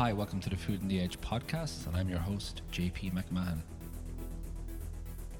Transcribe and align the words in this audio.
Hi, 0.00 0.14
welcome 0.14 0.40
to 0.40 0.48
the 0.48 0.56
Food 0.56 0.80
on 0.80 0.88
the 0.88 0.98
Edge 0.98 1.20
podcast, 1.20 1.86
and 1.86 1.94
I'm 1.94 2.08
your 2.08 2.20
host, 2.20 2.62
JP 2.72 3.12
McMahon. 3.12 3.58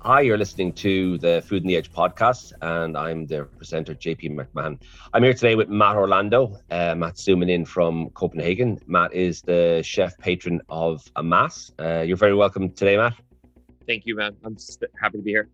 Hi, 0.00 0.20
you're 0.20 0.36
listening 0.36 0.74
to 0.74 1.16
the 1.16 1.42
Food 1.48 1.62
on 1.62 1.68
the 1.68 1.76
Edge 1.76 1.90
podcast, 1.90 2.52
and 2.60 2.94
I'm 2.94 3.24
the 3.24 3.44
presenter, 3.56 3.94
JP 3.94 4.38
McMahon. 4.38 4.78
I'm 5.14 5.22
here 5.22 5.32
today 5.32 5.54
with 5.54 5.70
Matt 5.70 5.96
Orlando. 5.96 6.58
Uh, 6.70 6.94
Matt's 6.94 7.22
zooming 7.22 7.48
in 7.48 7.64
from 7.64 8.10
Copenhagen. 8.10 8.78
Matt 8.86 9.14
is 9.14 9.40
the 9.40 9.80
chef 9.82 10.18
patron 10.18 10.60
of 10.68 11.10
Amass. 11.16 11.72
Uh, 11.80 12.04
you're 12.06 12.18
very 12.18 12.34
welcome 12.34 12.70
today, 12.70 12.98
Matt. 12.98 13.14
Thank 13.86 14.04
you, 14.04 14.14
man. 14.14 14.36
I'm 14.44 14.58
happy 15.00 15.16
to 15.16 15.24
be 15.24 15.30
here. 15.30 15.48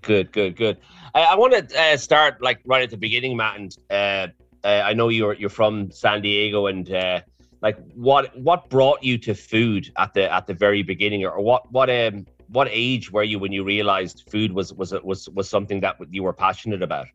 Good, 0.00 0.32
good, 0.32 0.56
good. 0.56 0.78
I, 1.14 1.24
I 1.24 1.34
want 1.34 1.68
to 1.68 1.78
uh, 1.78 1.98
start 1.98 2.40
like 2.40 2.60
right 2.64 2.84
at 2.84 2.88
the 2.88 2.96
beginning, 2.96 3.36
Matt, 3.36 3.58
and 3.58 3.76
uh, 3.90 4.28
uh, 4.66 4.82
I 4.82 4.94
know 4.94 5.10
you're 5.10 5.34
you're 5.34 5.50
from 5.50 5.90
San 5.90 6.22
Diego, 6.22 6.68
and 6.68 6.90
uh, 6.90 7.20
like 7.66 7.78
what 7.94 8.24
what 8.48 8.70
brought 8.70 9.02
you 9.02 9.18
to 9.18 9.34
food 9.34 9.82
at 9.98 10.14
the 10.14 10.32
at 10.32 10.46
the 10.46 10.54
very 10.54 10.82
beginning, 10.92 11.24
or 11.24 11.40
what 11.48 11.62
what 11.72 11.88
um 11.90 12.24
what 12.56 12.68
age 12.70 13.10
were 13.10 13.24
you 13.24 13.38
when 13.40 13.52
you 13.56 13.62
realized 13.64 14.16
food 14.30 14.52
was 14.52 14.72
was 14.80 14.90
was 15.10 15.28
was 15.30 15.46
something 15.56 15.80
that 15.80 15.96
you 16.16 16.22
were 16.22 16.36
passionate 16.46 16.82
about? 16.90 17.08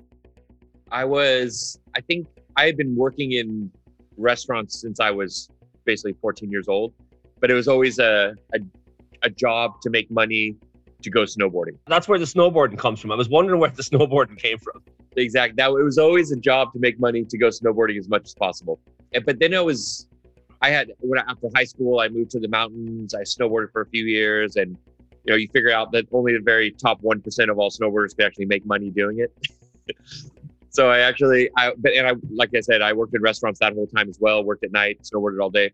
I 0.92 1.06
was, 1.06 1.80
I 1.96 2.02
think, 2.02 2.28
I 2.58 2.66
had 2.66 2.76
been 2.76 2.94
working 2.98 3.32
in 3.32 3.72
restaurants 4.18 4.82
since 4.82 5.00
I 5.00 5.10
was 5.10 5.50
basically 5.86 6.16
14 6.20 6.52
years 6.52 6.68
old, 6.68 6.94
but 7.40 7.50
it 7.50 7.54
was 7.54 7.70
always 7.70 7.98
a 8.00 8.36
a, 8.56 8.60
a 9.24 9.30
job 9.30 9.80
to 9.84 9.90
make 9.90 10.12
money 10.12 10.58
to 11.06 11.10
go 11.10 11.22
snowboarding. 11.36 11.78
That's 11.88 12.10
where 12.10 12.20
the 12.20 12.32
snowboarding 12.36 12.78
comes 12.78 13.00
from. 13.00 13.10
I 13.14 13.16
was 13.16 13.30
wondering 13.30 13.62
where 13.62 13.70
the 13.70 13.84
snowboarding 13.92 14.38
came 14.38 14.58
from. 14.58 14.84
Exactly. 15.16 15.56
That 15.56 15.70
it 15.70 15.88
was 15.92 15.98
always 15.98 16.28
a 16.32 16.40
job 16.50 16.74
to 16.74 16.80
make 16.80 17.00
money 17.00 17.24
to 17.24 17.38
go 17.38 17.48
snowboarding 17.48 17.98
as 17.98 18.10
much 18.10 18.26
as 18.26 18.34
possible. 18.34 18.80
But 19.26 19.40
then 19.40 19.54
it 19.54 19.64
was, 19.72 20.08
I 20.62 20.70
had 20.70 20.92
when 21.00 21.20
I, 21.20 21.24
after 21.28 21.48
high 21.56 21.64
school, 21.64 22.00
I 22.00 22.08
moved 22.08 22.32
to 22.32 22.40
the 22.40 22.48
mountains. 22.48 23.14
I 23.14 23.22
snowboarded 23.22 23.72
for 23.72 23.82
a 23.82 23.88
few 23.88 24.06
years, 24.06 24.56
and 24.56 24.78
you 25.26 25.32
know, 25.32 25.36
you 25.36 25.48
figure 25.50 25.72
out 25.72 25.92
that 25.92 26.08
only 26.12 26.34
the 26.34 26.44
very 26.44 26.72
top 26.72 27.02
one 27.02 27.22
percent 27.22 27.50
of 27.50 27.58
all 27.60 27.70
snowboarders 27.70 28.16
can 28.16 28.26
actually 28.26 28.46
make 28.46 28.66
money 28.66 28.90
doing 28.90 29.20
it. 29.20 29.96
so 30.70 30.90
I 30.90 31.00
actually, 31.00 31.50
I 31.58 31.74
but 31.78 31.94
and 31.94 32.08
I 32.08 32.14
like 32.32 32.50
I 32.56 32.62
said, 32.62 32.82
I 32.82 32.94
worked 32.94 33.16
in 33.16 33.22
restaurants 33.22 33.60
that 33.60 33.74
whole 33.74 33.88
time 33.88 34.10
as 34.10 34.20
well. 34.20 34.44
Worked 34.44 34.64
at 34.64 34.72
night, 34.72 35.00
snowboarded 35.02 35.42
all 35.42 35.50
day, 35.50 35.72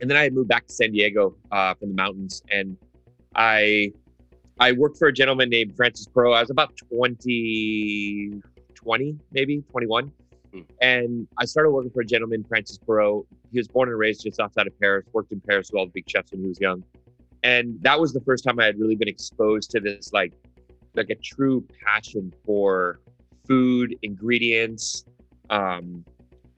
and 0.00 0.08
then 0.08 0.16
I 0.16 0.28
moved 0.30 0.48
back 0.48 0.66
to 0.66 0.72
San 0.72 0.92
Diego 0.92 1.34
uh, 1.50 1.74
from 1.74 1.88
the 1.88 1.94
mountains, 1.94 2.42
and 2.50 2.76
I 3.34 3.92
I 4.60 4.72
worked 4.72 4.98
for 4.98 5.08
a 5.08 5.12
gentleman 5.12 5.50
named 5.50 5.76
Francis 5.76 6.06
Pro. 6.06 6.32
I 6.32 6.40
was 6.40 6.50
about 6.50 6.76
20, 6.76 8.40
20 8.74 9.18
maybe 9.32 9.62
21. 9.70 10.12
Hmm. 10.56 10.72
And 10.80 11.28
I 11.38 11.44
started 11.44 11.70
working 11.70 11.90
for 11.90 12.00
a 12.00 12.06
gentleman, 12.06 12.44
Francis 12.44 12.78
Pro. 12.78 13.26
He 13.52 13.58
was 13.58 13.68
born 13.68 13.88
and 13.88 13.98
raised 13.98 14.22
just 14.22 14.40
outside 14.40 14.66
of 14.66 14.78
Paris, 14.80 15.06
worked 15.12 15.32
in 15.32 15.40
Paris 15.40 15.70
with 15.72 15.78
all 15.78 15.86
the 15.86 15.92
big 15.92 16.08
chefs 16.08 16.32
when 16.32 16.42
he 16.42 16.48
was 16.48 16.60
young. 16.60 16.82
And 17.42 17.76
that 17.82 18.00
was 18.00 18.12
the 18.12 18.20
first 18.20 18.44
time 18.44 18.58
I 18.58 18.64
had 18.64 18.78
really 18.78 18.96
been 18.96 19.08
exposed 19.08 19.70
to 19.72 19.80
this 19.80 20.12
like 20.12 20.32
like 20.94 21.10
a 21.10 21.14
true 21.16 21.64
passion 21.84 22.32
for 22.44 23.00
food, 23.46 23.94
ingredients, 24.02 25.04
um, 25.50 26.04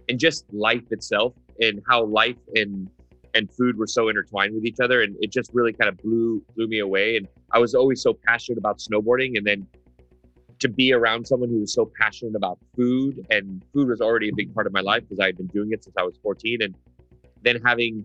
and 0.08 0.18
just 0.18 0.44
life 0.52 0.92
itself 0.92 1.34
and 1.60 1.82
how 1.88 2.04
life 2.04 2.38
and 2.54 2.88
and 3.34 3.50
food 3.52 3.76
were 3.76 3.86
so 3.86 4.08
intertwined 4.08 4.54
with 4.54 4.64
each 4.64 4.80
other 4.82 5.02
and 5.02 5.14
it 5.20 5.30
just 5.30 5.50
really 5.52 5.72
kind 5.72 5.88
of 5.88 5.98
blew 5.98 6.42
blew 6.56 6.66
me 6.66 6.78
away 6.78 7.16
and 7.16 7.28
I 7.50 7.58
was 7.58 7.74
always 7.74 8.02
so 8.02 8.12
passionate 8.12 8.58
about 8.58 8.78
snowboarding, 8.78 9.36
and 9.36 9.46
then 9.46 9.66
to 10.60 10.68
be 10.68 10.92
around 10.92 11.26
someone 11.26 11.48
who 11.48 11.60
was 11.60 11.72
so 11.72 11.90
passionate 12.00 12.34
about 12.34 12.58
food, 12.74 13.24
and 13.30 13.64
food 13.72 13.88
was 13.88 14.00
already 14.00 14.28
a 14.28 14.34
big 14.34 14.54
part 14.54 14.66
of 14.66 14.72
my 14.72 14.80
life 14.80 15.02
because 15.02 15.20
I 15.20 15.26
had 15.26 15.36
been 15.36 15.46
doing 15.48 15.72
it 15.72 15.84
since 15.84 15.96
I 15.96 16.02
was 16.02 16.18
14, 16.22 16.62
and 16.62 16.74
then 17.42 17.60
having 17.64 18.04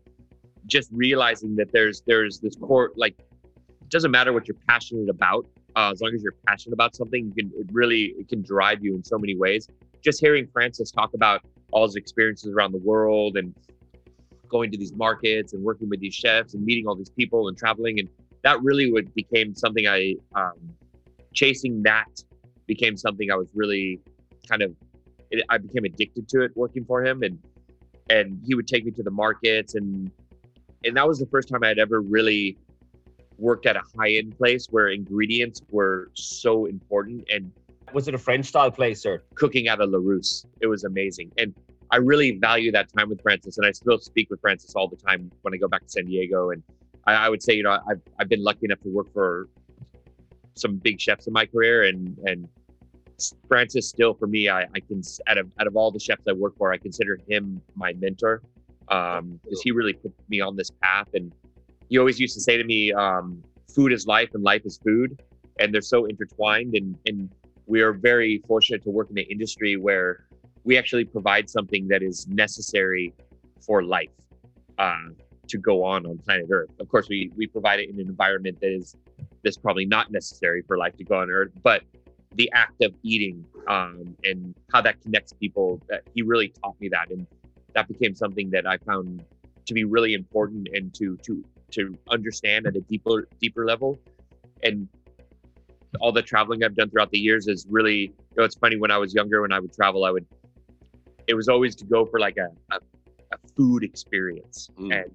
just 0.68 0.90
realizing 0.94 1.56
that 1.56 1.72
there's 1.72 2.02
there's 2.08 2.40
this 2.40 2.56
core 2.56 2.92
like 2.96 3.20
it 3.20 3.90
doesn't 3.90 4.12
matter 4.12 4.32
what 4.32 4.48
you're 4.48 4.58
passionate 4.68 5.10
about 5.10 5.46
uh, 5.76 5.92
as 5.92 6.02
long 6.02 6.14
as 6.16 6.24
you're 6.24 6.36
passionate 6.48 6.74
about 6.74 6.96
something 6.96 7.26
you 7.26 7.34
can 7.34 7.52
it 7.60 7.68
really 7.72 8.14
it 8.18 8.30
can 8.30 8.42
drive 8.42 8.84
you 8.84 8.96
in 8.96 9.04
so 9.04 9.18
many 9.18 9.36
ways. 9.36 9.68
Just 10.02 10.20
hearing 10.20 10.48
francis 10.54 10.92
talk 10.92 11.14
about 11.14 11.42
all 11.72 11.86
his 11.86 11.96
experiences 11.96 12.54
around 12.54 12.72
the 12.72 12.80
world 12.80 13.36
and 13.38 13.54
going 14.48 14.72
to 14.72 14.78
these 14.78 14.94
markets 14.94 15.54
and 15.54 15.64
working 15.64 15.90
with 15.90 16.00
these 16.00 16.14
chefs 16.14 16.54
and 16.54 16.64
meeting 16.64 16.88
all 16.88 16.96
these 16.96 17.10
people 17.10 17.48
and 17.48 17.58
traveling 17.58 18.00
and 18.00 18.08
that 18.44 18.62
really 18.62 18.92
would 18.92 19.14
became 19.16 19.56
something 19.56 19.88
I 19.88 20.16
um, 20.36 20.54
chasing 21.34 21.82
that 21.84 22.10
became 22.68 22.98
something 22.98 23.32
I 23.32 23.36
was 23.36 23.50
really 23.54 24.00
kind 24.48 24.62
of 24.62 24.76
it, 25.32 25.44
I 25.50 25.58
became 25.58 25.86
addicted 25.86 26.28
to 26.30 26.44
it 26.44 26.52
working 26.56 26.86
for 26.86 27.04
him 27.04 27.24
and 27.24 27.40
and 28.10 28.42
he 28.46 28.56
would 28.56 28.68
take 28.68 28.86
me 28.86 28.92
to 28.92 29.04
the 29.04 29.12
markets 29.12 29.76
and 29.76 30.12
and 30.84 30.98
that 30.98 31.08
was 31.08 31.20
the 31.20 31.26
first 31.28 31.50
time 31.50 31.64
I 31.64 31.70
had 31.70 31.80
ever 31.80 32.02
really 32.02 32.58
worked 33.38 33.66
at 33.66 33.76
a 33.76 33.82
high 33.98 34.12
end 34.12 34.38
place 34.38 34.68
where 34.70 34.90
ingredients 34.90 35.62
were 35.70 36.12
so 36.14 36.66
important 36.66 37.24
and 37.32 37.52
was 37.94 38.08
it 38.08 38.16
a 38.16 38.18
French 38.18 38.48
style 38.48 38.72
place 38.72 39.06
or 39.06 39.24
cooking 39.36 39.68
at 39.68 39.80
a 39.80 39.86
Larousse? 39.86 40.46
It 40.62 40.68
was 40.68 40.84
amazing. 40.84 41.32
And 41.38 41.54
I 41.92 41.98
really 41.98 42.32
value 42.40 42.72
that 42.72 42.88
time 42.98 43.10
with 43.10 43.22
Francis 43.22 43.58
and 43.58 43.68
I 43.68 43.72
still 43.72 44.00
speak 44.00 44.30
with 44.30 44.42
Francis 44.42 44.74
all 44.76 44.88
the 44.88 44.96
time 44.96 45.32
when 45.44 45.54
I 45.54 45.58
go 45.58 45.68
back 45.68 45.84
to 45.84 45.90
San 45.90 46.06
Diego 46.06 46.50
and 46.50 46.64
I, 47.06 47.14
I, 47.14 47.30
would 47.30 47.44
say, 47.44 47.54
you 47.54 47.64
know, 47.64 47.78
I've, 47.88 48.02
I've 48.20 48.30
been 48.30 48.44
lucky 48.44 48.62
enough 48.64 48.82
to 48.82 48.90
work 48.90 49.14
for 49.14 49.48
some 50.56 50.78
big 50.78 51.00
chefs 51.00 51.28
in 51.28 51.34
my 51.34 51.46
career 51.46 51.84
and, 51.84 52.18
and 52.26 52.48
Francis 53.48 53.88
still 53.88 54.14
for 54.14 54.28
me, 54.28 54.50
I, 54.50 54.62
I 54.62 54.80
can, 54.88 55.02
out 55.28 55.38
of, 55.38 55.52
out 55.60 55.68
of 55.68 55.76
all 55.76 55.92
the 55.92 56.00
chefs 56.00 56.24
I 56.28 56.34
work 56.34 56.58
for, 56.58 56.74
I 56.74 56.78
consider 56.78 57.20
him 57.28 57.62
my 57.76 57.94
mentor. 57.94 58.42
Um, 58.90 59.40
cause 59.46 59.62
he 59.64 59.72
really 59.72 59.94
put 59.94 60.14
me 60.30 60.42
on 60.42 60.56
this 60.56 60.70
path. 60.82 61.08
And 61.14 61.32
he 61.90 61.98
always 61.98 62.20
used 62.20 62.34
to 62.36 62.42
say 62.42 62.58
to 62.58 62.64
me, 62.64 62.92
um, 62.94 63.44
food 63.74 63.94
is 63.94 64.06
life 64.06 64.30
and 64.34 64.44
life 64.44 64.64
is 64.66 64.78
food. 64.78 65.22
And 65.60 65.74
they're 65.74 65.82
so 65.82 66.06
intertwined. 66.06 66.76
And, 66.76 66.98
and 67.06 67.30
we 67.66 67.82
are 67.82 67.94
very 67.94 68.42
fortunate 68.48 68.84
to 68.84 68.90
work 68.90 69.10
in 69.10 69.18
an 69.18 69.26
industry 69.30 69.78
where 69.78 70.26
we 70.64 70.78
actually 70.78 71.06
provide 71.06 71.50
something 71.50 71.88
that 71.88 72.02
is 72.02 72.28
necessary 72.28 73.14
for 73.62 73.84
life. 73.84 74.10
Uh, 74.78 75.10
to 75.48 75.58
go 75.58 75.84
on 75.84 76.06
on 76.06 76.18
planet 76.20 76.48
Earth. 76.52 76.70
Of 76.80 76.90
course, 76.90 77.10
we 77.10 77.32
we 77.36 77.48
provide 77.48 77.80
it 77.80 77.90
in 77.90 78.00
an 78.00 78.08
environment 78.08 78.60
that 78.62 78.72
is 78.72 78.96
that's 79.44 79.58
probably 79.58 79.86
not 79.86 80.12
necessary 80.12 80.62
for 80.62 80.78
life 80.78 80.96
to 80.98 81.04
go 81.04 81.20
on 81.20 81.30
Earth, 81.30 81.52
but 81.62 81.84
the 82.36 82.50
act 82.54 82.82
of 82.82 82.94
eating 83.04 83.46
um, 83.68 84.16
and 84.24 84.56
how 84.72 84.82
that 84.82 85.02
connects 85.02 85.34
people. 85.34 85.82
That 85.90 86.02
he 86.14 86.22
really 86.22 86.50
taught 86.50 86.80
me 86.80 86.90
that, 86.90 87.12
and 87.12 87.28
that 87.74 87.88
became 87.88 88.16
something 88.16 88.50
that 88.52 88.66
I 88.66 88.78
found 88.78 89.24
to 89.66 89.74
be 89.74 89.84
really 89.84 90.14
important 90.14 90.70
and 90.74 90.94
to 90.96 91.18
to 91.18 91.44
to 91.72 91.98
understand 92.10 92.68
at 92.68 92.76
a 92.76 92.82
deeper 92.82 93.28
deeper 93.40 93.66
level. 93.66 94.00
And 94.64 94.88
all 96.00 96.12
the 96.12 96.22
traveling 96.22 96.64
I've 96.64 96.76
done 96.76 96.90
throughout 96.90 97.12
the 97.12 97.20
years 97.20 97.48
is 97.48 97.68
really, 97.70 98.00
you 98.00 98.14
know, 98.38 98.44
it's 98.44 98.56
funny 98.56 98.78
when 98.78 98.92
I 98.92 98.98
was 98.98 99.14
younger, 99.14 99.42
when 99.42 99.52
I 99.52 99.60
would 99.60 99.74
travel, 99.74 100.06
I 100.06 100.12
would, 100.12 100.26
it 101.28 101.34
was 101.36 101.48
always 101.48 101.76
to 101.76 101.86
go 101.86 102.06
for 102.06 102.20
like 102.20 102.38
a, 102.38 102.48
a, 102.74 102.80
a 103.32 103.38
food 103.56 103.84
experience. 103.84 104.70
Mm. 104.80 105.04
And 105.04 105.12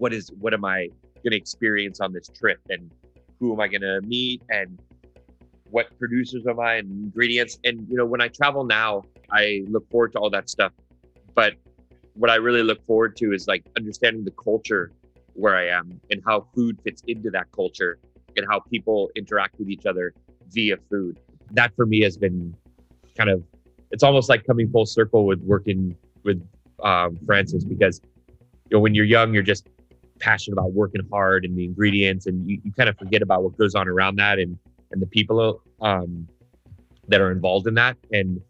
what 0.00 0.14
is 0.14 0.30
what 0.40 0.54
am 0.54 0.64
I 0.64 0.88
going 1.22 1.32
to 1.32 1.36
experience 1.36 2.00
on 2.00 2.12
this 2.12 2.28
trip, 2.28 2.58
and 2.70 2.90
who 3.38 3.52
am 3.52 3.60
I 3.60 3.68
going 3.68 3.82
to 3.82 4.00
meet, 4.00 4.42
and 4.48 4.80
what 5.70 5.86
producers 5.98 6.46
am 6.48 6.58
I, 6.58 6.76
and 6.76 6.90
ingredients. 7.04 7.58
And 7.64 7.86
you 7.88 7.96
know, 7.96 8.06
when 8.06 8.22
I 8.22 8.28
travel 8.28 8.64
now, 8.64 9.02
I 9.30 9.62
look 9.68 9.88
forward 9.90 10.12
to 10.12 10.18
all 10.18 10.30
that 10.30 10.48
stuff. 10.48 10.72
But 11.34 11.54
what 12.14 12.30
I 12.30 12.36
really 12.36 12.62
look 12.62 12.84
forward 12.86 13.14
to 13.18 13.32
is 13.32 13.46
like 13.46 13.64
understanding 13.76 14.24
the 14.24 14.32
culture 14.32 14.90
where 15.34 15.54
I 15.54 15.68
am 15.68 16.00
and 16.10 16.22
how 16.26 16.46
food 16.54 16.80
fits 16.82 17.02
into 17.06 17.30
that 17.30 17.52
culture 17.52 17.98
and 18.36 18.46
how 18.50 18.60
people 18.60 19.10
interact 19.16 19.58
with 19.58 19.68
each 19.68 19.84
other 19.84 20.14
via 20.48 20.76
food. 20.90 21.20
That 21.52 21.74
for 21.76 21.84
me 21.84 22.00
has 22.02 22.16
been 22.16 22.54
kind 23.16 23.28
of 23.28 23.42
it's 23.90 24.02
almost 24.02 24.28
like 24.30 24.44
coming 24.46 24.70
full 24.70 24.86
circle 24.86 25.26
with 25.26 25.40
working 25.42 25.94
with 26.24 26.42
um, 26.82 27.18
Francis 27.26 27.64
because 27.64 28.00
you 28.70 28.76
know 28.76 28.80
when 28.80 28.94
you're 28.94 29.04
young 29.04 29.34
you're 29.34 29.42
just 29.42 29.68
passionate 30.20 30.58
about 30.58 30.72
working 30.72 31.02
hard 31.10 31.44
and 31.44 31.56
the 31.56 31.64
ingredients 31.64 32.26
and 32.26 32.48
you, 32.48 32.60
you 32.64 32.72
kind 32.72 32.88
of 32.88 32.96
forget 32.98 33.22
about 33.22 33.42
what 33.42 33.56
goes 33.56 33.74
on 33.74 33.88
around 33.88 34.16
that 34.16 34.38
and 34.38 34.58
and 34.92 35.00
the 35.00 35.06
people 35.06 35.62
um, 35.80 36.26
that 37.08 37.20
are 37.20 37.30
involved 37.30 37.66
in 37.66 37.74
that. 37.74 37.96
And 38.12 38.40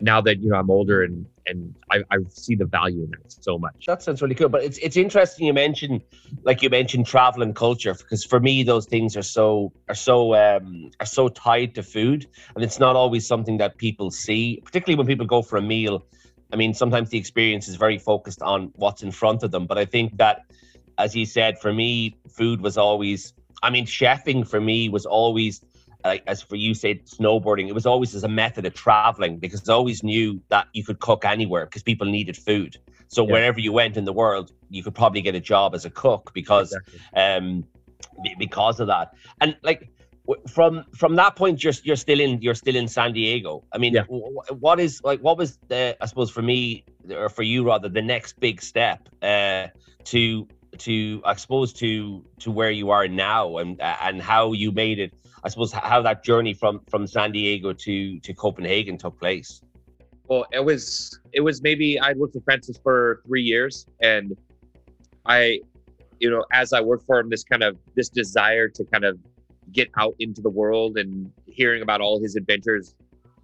now 0.00 0.20
that 0.20 0.40
you 0.40 0.50
know 0.50 0.56
i'm 0.56 0.70
older 0.70 1.02
and 1.02 1.26
and 1.46 1.74
I, 1.90 2.02
I 2.10 2.16
see 2.30 2.54
the 2.54 2.64
value 2.64 3.04
in 3.04 3.10
that 3.10 3.30
so 3.30 3.58
much. 3.58 3.84
That 3.86 4.02
sounds 4.02 4.22
really 4.22 4.34
cool 4.34 4.48
but 4.48 4.64
it's 4.64 4.78
it's 4.78 4.96
interesting 4.96 5.46
you 5.46 5.52
mentioned 5.52 6.02
like 6.42 6.62
you 6.62 6.70
mentioned 6.70 7.06
travel 7.06 7.42
and 7.42 7.54
culture 7.54 7.94
because 7.94 8.24
for 8.24 8.40
me 8.40 8.62
those 8.62 8.86
things 8.86 9.16
are 9.16 9.22
so 9.22 9.72
are 9.88 9.94
so 9.94 10.34
um 10.34 10.90
are 11.00 11.06
so 11.06 11.28
tied 11.28 11.74
to 11.76 11.82
food 11.82 12.26
and 12.54 12.64
it's 12.64 12.78
not 12.78 12.96
always 12.96 13.26
something 13.26 13.58
that 13.58 13.76
people 13.78 14.10
see 14.10 14.60
particularly 14.64 14.96
when 14.96 15.06
people 15.06 15.26
go 15.26 15.42
for 15.42 15.56
a 15.56 15.62
meal. 15.62 16.04
I 16.52 16.56
mean 16.56 16.74
sometimes 16.74 17.10
the 17.10 17.18
experience 17.18 17.68
is 17.68 17.76
very 17.76 17.98
focused 17.98 18.42
on 18.42 18.72
what's 18.76 19.02
in 19.02 19.10
front 19.10 19.42
of 19.42 19.50
them 19.50 19.66
but 19.66 19.78
i 19.78 19.84
think 19.84 20.16
that 20.16 20.44
as 20.98 21.14
you 21.14 21.26
said, 21.26 21.58
for 21.58 21.72
me, 21.72 22.16
food 22.28 22.60
was 22.60 22.76
always, 22.76 23.32
I 23.62 23.70
mean, 23.70 23.86
chefing 23.86 24.46
for 24.48 24.60
me 24.60 24.88
was 24.88 25.06
always 25.06 25.60
like 26.04 26.22
as 26.26 26.42
for 26.42 26.56
you 26.56 26.74
said 26.74 27.06
snowboarding, 27.06 27.68
it 27.68 27.74
was 27.74 27.86
always 27.86 28.14
as 28.14 28.24
a 28.24 28.28
method 28.28 28.66
of 28.66 28.74
traveling 28.74 29.38
because 29.38 29.60
I 29.60 29.72
always 29.72 29.92
knew 29.92 30.32
that 30.40 30.58
you 30.64 30.84
could 30.84 31.00
cook 31.00 31.24
anywhere 31.24 31.64
because 31.66 31.82
people 31.82 32.06
needed 32.06 32.36
food. 32.36 32.76
So 33.08 33.24
Yeah. 33.26 33.32
wherever 33.32 33.58
you 33.58 33.72
went 33.72 33.96
in 33.96 34.04
the 34.04 34.12
world, 34.12 34.52
you 34.70 34.82
could 34.82 34.94
probably 34.94 35.22
get 35.22 35.34
a 35.34 35.40
job 35.40 35.74
as 35.74 35.84
a 35.84 35.90
cook 35.90 36.30
because 36.34 36.78
Exactly. 36.78 37.00
um 37.16 37.64
be- 38.22 38.34
because 38.38 38.80
of 38.80 38.86
that. 38.88 39.12
And 39.40 39.56
like 39.62 39.90
from 40.48 40.84
from 40.96 41.16
that 41.16 41.36
point, 41.36 41.62
you're 41.64 41.72
you're 41.84 41.96
still 41.96 42.20
in 42.20 42.40
you're 42.42 42.54
still 42.54 42.76
in 42.76 42.88
San 42.88 43.12
Diego. 43.12 43.64
I 43.72 43.78
mean, 43.78 43.94
Yeah. 43.94 44.04
w- 44.08 44.34
what 44.58 44.80
is 44.80 45.00
like 45.04 45.20
what 45.20 45.36
was 45.38 45.58
the 45.68 45.96
I 46.00 46.06
suppose 46.06 46.30
for 46.30 46.42
me 46.42 46.84
or 47.10 47.28
for 47.28 47.42
you 47.42 47.66
rather 47.66 47.88
the 47.88 48.02
next 48.02 48.38
big 48.40 48.60
step 48.62 49.08
uh, 49.22 49.68
to 50.04 50.48
to 50.80 51.22
I 51.24 51.34
suppose 51.34 51.72
to 51.74 52.24
to 52.40 52.50
where 52.50 52.70
you 52.70 52.90
are 52.90 53.08
now 53.08 53.58
and 53.58 53.80
and 53.80 54.20
how 54.20 54.52
you 54.52 54.72
made 54.72 54.98
it. 54.98 55.12
I 55.42 55.48
suppose 55.48 55.72
how 55.72 56.00
that 56.02 56.24
journey 56.24 56.54
from 56.54 56.80
from 56.88 57.06
San 57.06 57.32
Diego 57.32 57.72
to 57.72 58.20
to 58.20 58.34
Copenhagen 58.34 58.98
took 58.98 59.18
place. 59.18 59.60
Well, 60.28 60.46
it 60.52 60.64
was 60.64 61.18
it 61.32 61.40
was 61.40 61.62
maybe 61.62 61.98
I 61.98 62.12
worked 62.14 62.34
for 62.34 62.40
Francis 62.40 62.78
for 62.82 63.22
three 63.26 63.42
years, 63.42 63.86
and 64.00 64.36
I, 65.26 65.60
you 66.18 66.30
know, 66.30 66.44
as 66.52 66.72
I 66.72 66.80
worked 66.80 67.04
for 67.04 67.20
him, 67.20 67.28
this 67.28 67.44
kind 67.44 67.62
of 67.62 67.76
this 67.94 68.08
desire 68.08 68.68
to 68.68 68.84
kind 68.84 69.04
of 69.04 69.18
get 69.72 69.90
out 69.98 70.14
into 70.18 70.40
the 70.40 70.48
world 70.50 70.96
and 70.98 71.30
hearing 71.46 71.82
about 71.82 72.00
all 72.00 72.20
his 72.20 72.36
adventures, 72.36 72.94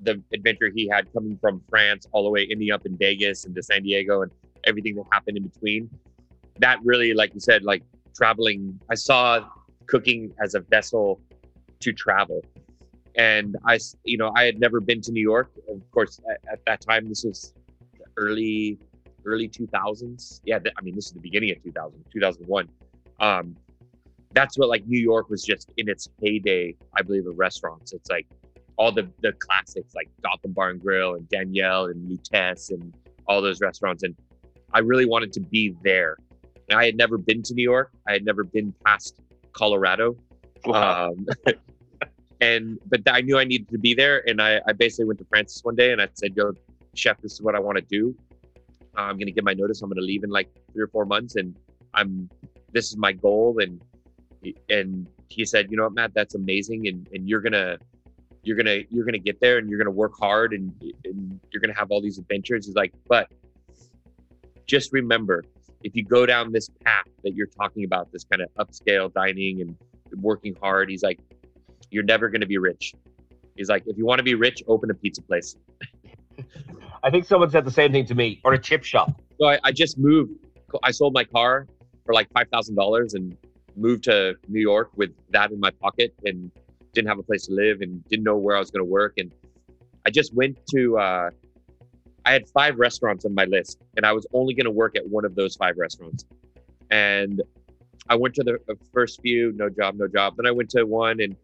the 0.02 0.22
adventure 0.32 0.70
he 0.74 0.88
had 0.88 1.12
coming 1.12 1.36
from 1.38 1.62
France 1.68 2.06
all 2.12 2.24
the 2.24 2.30
way 2.30 2.46
ending 2.50 2.70
up 2.70 2.86
in 2.86 2.96
Vegas 2.96 3.44
and 3.44 3.54
to 3.54 3.62
San 3.62 3.82
Diego 3.82 4.22
and 4.22 4.32
everything 4.64 4.94
that 4.94 5.04
happened 5.12 5.36
in 5.36 5.46
between. 5.46 5.90
That 6.60 6.78
really, 6.84 7.12
like 7.14 7.34
you 7.34 7.40
said, 7.40 7.64
like 7.64 7.82
traveling. 8.14 8.78
I 8.88 8.94
saw 8.94 9.46
cooking 9.86 10.32
as 10.42 10.54
a 10.54 10.60
vessel 10.60 11.20
to 11.80 11.92
travel 11.92 12.42
and 13.16 13.56
I, 13.66 13.78
you 14.04 14.16
know, 14.16 14.32
I 14.36 14.44
had 14.44 14.60
never 14.60 14.80
been 14.80 15.00
to 15.02 15.12
New 15.12 15.22
York. 15.22 15.50
Of 15.68 15.90
course, 15.90 16.20
at, 16.30 16.40
at 16.50 16.64
that 16.66 16.80
time, 16.80 17.08
this 17.08 17.24
was 17.24 17.52
early, 18.16 18.78
early 19.24 19.48
2000s. 19.48 20.40
Yeah, 20.44 20.58
th- 20.58 20.74
I 20.78 20.82
mean, 20.82 20.94
this 20.94 21.06
is 21.06 21.12
the 21.12 21.20
beginning 21.20 21.50
of 21.50 21.62
2000, 21.62 22.04
2001. 22.12 22.68
Um, 23.20 23.56
that's 24.32 24.56
what 24.56 24.68
like 24.68 24.86
New 24.86 25.00
York 25.00 25.28
was 25.28 25.42
just 25.42 25.72
in 25.76 25.88
its 25.88 26.08
heyday, 26.22 26.76
I 26.96 27.02
believe, 27.02 27.26
of 27.26 27.36
restaurants. 27.36 27.92
It's 27.92 28.08
like 28.08 28.26
all 28.76 28.92
the 28.92 29.10
the 29.20 29.32
classics 29.32 29.92
like 29.94 30.08
Gotham 30.22 30.52
Bar 30.52 30.70
and 30.70 30.80
Grill 30.80 31.16
and 31.16 31.28
Daniel 31.28 31.86
and 31.86 32.08
Lutece 32.08 32.70
and 32.70 32.94
all 33.26 33.42
those 33.42 33.60
restaurants. 33.60 34.04
And 34.04 34.14
I 34.72 34.78
really 34.78 35.06
wanted 35.06 35.32
to 35.32 35.40
be 35.40 35.74
there. 35.82 36.16
I 36.72 36.84
had 36.84 36.96
never 36.96 37.18
been 37.18 37.42
to 37.44 37.54
New 37.54 37.62
York. 37.62 37.90
I 38.06 38.12
had 38.12 38.24
never 38.24 38.44
been 38.44 38.74
past 38.84 39.20
Colorado. 39.52 40.16
Um, 40.66 41.26
and 42.40 42.78
but 42.86 43.02
I 43.06 43.20
knew 43.20 43.38
I 43.38 43.44
needed 43.44 43.68
to 43.70 43.78
be 43.78 43.94
there, 43.94 44.28
and 44.28 44.40
I, 44.40 44.60
I 44.66 44.72
basically 44.72 45.06
went 45.06 45.18
to 45.20 45.24
Francis 45.26 45.62
one 45.64 45.76
day 45.76 45.92
and 45.92 46.00
I 46.00 46.08
said, 46.14 46.36
"Yo, 46.36 46.52
chef, 46.94 47.20
this 47.20 47.32
is 47.32 47.42
what 47.42 47.54
I 47.54 47.60
want 47.60 47.76
to 47.78 47.82
do. 47.82 48.14
I'm 48.94 49.18
gonna 49.18 49.30
get 49.30 49.44
my 49.44 49.54
notice. 49.54 49.82
I'm 49.82 49.88
gonna 49.88 50.00
leave 50.00 50.24
in 50.24 50.30
like 50.30 50.50
three 50.72 50.82
or 50.82 50.88
four 50.88 51.04
months, 51.04 51.36
and 51.36 51.56
I'm 51.94 52.28
this 52.72 52.88
is 52.90 52.96
my 52.96 53.12
goal." 53.12 53.58
And 53.60 53.80
and 54.68 55.06
he 55.28 55.44
said, 55.44 55.70
"You 55.70 55.76
know 55.76 55.84
what, 55.84 55.94
Matt? 55.94 56.14
That's 56.14 56.34
amazing, 56.34 56.88
and 56.88 57.08
and 57.12 57.28
you're 57.28 57.40
gonna." 57.40 57.78
You're 58.42 58.56
gonna 58.56 58.78
you're 58.88 59.04
gonna 59.04 59.18
get 59.18 59.38
there 59.38 59.58
and 59.58 59.68
you're 59.68 59.76
gonna 59.76 59.90
work 59.90 60.14
hard 60.18 60.54
and, 60.54 60.72
and 61.04 61.38
you're 61.52 61.60
gonna 61.60 61.74
have 61.74 61.90
all 61.90 62.00
these 62.00 62.16
adventures. 62.16 62.64
He's 62.64 62.74
like, 62.74 62.94
but 63.06 63.28
just 64.66 64.94
remember, 64.94 65.44
if 65.82 65.94
you 65.94 66.04
go 66.04 66.26
down 66.26 66.52
this 66.52 66.68
path 66.84 67.06
that 67.24 67.34
you're 67.34 67.46
talking 67.46 67.84
about, 67.84 68.12
this 68.12 68.24
kind 68.24 68.42
of 68.42 68.48
upscale 68.58 69.12
dining 69.12 69.60
and 69.60 69.76
working 70.20 70.54
hard, 70.60 70.90
he's 70.90 71.02
like, 71.02 71.20
you're 71.90 72.04
never 72.04 72.28
going 72.28 72.40
to 72.40 72.46
be 72.46 72.58
rich. 72.58 72.94
He's 73.56 73.68
like, 73.68 73.84
if 73.86 73.96
you 73.96 74.06
want 74.06 74.18
to 74.18 74.22
be 74.22 74.34
rich, 74.34 74.62
open 74.68 74.90
a 74.90 74.94
pizza 74.94 75.22
place. 75.22 75.56
I 77.02 77.10
think 77.10 77.24
someone 77.24 77.50
said 77.50 77.64
the 77.64 77.70
same 77.70 77.92
thing 77.92 78.06
to 78.06 78.14
me, 78.14 78.40
or 78.44 78.54
a 78.54 78.58
chip 78.58 78.84
shop. 78.84 79.20
So 79.38 79.48
I, 79.48 79.58
I 79.64 79.72
just 79.72 79.98
moved. 79.98 80.32
I 80.82 80.90
sold 80.90 81.14
my 81.14 81.24
car 81.24 81.66
for 82.04 82.14
like 82.14 82.28
five 82.32 82.48
thousand 82.52 82.76
dollars 82.76 83.14
and 83.14 83.36
moved 83.76 84.04
to 84.04 84.34
New 84.48 84.60
York 84.60 84.90
with 84.96 85.10
that 85.30 85.50
in 85.50 85.60
my 85.60 85.70
pocket 85.70 86.14
and 86.24 86.50
didn't 86.92 87.08
have 87.08 87.18
a 87.18 87.22
place 87.22 87.46
to 87.46 87.52
live 87.52 87.80
and 87.80 88.04
didn't 88.08 88.24
know 88.24 88.36
where 88.36 88.56
I 88.56 88.58
was 88.58 88.70
going 88.70 88.84
to 88.84 88.90
work. 88.90 89.14
And 89.16 89.32
I 90.06 90.10
just 90.10 90.34
went 90.34 90.58
to. 90.74 90.98
Uh, 90.98 91.30
I 92.30 92.34
had 92.34 92.48
five 92.48 92.78
restaurants 92.78 93.24
on 93.24 93.34
my 93.34 93.44
list, 93.44 93.82
and 93.96 94.06
I 94.06 94.12
was 94.12 94.24
only 94.32 94.54
going 94.54 94.66
to 94.66 94.70
work 94.70 94.94
at 94.94 95.04
one 95.04 95.24
of 95.24 95.34
those 95.34 95.56
five 95.56 95.76
restaurants. 95.76 96.24
And 96.92 97.42
I 98.08 98.14
went 98.14 98.36
to 98.36 98.44
the 98.44 98.54
uh, 98.68 98.74
first 98.92 99.20
few, 99.20 99.50
no 99.56 99.68
job, 99.68 99.96
no 99.96 100.06
job. 100.06 100.36
Then 100.36 100.46
I 100.46 100.52
went 100.52 100.70
to 100.70 100.84
one, 100.84 101.18
and 101.18 101.34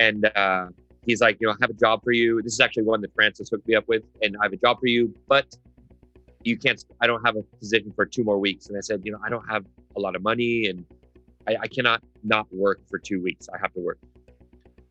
and 0.00 0.28
uh, 0.34 0.70
he's 1.06 1.20
like, 1.20 1.36
you 1.38 1.46
know, 1.46 1.52
I 1.52 1.56
have 1.60 1.70
a 1.70 1.74
job 1.74 2.02
for 2.02 2.10
you. 2.10 2.42
This 2.42 2.54
is 2.54 2.58
actually 2.58 2.82
one 2.82 3.00
that 3.02 3.14
Francis 3.14 3.48
hooked 3.48 3.68
me 3.68 3.76
up 3.76 3.86
with, 3.86 4.02
and 4.22 4.36
I 4.40 4.46
have 4.46 4.52
a 4.52 4.56
job 4.56 4.80
for 4.80 4.88
you, 4.88 5.14
but 5.28 5.46
you 6.42 6.58
can't. 6.58 6.84
I 7.00 7.06
don't 7.06 7.24
have 7.24 7.36
a 7.36 7.44
position 7.60 7.92
for 7.94 8.04
two 8.04 8.24
more 8.24 8.40
weeks. 8.40 8.66
And 8.66 8.76
I 8.76 8.80
said, 8.80 9.02
you 9.04 9.12
know, 9.12 9.20
I 9.24 9.28
don't 9.28 9.48
have 9.48 9.64
a 9.94 10.00
lot 10.00 10.16
of 10.16 10.22
money, 10.24 10.66
and 10.66 10.84
I, 11.46 11.58
I 11.60 11.68
cannot 11.68 12.02
not 12.24 12.52
work 12.52 12.80
for 12.90 12.98
two 12.98 13.22
weeks. 13.22 13.48
I 13.54 13.58
have 13.58 13.72
to 13.74 13.80
work. 13.80 14.00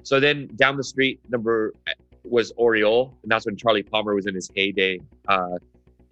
So 0.04 0.22
then 0.22 0.48
down 0.56 0.78
the 0.78 0.86
street, 0.86 1.20
number 1.28 1.74
was 2.24 2.52
Aureole, 2.58 3.18
and 3.24 3.32
that's 3.32 3.46
when 3.46 3.56
Charlie 3.56 3.84
Palmer 3.84 4.16
was 4.16 4.28
in 4.28 4.36
his 4.36 4.50
heyday 4.56 5.00
uh, 5.28 5.58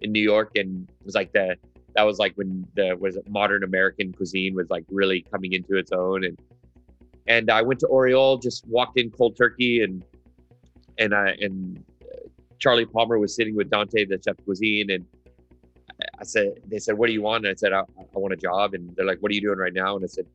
in 0.00 0.12
New 0.12 0.22
York, 0.22 0.52
and 0.56 0.88
it 0.88 1.06
was 1.06 1.14
like 1.14 1.32
the 1.32 1.56
that 1.96 2.04
was 2.04 2.18
like 2.18 2.34
when 2.34 2.66
the 2.74 2.96
was 2.98 3.18
modern 3.28 3.64
American 3.64 4.12
cuisine 4.12 4.54
was 4.54 4.70
like 4.70 4.84
really 4.88 5.22
coming 5.22 5.52
into 5.52 5.76
its 5.76 5.92
own, 5.92 6.24
and 6.24 6.38
and 7.26 7.50
I 7.50 7.62
went 7.62 7.80
to 7.80 7.88
Aureole, 7.88 8.38
just 8.38 8.66
walked 8.66 8.98
in 8.98 9.10
cold 9.10 9.36
turkey, 9.36 9.82
and 9.82 10.04
and 10.98 11.14
I 11.14 11.30
and 11.40 11.82
uh, 12.02 12.28
Charlie 12.58 12.86
Palmer 12.86 13.18
was 13.18 13.34
sitting 13.34 13.54
with 13.54 13.70
Dante, 13.70 14.04
the 14.04 14.20
chef 14.24 14.36
cuisine, 14.44 14.90
and 14.90 15.04
I 16.18 16.24
said, 16.24 16.54
they 16.66 16.78
said, 16.78 16.96
what 16.96 17.06
do 17.08 17.12
you 17.12 17.22
want? 17.22 17.44
And 17.44 17.52
I 17.52 17.54
said, 17.54 17.72
I, 17.72 17.80
I 17.80 18.18
want 18.18 18.32
a 18.32 18.36
job, 18.36 18.74
and 18.74 18.94
they're 18.96 19.06
like, 19.06 19.18
what 19.20 19.30
are 19.30 19.34
you 19.34 19.40
doing 19.40 19.58
right 19.58 19.72
now? 19.72 19.96
And 19.96 20.04
I 20.04 20.08
said, 20.08 20.26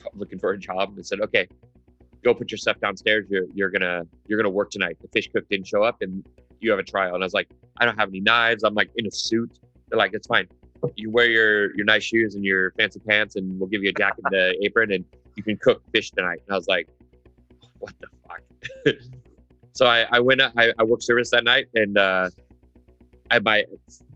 I'm 0.00 0.18
looking 0.18 0.38
for 0.38 0.50
a 0.50 0.58
job. 0.58 0.90
And 0.90 0.98
they 0.98 1.02
said, 1.02 1.20
okay, 1.20 1.48
go 2.22 2.34
put 2.34 2.50
your 2.50 2.58
stuff 2.58 2.78
downstairs. 2.80 3.26
You're 3.28 3.46
you're 3.54 3.70
gonna 3.70 4.02
you're 4.26 4.38
gonna 4.38 4.50
work 4.50 4.70
tonight. 4.70 4.98
The 5.00 5.08
fish 5.08 5.28
cook 5.32 5.48
didn't 5.48 5.66
show 5.66 5.82
up, 5.82 6.02
and 6.02 6.24
you 6.60 6.70
have 6.70 6.78
a 6.78 6.84
trial. 6.84 7.14
And 7.14 7.22
I 7.22 7.26
was 7.26 7.34
like, 7.34 7.50
I 7.78 7.84
don't 7.84 7.98
have 7.98 8.08
any 8.08 8.20
knives. 8.20 8.62
I'm 8.62 8.74
like 8.74 8.90
in 8.96 9.06
a 9.06 9.10
suit. 9.10 9.58
They're 9.88 9.98
like, 9.98 10.14
it's 10.14 10.26
fine. 10.26 10.48
You 10.96 11.10
wear 11.10 11.26
your 11.26 11.76
your 11.76 11.84
nice 11.84 12.04
shoes 12.04 12.34
and 12.34 12.44
your 12.44 12.72
fancy 12.72 13.00
pants, 13.00 13.36
and 13.36 13.58
we'll 13.58 13.68
give 13.68 13.82
you 13.82 13.90
a 13.90 13.92
jacket 13.92 14.22
and 14.24 14.32
the 14.32 14.56
apron, 14.64 14.92
and 14.92 15.04
you 15.36 15.42
can 15.42 15.56
cook 15.56 15.82
fish 15.92 16.10
tonight. 16.10 16.40
And 16.46 16.54
I 16.54 16.56
was 16.56 16.68
like, 16.68 16.88
what 17.78 17.94
the 18.00 18.06
fuck? 18.26 18.94
so 19.72 19.86
I, 19.86 20.06
I 20.10 20.20
went. 20.20 20.40
I, 20.40 20.72
I 20.78 20.84
worked 20.84 21.02
service 21.02 21.30
that 21.30 21.44
night, 21.44 21.66
and 21.74 21.98
uh, 21.98 22.30
I 23.30 23.38
my 23.40 23.64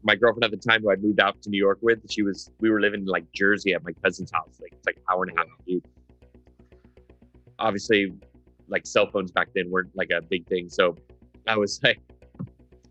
my 0.02 0.14
girlfriend 0.14 0.44
at 0.44 0.50
the 0.50 0.68
time, 0.68 0.82
who 0.82 0.90
I 0.90 0.96
moved 0.96 1.20
out 1.20 1.40
to 1.42 1.50
New 1.50 1.58
York 1.58 1.78
with, 1.82 2.00
she 2.10 2.22
was 2.22 2.50
we 2.60 2.70
were 2.70 2.80
living 2.80 3.00
in 3.00 3.06
like 3.06 3.30
Jersey 3.32 3.74
at 3.74 3.84
my 3.84 3.92
cousin's 4.04 4.30
house, 4.30 4.58
like 4.60 4.72
it's 4.72 4.86
like 4.86 4.96
an 4.96 5.02
hour 5.10 5.24
and 5.24 5.32
a 5.32 5.40
half 5.40 5.48
commute. 5.58 5.84
Obviously, 7.58 8.12
like 8.68 8.86
cell 8.86 9.08
phones 9.10 9.30
back 9.30 9.48
then 9.54 9.70
weren't 9.70 9.90
like 9.94 10.10
a 10.10 10.20
big 10.22 10.46
thing, 10.46 10.68
so 10.68 10.96
I 11.46 11.56
was 11.56 11.80
like, 11.84 12.00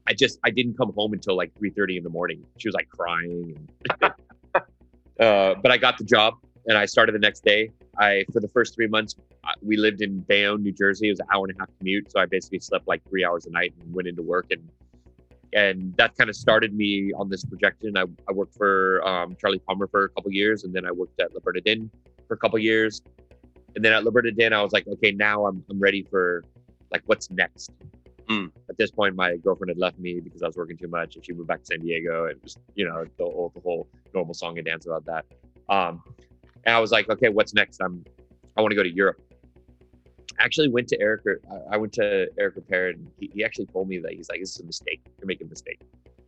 I 0.07 0.13
just 0.13 0.39
I 0.43 0.51
didn't 0.51 0.77
come 0.77 0.93
home 0.93 1.13
until 1.13 1.35
like 1.35 1.55
three 1.57 1.71
thirty 1.71 1.97
in 1.97 2.03
the 2.03 2.09
morning. 2.09 2.43
She 2.57 2.67
was 2.67 2.75
like 2.75 2.89
crying, 2.89 3.67
and, 4.01 4.03
uh, 5.19 5.55
but 5.61 5.71
I 5.71 5.77
got 5.77 5.97
the 5.97 6.05
job 6.05 6.35
and 6.67 6.77
I 6.77 6.85
started 6.85 7.13
the 7.13 7.19
next 7.19 7.43
day. 7.43 7.69
I 7.99 8.25
for 8.33 8.39
the 8.39 8.47
first 8.47 8.75
three 8.75 8.87
months 8.87 9.15
we 9.61 9.77
lived 9.77 10.01
in 10.01 10.19
Bayonne, 10.21 10.63
New 10.63 10.71
Jersey. 10.71 11.07
It 11.07 11.11
was 11.11 11.19
an 11.19 11.27
hour 11.33 11.45
and 11.47 11.55
a 11.55 11.59
half 11.59 11.69
commute, 11.77 12.11
so 12.11 12.19
I 12.19 12.25
basically 12.25 12.59
slept 12.59 12.87
like 12.87 13.07
three 13.07 13.23
hours 13.23 13.45
a 13.45 13.51
night 13.51 13.73
and 13.79 13.93
went 13.93 14.07
into 14.07 14.23
work 14.23 14.47
and 14.51 14.67
and 15.55 15.95
that 15.95 16.15
kind 16.17 16.29
of 16.29 16.35
started 16.35 16.75
me 16.75 17.13
on 17.13 17.29
this 17.29 17.45
projection. 17.45 17.95
I, 17.97 18.03
I 18.27 18.33
worked 18.33 18.55
for 18.55 19.05
um, 19.07 19.37
Charlie 19.39 19.59
Palmer 19.59 19.87
for 19.87 20.03
a 20.03 20.09
couple 20.09 20.31
years, 20.31 20.65
and 20.65 20.73
then 20.73 20.85
I 20.85 20.91
worked 20.91 21.19
at 21.21 21.33
Le 21.33 21.39
Bernardin 21.39 21.89
for 22.27 22.33
a 22.33 22.37
couple 22.37 22.59
years, 22.59 23.01
and 23.75 23.83
then 23.83 23.93
at 23.93 24.03
Le 24.03 24.11
Bernardin, 24.11 24.53
I 24.53 24.61
was 24.61 24.71
like, 24.73 24.87
okay, 24.87 25.11
now 25.11 25.45
I'm 25.45 25.63
I'm 25.69 25.79
ready 25.79 26.03
for 26.03 26.43
like 26.91 27.03
what's 27.05 27.29
next. 27.31 27.71
Hmm. 28.29 28.47
At 28.69 28.77
this 28.77 28.89
point, 28.89 29.15
my 29.15 29.37
girlfriend 29.37 29.69
had 29.69 29.77
left 29.77 29.99
me 29.99 30.19
because 30.19 30.41
I 30.41 30.47
was 30.47 30.55
working 30.55 30.77
too 30.77 30.87
much, 30.87 31.15
and 31.15 31.23
she 31.25 31.33
moved 31.33 31.47
back 31.47 31.59
to 31.59 31.65
San 31.65 31.79
Diego, 31.81 32.25
and 32.25 32.41
just 32.43 32.57
you 32.75 32.87
know 32.87 33.05
the 33.17 33.23
whole 33.23 33.51
the 33.53 33.61
whole 33.61 33.87
normal 34.13 34.33
song 34.33 34.57
and 34.57 34.65
dance 34.65 34.85
about 34.87 35.05
that. 35.05 35.25
Um, 35.69 36.01
and 36.65 36.75
I 36.75 36.79
was 36.79 36.91
like, 36.91 37.09
okay, 37.09 37.29
what's 37.29 37.53
next? 37.53 37.79
I'm 37.81 38.03
I 38.57 38.61
want 38.61 38.71
to 38.71 38.75
go 38.75 38.83
to 38.83 38.91
Europe. 38.93 39.21
I 40.39 40.43
actually 40.43 40.69
went 40.69 40.87
to 40.89 40.99
Eric. 40.99 41.21
I- 41.51 41.75
I 41.75 41.77
went 41.77 41.93
to 41.93 42.27
Eric 42.39 42.55
Ripert, 42.55 42.95
and 42.95 43.07
he, 43.19 43.29
he 43.33 43.43
actually 43.43 43.67
told 43.67 43.87
me 43.87 43.99
that 43.99 44.13
he's 44.13 44.29
like, 44.29 44.39
"This 44.39 44.51
is 44.55 44.59
a 44.59 44.65
mistake. 44.65 45.01
You're 45.19 45.27
making 45.27 45.47
a 45.47 45.49
mistake." 45.49 45.81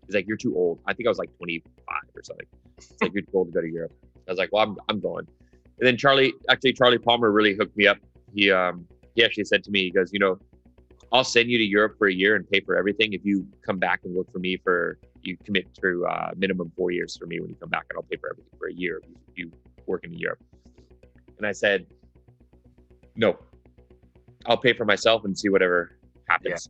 He's 0.06 0.16
like, 0.16 0.28
"You're 0.28 0.38
too 0.38 0.56
old." 0.56 0.80
I 0.86 0.94
think 0.94 1.08
I 1.08 1.10
was 1.10 1.18
like 1.18 1.36
25 1.38 1.96
or 2.16 2.24
something. 2.24 2.46
It's 2.78 2.94
like 3.02 3.14
you're 3.14 3.24
too 3.24 3.32
old 3.34 3.48
to 3.48 3.54
go 3.54 3.62
to 3.62 3.70
Europe. 3.70 3.94
I 4.28 4.32
was 4.32 4.38
like, 4.38 4.50
"Well, 4.52 4.64
I'm 4.64 4.78
I'm 4.88 5.00
going." 5.00 5.28
And 5.80 5.88
then 5.88 5.98
Charlie, 5.98 6.34
actually, 6.50 6.74
Charlie 6.74 6.98
Palmer 6.98 7.32
really 7.32 7.56
hooked 7.56 7.78
me 7.78 7.88
up. 7.88 7.98
He 8.34 8.52
um 8.52 8.86
he 9.16 9.24
actually 9.24 9.46
said 9.46 9.64
to 9.64 9.72
me, 9.72 9.84
he 9.84 9.92
goes, 9.92 10.12
"You 10.12 10.20
know, 10.20 10.40
I'll 11.12 11.24
send 11.24 11.50
you 11.50 11.58
to 11.58 11.64
Europe 11.64 11.96
for 11.98 12.08
a 12.08 12.14
year 12.14 12.36
and 12.36 12.50
pay 12.50 12.60
for 12.60 12.76
everything 12.76 13.14
if 13.14 13.24
you 13.24 13.48
come 13.66 13.78
back 13.78 14.02
and 14.04 14.14
work 14.14 14.32
for 14.32 14.40
me 14.40 14.58
for 14.58 15.00
you 15.22 15.38
commit 15.44 15.68
through 15.80 16.06
uh, 16.06 16.32
minimum 16.38 16.72
four 16.76 16.92
years 16.92 17.18
for 17.18 17.26
me 17.26 17.40
when 17.40 17.50
you 17.50 17.56
come 17.56 17.70
back, 17.70 17.86
and 17.90 17.98
I'll 17.98 18.04
pay 18.04 18.18
for 18.18 18.30
everything 18.30 18.54
for 18.58 18.68
a 18.68 18.74
year 18.74 19.02
if 19.30 19.38
you 19.38 19.52
work 19.86 20.04
in 20.04 20.14
Europe." 20.14 20.44
And 21.38 21.46
I 21.46 21.52
said, 21.52 21.86
"No." 23.16 23.38
I'll 24.48 24.58
pay 24.58 24.74
for 24.74 24.86
myself 24.86 25.26
and 25.26 25.38
see 25.38 25.50
whatever 25.50 25.98
happens. 26.30 26.70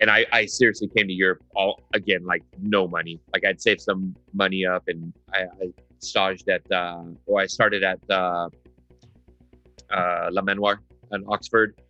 And 0.00 0.10
I, 0.10 0.26
I 0.32 0.46
seriously 0.46 0.88
came 0.96 1.06
to 1.06 1.12
Europe 1.12 1.42
all 1.54 1.80
again, 1.94 2.24
like 2.24 2.42
no 2.60 2.88
money. 2.88 3.20
Like 3.32 3.44
I'd 3.44 3.60
saved 3.60 3.80
some 3.80 4.16
money 4.32 4.66
up 4.66 4.82
and 4.88 5.12
I, 5.32 5.42
I 5.42 5.72
staged 6.02 6.48
at, 6.48 6.70
uh, 6.70 7.04
or 7.26 7.40
I 7.40 7.46
started 7.46 7.82
at 7.82 7.98
uh, 8.10 8.48
uh, 9.90 10.28
La 10.32 10.42
Manoir 10.42 10.80
in 11.12 11.24
Oxford. 11.28 11.80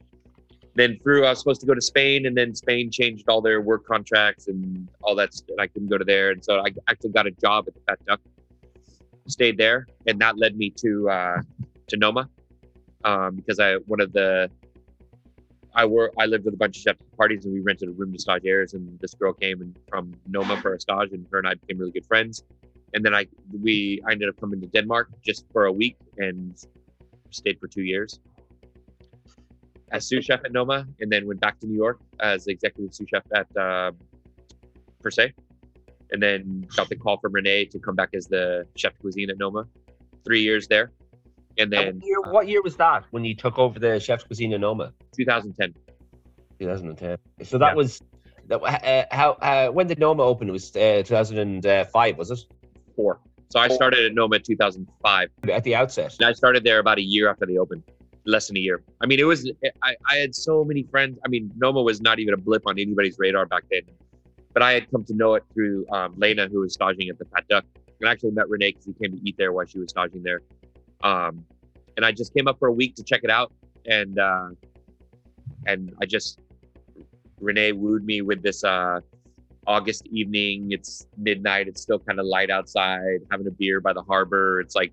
Then 0.75 0.99
through, 1.03 1.27
I 1.27 1.31
was 1.31 1.39
supposed 1.39 1.61
to 1.61 1.67
go 1.67 1.75
to 1.75 1.83
Spain, 1.83 2.27
and 2.27 2.37
then 2.37 2.55
Spain 2.55 2.91
changed 2.91 3.29
all 3.29 3.43
their 3.43 3.61
work 3.61 3.85
contracts 3.87 4.49
and 4.49 4.89
all 5.03 5.15
that. 5.17 5.31
And 5.49 5.61
I 5.61 5.67
couldn't 5.67 5.89
go 5.89 5.99
to 5.99 6.05
there, 6.05 6.31
and 6.31 6.43
so 6.43 6.61
I 6.61 6.69
actually 6.89 7.11
got 7.11 7.27
a 7.27 7.31
job 7.31 7.67
at 7.69 7.75
the 7.75 7.81
Fat 7.87 7.99
Duck. 8.07 8.21
Stayed 9.29 9.57
there, 9.57 9.87
and 10.07 10.19
that 10.21 10.39
led 10.39 10.57
me 10.57 10.71
to 10.79 11.09
uh, 11.09 11.43
to 11.89 11.97
Noma, 11.97 12.29
um, 13.05 13.37
because 13.37 13.61
I 13.61 13.75
one 13.87 14.01
of 14.01 14.13
the 14.13 14.51
I 15.75 15.85
work 15.85 16.13
I 16.19 16.27
lived 16.27 16.45
with 16.45 16.55
a 16.55 16.57
bunch 16.57 16.79
of 16.79 16.83
chef 16.83 16.97
parties, 17.17 17.45
and 17.45 17.55
we 17.55 17.61
rented 17.61 17.89
a 17.89 17.93
room 17.93 18.13
to 18.13 18.19
stagiaires, 18.19 18.75
and 18.75 18.99
this 19.01 19.15
girl 19.15 19.33
came 19.33 19.61
and 19.61 19.79
from 19.89 20.13
Noma 20.27 20.57
for 20.61 20.75
a 20.75 20.81
stage, 20.81 21.13
and 21.13 21.27
her 21.31 21.39
and 21.39 21.47
I 21.47 21.55
became 21.55 21.79
really 21.79 21.93
good 21.93 22.07
friends. 22.07 22.43
And 22.95 23.05
then 23.05 23.15
I 23.15 23.27
we 23.63 24.03
I 24.07 24.13
ended 24.13 24.29
up 24.29 24.39
coming 24.41 24.61
to 24.61 24.67
Denmark 24.67 25.09
just 25.25 25.45
for 25.53 25.67
a 25.67 25.73
week 25.73 25.97
and 26.19 26.57
stayed 27.31 27.59
for 27.59 27.69
two 27.69 27.83
years 27.83 28.21
as 29.93 30.07
sous 30.09 30.25
chef 30.25 30.41
at 30.45 30.53
Noma, 30.53 30.87
and 31.01 31.13
then 31.13 31.27
went 31.27 31.41
back 31.41 31.61
to 31.61 31.67
New 31.67 31.77
York 31.77 32.01
as 32.21 32.47
executive 32.47 32.95
sous 32.95 33.07
chef 33.09 33.23
at 33.35 33.47
uh, 33.57 33.93
Per 35.03 35.11
Se, 35.11 35.33
and 36.11 36.23
then 36.23 36.67
got 36.77 36.89
the 36.89 36.97
call 36.97 37.19
from 37.19 37.33
René 37.33 37.71
to 37.71 37.79
come 37.79 37.95
back 37.95 38.09
as 38.15 38.27
the 38.27 38.67
chef 38.75 38.95
de 38.95 39.01
cuisine 39.01 39.31
at 39.31 39.39
Noma. 39.39 39.67
Three 40.25 40.43
years 40.43 40.67
there, 40.69 40.93
and 41.59 41.71
then 41.71 41.97
what 41.97 42.07
year, 42.07 42.21
what 42.33 42.49
year 42.49 42.63
was 42.63 42.77
that 42.77 43.05
when 43.11 43.25
you 43.25 43.35
took 43.35 43.59
over 43.59 43.79
the 43.79 44.01
chef's 44.01 44.25
cuisine 44.25 44.53
in 44.53 44.61
Noma? 44.61 44.93
2010. 45.17 45.75
2010. 46.59 47.19
So 47.45 47.59
that 47.59 47.71
Yeah. 47.71 47.75
was 47.75 48.01
that. 48.47 48.63
Uh, 48.63 49.05
how 49.15 49.33
uh, 49.33 49.69
when 49.69 49.89
did 49.89 49.99
Noma 49.99 50.23
open? 50.23 50.49
It 50.49 50.53
was 50.53 50.75
uh, 50.77 51.03
2005, 51.05 52.19
was 52.19 52.31
it? 52.31 52.41
Four. 52.95 53.21
So 53.53 53.61
I 53.61 53.69
started 53.69 54.07
at 54.07 54.15
Noma 54.15 54.37
in 54.37 54.43
2005. 54.43 55.29
At 55.53 55.65
the 55.65 55.75
outset. 55.75 56.17
And 56.19 56.27
I 56.27 56.33
started 56.33 56.65
there 56.65 56.79
about 56.79 56.97
a 56.97 57.03
year 57.03 57.29
after 57.29 57.45
they 57.45 57.59
opened, 57.59 57.83
less 58.25 58.47
than 58.47 58.57
a 58.57 58.61
year. 58.61 58.83
I 59.03 59.07
mean, 59.07 59.21
it 59.21 59.25
was, 59.25 59.51
I, 59.83 59.95
I 60.09 60.17
had 60.17 60.35
so 60.35 60.65
many 60.65 60.85
friends. 60.85 61.19
I 61.23 61.29
mean, 61.29 61.53
Noma 61.59 61.83
was 61.83 62.01
not 62.01 62.19
even 62.19 62.33
a 62.33 62.39
blip 62.39 62.63
on 62.67 62.79
anybody's 62.79 63.19
radar 63.19 63.45
back 63.45 63.65
then. 63.71 63.83
But 64.55 64.63
I 64.63 64.73
had 64.73 64.91
come 64.91 65.05
to 65.05 65.15
know 65.15 65.35
it 65.35 65.45
through 65.53 65.87
um, 65.93 66.15
Lena, 66.17 66.49
who 66.49 66.61
was 66.61 66.73
staging 66.73 67.11
at 67.11 67.19
the 67.19 67.27
Fat 67.27 67.47
Duck. 67.49 67.67
And 68.01 68.09
I 68.09 68.13
actually 68.13 68.31
met 68.31 68.47
René 68.47 68.69
because 68.69 68.87
he 68.87 68.95
came 68.95 69.13
to 69.13 69.29
eat 69.29 69.37
there 69.37 69.53
while 69.53 69.67
she 69.67 69.79
was 69.79 69.91
staging 69.91 70.23
there. 70.23 70.41
Um, 71.03 71.45
and 71.99 72.07
I 72.07 72.13
just 72.13 72.33
came 72.33 72.49
up 72.49 72.59
for 72.59 72.69
a 72.69 72.73
week 72.73 72.95
to 72.97 73.03
check 73.03 73.21
it 73.23 73.31
out. 73.31 73.53
And, 73.87 74.19
uh, 74.19 74.49
and 75.67 75.95
I 76.01 76.07
just, 76.07 76.41
René 77.39 77.75
wooed 77.75 78.05
me 78.05 78.23
with 78.23 78.43
this, 78.43 78.65
uh, 78.65 79.01
August 79.67 80.07
evening. 80.07 80.73
It's 80.73 81.07
midnight. 81.17 81.69
It's 81.69 81.83
still 81.83 81.99
kind 81.99 82.19
of 82.19 82.27
light 82.27 82.51
outside, 82.51 83.21
having 83.31 83.47
a 83.47 83.51
beer 83.51 83.81
by 83.81 83.93
the 83.93 84.03
harbor. 84.03 84.61
It's 84.61 84.75
like 84.75 84.93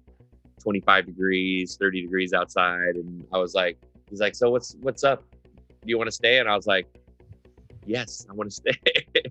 25 0.61 1.05
degrees, 1.05 1.77
30 1.79 2.01
degrees 2.01 2.33
outside. 2.33 2.95
And 2.95 3.25
I 3.33 3.37
was 3.37 3.53
like, 3.53 3.77
he's 4.09 4.19
like, 4.19 4.35
so 4.35 4.49
what's, 4.49 4.75
what's 4.81 5.03
up? 5.03 5.23
Do 5.81 5.87
you 5.87 5.97
want 5.97 6.07
to 6.07 6.11
stay? 6.11 6.39
And 6.39 6.49
I 6.49 6.55
was 6.55 6.67
like, 6.67 6.87
yes, 7.85 8.25
I 8.29 8.33
want 8.33 8.51
to 8.51 8.55
stay. 8.55 9.23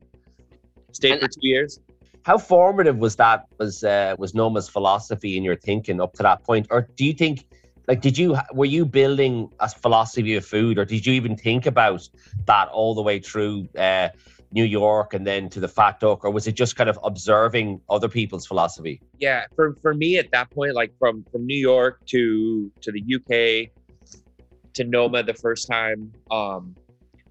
Stayed 0.93 1.21
for 1.21 1.29
two 1.29 1.41
years. 1.43 1.81
How 2.25 2.39
formative 2.39 2.99
was 2.99 3.17
that? 3.17 3.47
Was 3.59 3.85
uh, 3.85 4.15
was 4.19 4.35
Noma's 4.35 4.69
philosophy 4.69 5.37
in 5.37 5.45
your 5.45 5.57
thinking 5.57 6.01
up 6.01 6.13
to 6.15 6.23
that 6.23 6.43
point, 6.45 6.67
or 6.71 6.89
do 6.97 7.05
you 7.05 7.13
think? 7.13 7.47
Like, 7.87 8.03
did 8.03 8.19
you 8.19 8.37
were 8.53 8.67
you 8.67 8.85
building 8.85 9.49
a 9.61 9.69
philosophy 9.69 10.35
of 10.35 10.45
food, 10.45 10.79
or 10.79 10.85
did 10.85 11.07
you 11.07 11.15
even 11.15 11.37
think 11.37 11.65
about 11.67 12.07
that 12.47 12.69
all 12.69 12.95
the 12.95 13.03
way 13.03 13.19
through 13.19 13.69
uh, 13.79 14.09
New 14.53 14.65
York 14.65 15.15
and 15.15 15.27
then 15.27 15.49
to 15.51 15.61
the 15.61 15.69
Fat 15.69 16.01
Duck, 16.01 16.25
or 16.25 16.31
was 16.31 16.47
it 16.47 16.53
just 16.53 16.77
kind 16.77 16.89
of 16.89 16.99
observing 17.05 17.81
other 17.91 18.09
people's 18.09 18.47
philosophy? 18.47 19.01
Yeah, 19.19 19.45
for, 19.55 19.77
for 19.83 19.95
me 19.95 20.19
at 20.19 20.31
that 20.33 20.51
point, 20.51 20.75
like 20.75 20.93
from, 20.99 21.25
from 21.31 21.47
New 21.47 21.59
York 21.59 22.01
to, 22.07 22.71
to 22.81 22.93
the 22.93 23.03
UK 23.15 23.71
to 24.75 24.85
Noma 24.85 25.23
the 25.23 25.35
first 25.35 25.69
time, 25.69 26.13
um, 26.31 26.75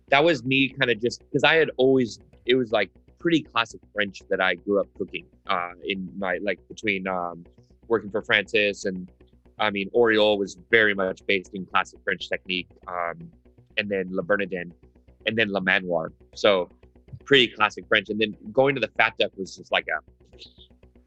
that 0.10 0.24
was 0.24 0.44
me 0.44 0.70
kind 0.70 0.92
of 0.92 1.02
just, 1.02 1.24
cause 1.32 1.44
I 1.44 1.56
had 1.56 1.72
always, 1.78 2.20
it 2.46 2.56
was 2.56 2.72
like 2.72 2.92
pretty 3.20 3.42
classic 3.42 3.82
French 3.94 4.22
that 4.30 4.40
I 4.40 4.56
grew 4.56 4.80
up 4.80 4.88
cooking, 4.98 5.26
uh, 5.48 5.72
in 5.84 6.10
my, 6.18 6.38
like 6.42 6.60
between, 6.68 7.08
um, 7.08 7.46
working 7.88 8.12
for 8.12 8.22
Francis 8.22 8.86
and, 8.86 9.12
I 9.60 9.72
mean, 9.72 9.90
Aureole 9.96 10.38
was 10.38 10.56
very 10.70 10.94
much 10.94 11.26
based 11.26 11.56
in 11.56 11.66
classic 11.66 12.00
French 12.04 12.30
technique. 12.30 12.68
Um, 12.88 13.32
and 13.78 13.90
then 13.90 14.08
Le 14.12 14.24
Bernardin 14.24 14.74
and 15.26 15.38
then 15.38 15.50
La 15.50 15.60
Manoir. 15.60 16.12
So 16.36 16.70
pretty 17.26 17.48
classic 17.48 17.86
French. 17.88 18.10
And 18.10 18.20
then 18.20 18.36
going 18.52 18.76
to 18.76 18.82
the 18.82 18.90
Fat 18.98 19.14
Duck 19.20 19.32
was 19.38 19.56
just 19.56 19.72
like 19.72 19.86
a, 19.88 20.00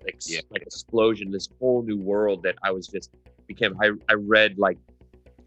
ex- 0.06 0.30
Yeah. 0.30 0.40
like 0.50 0.62
explosion, 0.62 1.30
this 1.30 1.48
whole 1.58 1.82
new 1.82 1.98
world 1.98 2.42
that 2.42 2.56
I 2.62 2.70
was 2.70 2.86
just 2.86 3.10
became. 3.46 3.76
I, 3.80 3.90
I 4.08 4.14
read 4.14 4.58
like 4.58 4.78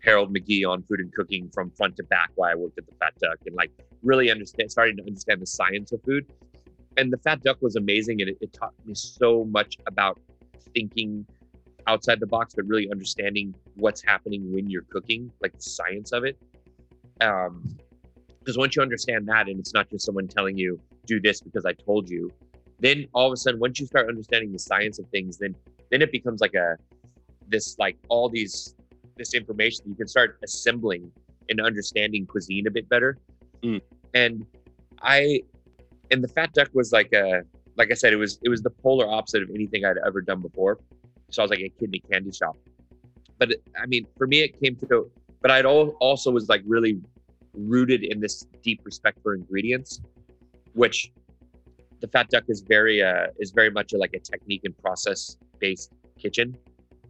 Harold 0.04 0.34
McGee 0.36 0.68
on 0.68 0.84
food 0.84 1.00
and 1.00 1.14
cooking 1.14 1.50
from 1.54 1.72
front 1.72 1.96
to 1.98 2.04
back 2.04 2.32
while 2.36 2.52
I 2.52 2.56
worked 2.56 2.78
at 2.78 2.86
the 2.86 2.96
Fat 2.96 3.14
Duck 3.22 3.38
and 3.46 3.56
like 3.56 3.72
really 4.02 4.30
understand, 4.32 4.72
starting 4.72 4.98
to 4.98 5.04
understand 5.04 5.42
the 5.42 5.46
science 5.48 5.92
of 5.92 6.02
food. 6.04 6.32
And 6.98 7.12
the 7.12 7.18
Fat 7.18 7.42
Duck 7.42 7.58
was 7.62 7.76
amazing 7.76 8.22
and 8.22 8.30
it, 8.30 8.38
it 8.42 8.54
taught 8.54 8.74
me 8.86 8.94
so 8.96 9.46
much 9.46 9.78
about 9.88 10.20
thinking 10.76 11.26
outside 11.88 12.20
the 12.20 12.28
box, 12.28 12.54
but 12.56 12.66
really 12.66 12.90
understanding 12.92 13.54
what's 13.76 14.02
happening 14.04 14.52
when 14.54 14.70
you're 14.70 14.86
cooking, 14.90 15.32
like 15.42 15.54
the 15.54 15.62
science 15.62 16.12
of 16.12 16.24
it. 16.24 16.38
Um, 17.22 17.78
because 18.44 18.58
once 18.58 18.76
you 18.76 18.82
understand 18.82 19.28
that, 19.28 19.48
and 19.48 19.60
it's 19.60 19.74
not 19.74 19.90
just 19.90 20.06
someone 20.06 20.28
telling 20.28 20.58
you 20.58 20.80
do 21.06 21.22
this 21.22 21.40
because 21.40 21.66
I 21.66 21.74
told 21.74 22.10
you, 22.10 22.30
then 22.80 23.08
all 23.14 23.28
of 23.28 23.34
a 23.34 23.38
sudden, 23.38 23.60
once 23.60 23.80
you 23.80 23.86
start 23.86 24.10
understanding 24.10 24.52
the 24.52 24.60
science 24.60 25.00
of 25.00 25.08
things, 25.10 25.38
then 25.38 25.56
then 25.90 26.02
it 26.02 26.12
becomes 26.12 26.42
like 26.42 26.54
a 26.54 26.76
this 27.48 27.78
like 27.80 27.98
all 28.10 28.28
these 28.28 28.76
this 29.18 29.34
information 29.34 29.86
you 29.88 29.96
can 29.96 30.08
start 30.08 30.40
assembling 30.44 31.12
and 31.50 31.62
understanding 31.62 32.26
cuisine 32.26 32.68
a 32.68 32.72
bit 32.72 32.90
better. 32.90 33.18
Mm. 33.62 33.82
And 34.14 34.46
I 35.02 35.42
and 36.12 36.24
the 36.24 36.28
Fat 36.28 36.54
Duck 36.54 36.70
was 36.74 36.92
like 36.92 37.14
a 37.14 37.44
like 37.78 37.92
I 37.92 37.94
said, 37.94 38.12
it 38.12 38.18
was 38.18 38.40
it 38.44 38.50
was 38.50 38.62
the 38.62 38.70
polar 38.70 39.10
opposite 39.10 39.42
of 39.42 39.50
anything 39.56 39.86
I'd 39.86 39.98
ever 40.06 40.22
done 40.22 40.42
before. 40.42 40.80
So 41.32 41.42
I 41.42 41.44
was 41.46 41.52
like 41.52 41.62
a 41.62 41.70
kidney 41.80 42.02
candy 42.12 42.32
shop. 42.32 42.58
But 43.40 43.52
it, 43.52 43.64
I 43.82 43.86
mean, 43.86 44.06
for 44.18 44.28
me, 44.28 44.42
it 44.42 44.60
came 44.60 44.76
to. 44.88 45.10
But 45.42 45.52
I'd 45.52 45.66
also 45.66 46.32
was 46.32 46.48
like 46.50 46.62
really 46.66 47.02
rooted 47.54 48.04
in 48.04 48.20
this 48.20 48.46
deep 48.62 48.82
respect 48.84 49.20
for 49.22 49.36
ingredients, 49.36 50.02
which 50.74 51.12
the 52.02 52.08
Fat 52.08 52.30
Duck 52.30 52.44
is 52.48 52.62
very 52.62 53.02
uh, 53.02 53.28
is 53.40 53.52
very 53.52 53.70
much 53.70 53.94
like 53.94 54.14
a 54.14 54.20
technique 54.20 54.62
and 54.66 54.78
process 54.78 55.38
based 55.60 55.94
kitchen. 56.20 56.58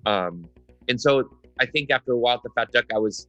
Um, 0.05 0.45
and 0.89 0.99
so 0.99 1.29
I 1.59 1.65
think 1.65 1.91
after 1.91 2.11
a 2.11 2.17
while 2.17 2.35
at 2.35 2.43
the 2.43 2.49
Fat 2.55 2.71
Duck, 2.71 2.85
I 2.93 2.99
was 2.99 3.27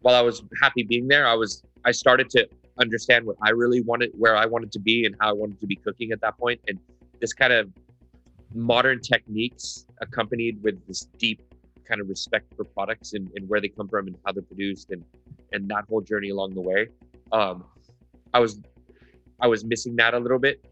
while 0.00 0.14
I 0.14 0.22
was 0.22 0.42
happy 0.62 0.84
being 0.84 1.08
there, 1.08 1.26
I 1.26 1.34
was 1.34 1.62
I 1.84 1.90
started 1.90 2.30
to 2.30 2.48
understand 2.78 3.26
what 3.26 3.36
I 3.42 3.50
really 3.50 3.82
wanted, 3.82 4.10
where 4.16 4.36
I 4.36 4.46
wanted 4.46 4.72
to 4.72 4.78
be, 4.78 5.04
and 5.04 5.14
how 5.20 5.30
I 5.30 5.32
wanted 5.32 5.60
to 5.60 5.66
be 5.66 5.76
cooking 5.76 6.12
at 6.12 6.20
that 6.20 6.38
point, 6.38 6.60
and 6.68 6.78
this 7.20 7.32
kind 7.32 7.52
of 7.52 7.70
modern 8.54 9.00
techniques 9.00 9.86
accompanied 10.00 10.62
with 10.62 10.86
this 10.86 11.08
deep 11.18 11.42
kind 11.88 12.00
of 12.00 12.08
respect 12.08 12.54
for 12.56 12.64
products 12.64 13.14
and, 13.14 13.30
and 13.36 13.48
where 13.48 13.60
they 13.60 13.68
come 13.68 13.88
from 13.88 14.06
and 14.08 14.16
how 14.24 14.32
they're 14.32 14.42
produced 14.42 14.90
and 14.90 15.02
and 15.52 15.68
that 15.68 15.84
whole 15.88 16.00
journey 16.00 16.30
along 16.30 16.54
the 16.54 16.60
way. 16.60 16.88
Um 17.32 17.64
i 18.34 18.38
was 18.38 18.60
i 19.40 19.46
was 19.46 19.64
missing 19.64 19.96
that 19.96 20.14
a 20.14 20.18
little 20.18 20.38
bit. 20.38 20.64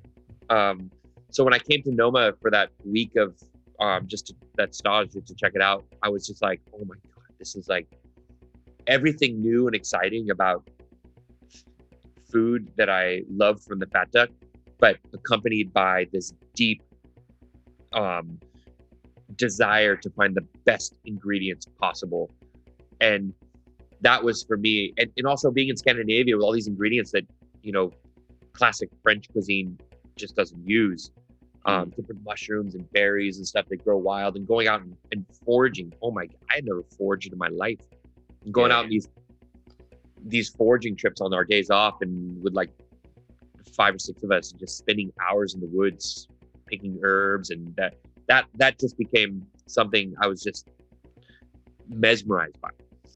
Um 0.50 0.90
so 1.30 1.44
when 1.44 1.52
i 1.52 1.58
came 1.58 1.82
to 1.82 1.92
noma 1.92 2.32
for 2.40 2.50
that 2.50 2.70
week 2.85 3.14
of 3.16 3.35
um 3.80 4.06
just 4.06 4.28
to, 4.28 4.35
that 4.56 4.75
stage 4.75 5.12
to 5.12 5.35
check 5.35 5.52
it 5.54 5.61
out 5.61 5.85
i 6.02 6.08
was 6.08 6.26
just 6.26 6.40
like 6.42 6.61
oh 6.75 6.85
my 6.85 6.94
god 7.04 7.25
this 7.38 7.54
is 7.56 7.68
like 7.68 7.87
everything 8.87 9.40
new 9.40 9.66
and 9.66 9.76
exciting 9.76 10.30
about 10.30 10.68
food 12.30 12.70
that 12.76 12.88
i 12.88 13.23
love 13.28 13.62
from 13.62 13.78
the 13.78 13.87
fat 13.87 14.11
duck 14.12 14.30
but 14.78 14.96
accompanied 15.12 15.73
by 15.73 16.06
this 16.12 16.32
deep 16.54 16.82
um 17.92 18.38
desire 19.37 19.97
to 19.97 20.11
find 20.11 20.35
the 20.35 20.47
best 20.64 20.95
ingredients 21.05 21.66
possible. 21.81 22.31
And 23.00 23.33
that 24.00 24.23
was 24.23 24.45
for 24.45 24.57
me 24.57 24.93
and, 24.99 25.11
and 25.16 25.26
also 25.26 25.50
being 25.50 25.69
in 25.69 25.76
scandinavia 25.76 26.37
with 26.37 26.45
all 26.45 26.52
these 26.52 26.66
ingredients 26.66 27.11
that 27.12 27.25
you 27.62 27.73
know 27.73 27.90
classic 28.52 28.90
french 29.02 29.31
cuisine 29.33 29.78
just 30.16 30.37
doesn't 30.37 30.69
use 30.69 31.11
um, 31.66 31.90
different 31.97 32.23
mushrooms 32.25 32.75
and 32.75 32.90
berries 32.93 33.38
and 33.38 33.47
stuff 33.47 33.66
that 33.69 33.83
grow 33.85 33.97
wild 33.97 34.37
and 34.37 34.47
going 34.47 34.69
out 34.69 34.83
and, 34.83 34.97
and 35.12 35.26
foraging. 35.45 35.93
Oh 36.00 36.11
my 36.12 36.26
God, 36.26 36.37
i 36.50 36.55
had 36.57 36.64
never 36.64 36.83
foraged 36.97 37.33
in 37.33 37.38
my 37.38 37.49
life. 37.49 37.81
And 38.45 38.55
going 38.55 38.71
Yeah. 38.71 38.78
out 38.78 38.88
these 38.88 39.09
these 40.28 40.49
foraging 40.50 40.97
trips 40.97 41.21
on 41.21 41.35
our 41.35 41.45
days 41.45 41.71
off 41.71 41.97
and 42.00 42.43
with 42.43 42.55
like 42.55 42.71
five 43.76 43.95
or 43.95 43.99
six 43.99 44.23
of 44.23 44.31
us 44.31 44.52
just 44.52 44.78
spending 44.78 45.12
hours 45.28 45.55
in 45.55 45.61
the 45.61 45.69
woods 45.69 46.28
picking 46.66 46.99
herbs 47.02 47.50
and 47.50 47.75
that 47.76 47.95
that 48.28 48.47
that 48.54 48.78
just 48.78 48.97
became 48.99 49.47
something 49.66 50.14
I 50.21 50.26
was 50.26 50.42
just 50.42 50.66
mesmerized 51.88 52.61
by. 52.61 52.71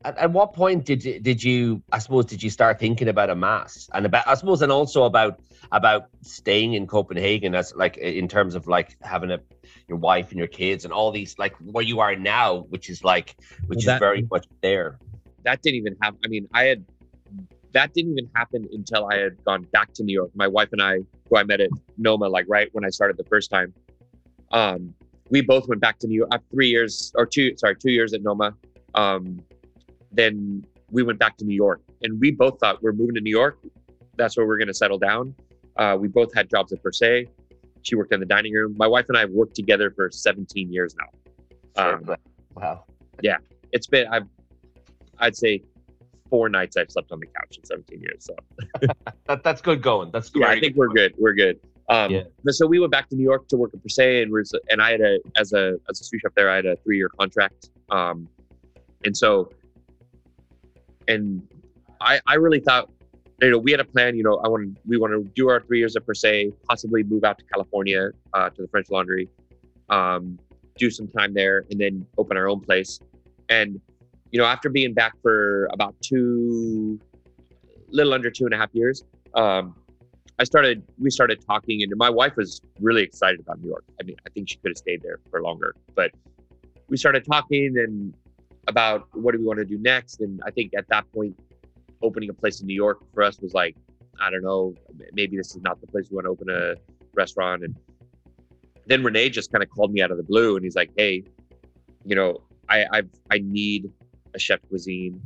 At, 0.04 0.16
at 0.16 0.30
what 0.32 0.54
point 0.54 0.86
did 0.86 1.04
you, 1.04 1.20
did 1.20 1.42
you 1.42 1.82
I 1.92 1.98
suppose 1.98 2.24
did 2.26 2.42
you 2.42 2.50
start 2.50 2.78
thinking 2.78 3.08
about 3.08 3.28
Amass 3.30 3.88
and 3.92 4.06
about 4.06 4.26
I 4.26 4.34
suppose 4.34 4.62
and 4.62 4.72
also 4.72 5.04
about 5.04 5.40
about 5.72 6.04
staying 6.22 6.74
in 6.74 6.86
Copenhagen 6.86 7.54
as 7.54 7.74
like 7.76 7.96
in 7.98 8.26
terms 8.28 8.54
of 8.54 8.66
like 8.66 8.96
having 9.02 9.30
a 9.30 9.38
your 9.88 9.98
wife 9.98 10.30
and 10.30 10.38
your 10.38 10.46
kids 10.48 10.84
and 10.84 10.92
all 10.92 11.10
these 11.10 11.34
like 11.38 11.54
where 11.60 11.84
you 11.84 12.00
are 12.00 12.16
now, 12.16 12.60
which 12.70 12.88
is 12.88 13.04
like 13.04 13.34
which 13.66 13.78
Well, 13.78 13.86
that- 13.86 13.96
is 13.96 14.00
very 14.00 14.22
much 14.30 14.46
there. 14.62 14.98
that 15.44 15.60
didn't 15.62 15.76
even 15.78 15.96
happen. 16.00 16.18
I 16.24 16.28
mean, 16.28 16.48
I 16.54 16.64
had 16.64 16.84
that 17.72 17.92
didn't 17.92 18.12
even 18.12 18.30
happen 18.34 18.68
until 18.72 19.06
I 19.12 19.16
had 19.18 19.44
gone 19.44 19.64
back 19.72 19.92
to 19.94 20.02
New 20.02 20.12
York. 20.12 20.30
My 20.34 20.48
wife 20.48 20.70
and 20.72 20.82
I, 20.82 20.98
who 21.28 21.36
I 21.36 21.44
met 21.44 21.60
at 21.60 21.70
Noma, 21.98 22.28
like 22.28 22.46
right 22.48 22.68
when 22.72 22.84
I 22.84 22.88
started 22.88 23.16
the 23.16 23.24
first 23.24 23.48
time, 23.50 23.72
um, 24.50 24.94
we 25.30 25.40
both 25.40 25.68
went 25.68 25.80
back 25.80 25.98
to 26.00 26.06
New 26.06 26.16
York. 26.16 26.28
After 26.32 26.46
three 26.52 26.68
years 26.68 27.12
or 27.14 27.24
two, 27.26 27.56
sorry, 27.56 27.76
two 27.76 27.90
years 27.90 28.12
at 28.12 28.22
Noma. 28.22 28.54
Um, 28.94 29.40
then 30.12 30.64
we 30.90 31.02
went 31.02 31.18
back 31.18 31.36
to 31.38 31.44
New 31.44 31.54
York, 31.54 31.80
and 32.02 32.20
we 32.20 32.32
both 32.32 32.58
thought 32.58 32.82
we're 32.82 32.92
moving 32.92 33.14
to 33.14 33.20
New 33.20 33.30
York. 33.30 33.58
That's 34.16 34.36
where 34.36 34.46
we're 34.46 34.58
going 34.58 34.68
to 34.68 34.74
settle 34.74 34.98
down. 34.98 35.34
Uh, 35.76 35.96
we 35.98 36.08
both 36.08 36.34
had 36.34 36.50
jobs 36.50 36.72
at 36.72 36.82
Per 36.82 36.92
se. 36.92 37.26
She 37.82 37.94
worked 37.94 38.12
in 38.12 38.20
the 38.20 38.26
dining 38.26 38.52
room. 38.52 38.74
My 38.76 38.86
wife 38.86 39.06
and 39.08 39.16
I 39.16 39.20
have 39.20 39.30
worked 39.30 39.54
together 39.54 39.90
for 39.90 40.10
17 40.10 40.70
years 40.72 40.94
now. 40.96 41.92
Um, 41.94 42.16
wow. 42.54 42.84
Yeah, 43.22 43.36
it's 43.72 43.86
been 43.86 44.06
I've 44.08 44.26
I'd 45.18 45.36
say 45.36 45.62
four 46.28 46.48
nights 46.48 46.76
I've 46.76 46.90
slept 46.90 47.12
on 47.12 47.20
the 47.20 47.26
couch 47.26 47.56
in 47.58 47.64
17 47.64 48.00
years. 48.00 48.26
So 48.26 48.34
That, 49.26 49.42
that's 49.42 49.60
good 49.60 49.82
going. 49.82 50.10
That's 50.12 50.30
good. 50.30 50.42
yeah, 50.42 50.48
I 50.48 50.60
think 50.60 50.76
we're 50.76 50.88
good. 50.88 51.14
We're 51.18 51.34
good. 51.34 51.60
Um, 51.90 52.10
Yeah. 52.12 52.22
but 52.44 52.54
so 52.54 52.66
we 52.66 52.78
went 52.78 52.92
back 52.92 53.08
to 53.08 53.16
New 53.16 53.24
York 53.24 53.48
to 53.48 53.56
work 53.56 53.72
at 53.74 53.82
Per 53.82 53.88
se, 53.88 54.22
and 54.22 54.32
and 54.70 54.80
I 54.80 54.92
had 54.92 55.00
a 55.00 55.18
as 55.36 55.52
a 55.52 55.76
as 55.90 56.00
a 56.00 56.04
sous 56.04 56.20
chef 56.20 56.32
there, 56.36 56.48
I 56.48 56.56
had 56.56 56.66
a 56.66 56.76
three 56.76 56.96
year 56.96 57.10
contract. 57.18 57.70
Um, 57.90 58.28
and 59.04 59.14
so, 59.16 59.50
and 61.08 61.42
I 62.00 62.20
I 62.26 62.34
really 62.34 62.60
thought, 62.60 62.88
you 63.42 63.50
know, 63.50 63.58
we 63.58 63.72
had 63.72 63.80
a 63.80 63.84
plan. 63.84 64.16
You 64.16 64.22
know, 64.22 64.36
I 64.44 64.48
want 64.48 64.78
we 64.86 64.98
want 64.98 65.12
to 65.14 65.28
do 65.34 65.48
our 65.48 65.60
three 65.60 65.78
years 65.80 65.96
at 65.96 66.06
Per 66.06 66.14
se, 66.14 66.52
possibly 66.68 67.02
move 67.02 67.24
out 67.24 67.38
to 67.38 67.44
California 67.52 68.10
uh, 68.34 68.50
to 68.50 68.62
the 68.62 68.68
French 68.68 68.88
Laundry, 68.90 69.28
um, 69.88 70.38
do 70.78 70.90
some 70.90 71.08
time 71.08 71.34
there, 71.34 71.66
and 71.70 71.80
then 71.80 72.06
open 72.18 72.36
our 72.36 72.48
own 72.48 72.60
place. 72.60 73.00
And 73.48 73.80
you 74.30 74.38
know, 74.38 74.46
after 74.46 74.68
being 74.70 74.94
back 74.94 75.14
for 75.22 75.68
about 75.72 75.96
two, 76.00 77.00
little 77.88 78.14
under 78.14 78.30
two 78.30 78.44
and 78.44 78.54
a 78.54 78.56
half 78.56 78.70
years, 78.74 79.02
um, 79.34 79.74
I 80.40 80.44
started, 80.44 80.82
we 80.98 81.10
started 81.10 81.44
talking, 81.46 81.82
and 81.82 81.92
my 81.96 82.08
wife 82.08 82.34
was 82.34 82.62
really 82.80 83.02
excited 83.02 83.40
about 83.40 83.60
New 83.60 83.68
York. 83.68 83.84
I 84.00 84.04
mean, 84.04 84.16
I 84.26 84.30
think 84.30 84.48
she 84.48 84.56
could 84.56 84.70
have 84.70 84.78
stayed 84.78 85.02
there 85.02 85.20
for 85.30 85.42
longer, 85.42 85.74
but 85.94 86.12
we 86.88 86.96
started 86.96 87.26
talking 87.26 87.76
and 87.76 88.14
about 88.66 89.06
what 89.12 89.32
do 89.32 89.38
we 89.38 89.44
want 89.44 89.58
to 89.58 89.66
do 89.66 89.76
next. 89.76 90.22
And 90.22 90.40
I 90.46 90.50
think 90.50 90.72
at 90.78 90.88
that 90.88 91.04
point, 91.12 91.38
opening 92.00 92.30
a 92.30 92.32
place 92.32 92.62
in 92.62 92.66
New 92.66 92.74
York 92.74 93.00
for 93.12 93.22
us 93.22 93.38
was 93.42 93.52
like, 93.52 93.76
I 94.18 94.30
don't 94.30 94.42
know, 94.42 94.74
maybe 95.12 95.36
this 95.36 95.54
is 95.54 95.60
not 95.60 95.78
the 95.82 95.86
place 95.86 96.06
we 96.10 96.14
want 96.14 96.24
to 96.24 96.30
open 96.30 96.48
a 96.48 96.74
restaurant. 97.12 97.62
And 97.62 97.76
then 98.86 99.02
René 99.02 99.30
just 99.30 99.52
kind 99.52 99.62
of 99.62 99.68
called 99.68 99.92
me 99.92 100.00
out 100.00 100.10
of 100.10 100.16
the 100.16 100.22
blue, 100.22 100.56
and 100.56 100.64
he's 100.64 100.74
like, 100.74 100.90
Hey, 100.96 101.22
you 102.06 102.16
know, 102.16 102.38
I 102.66 102.86
I've, 102.90 103.10
I 103.30 103.40
need 103.44 103.90
a 104.34 104.38
chef 104.38 104.60
cuisine. 104.70 105.22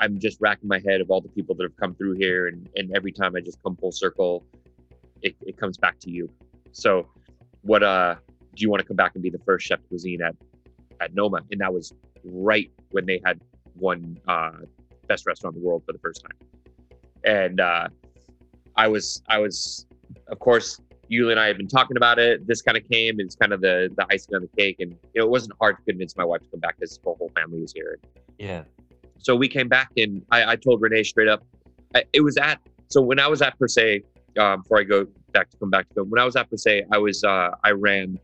I'm 0.00 0.18
just 0.18 0.38
racking 0.40 0.68
my 0.68 0.80
head 0.84 1.00
of 1.00 1.10
all 1.10 1.20
the 1.20 1.28
people 1.28 1.54
that 1.56 1.62
have 1.62 1.76
come 1.76 1.94
through 1.94 2.14
here, 2.14 2.48
and 2.48 2.68
and 2.76 2.90
every 2.96 3.12
time 3.12 3.36
I 3.36 3.40
just 3.40 3.62
come 3.62 3.76
full 3.76 3.92
circle, 3.92 4.44
it, 5.22 5.36
it 5.42 5.56
comes 5.58 5.76
back 5.76 5.98
to 6.00 6.10
you. 6.10 6.28
So, 6.72 7.06
what 7.62 7.82
uh 7.82 8.16
do 8.56 8.62
you 8.62 8.70
want 8.70 8.80
to 8.80 8.86
come 8.86 8.96
back 8.96 9.12
and 9.14 9.22
be 9.22 9.30
the 9.30 9.38
first 9.38 9.66
chef 9.66 9.78
cuisine 9.88 10.22
at 10.22 10.34
at 11.00 11.14
Noma? 11.14 11.40
And 11.50 11.60
that 11.60 11.72
was 11.72 11.92
right 12.24 12.70
when 12.90 13.06
they 13.06 13.20
had 13.24 13.40
won 13.76 14.18
uh, 14.26 14.52
best 15.06 15.26
restaurant 15.26 15.56
in 15.56 15.62
the 15.62 15.66
world 15.66 15.82
for 15.86 15.92
the 15.92 15.98
first 15.98 16.22
time. 16.22 16.48
And 17.24 17.60
uh, 17.60 17.88
I 18.76 18.88
was 18.88 19.22
I 19.28 19.38
was 19.38 19.86
of 20.28 20.38
course 20.38 20.80
Yuli 21.10 21.32
and 21.32 21.40
I 21.40 21.46
had 21.46 21.58
been 21.58 21.68
talking 21.68 21.96
about 21.96 22.18
it. 22.18 22.46
This 22.46 22.62
kind 22.62 22.78
of 22.78 22.88
came. 22.88 23.20
It's 23.20 23.34
kind 23.34 23.52
of 23.52 23.60
the 23.60 23.90
the 23.96 24.06
icing 24.10 24.34
on 24.34 24.42
the 24.42 24.56
cake, 24.56 24.76
and 24.80 24.92
you 25.14 25.20
know, 25.20 25.26
it 25.26 25.30
wasn't 25.30 25.52
hard 25.60 25.76
to 25.76 25.82
convince 25.82 26.16
my 26.16 26.24
wife 26.24 26.40
to 26.42 26.48
come 26.48 26.60
back 26.60 26.76
because 26.78 26.96
the 26.96 27.12
whole 27.12 27.30
family 27.34 27.60
was 27.60 27.72
here. 27.72 27.98
Yeah. 28.38 28.64
So 29.22 29.36
we 29.36 29.48
came 29.48 29.68
back, 29.68 29.90
and 29.96 30.22
I, 30.30 30.52
I 30.52 30.56
told 30.56 30.80
René 30.80 31.04
straight 31.04 31.28
up. 31.28 31.44
I, 31.94 32.04
it 32.12 32.20
was 32.20 32.36
at 32.36 32.60
so 32.88 33.00
when 33.00 33.20
I 33.20 33.28
was 33.28 33.40
at 33.42 33.58
Per 33.58 33.68
se, 33.68 34.02
um, 34.38 34.62
before 34.62 34.80
I 34.80 34.84
go 34.84 35.06
back 35.32 35.48
to 35.50 35.56
come 35.58 35.70
back 35.70 35.88
to 35.88 35.94
go, 35.96 36.04
when 36.04 36.20
I 36.20 36.24
was 36.24 36.36
at 36.36 36.50
Per 36.50 36.56
se, 36.56 36.84
I 36.92 36.98
was 36.98 37.22
uh, 37.24 37.50
I 37.62 37.70
ran 37.70 38.18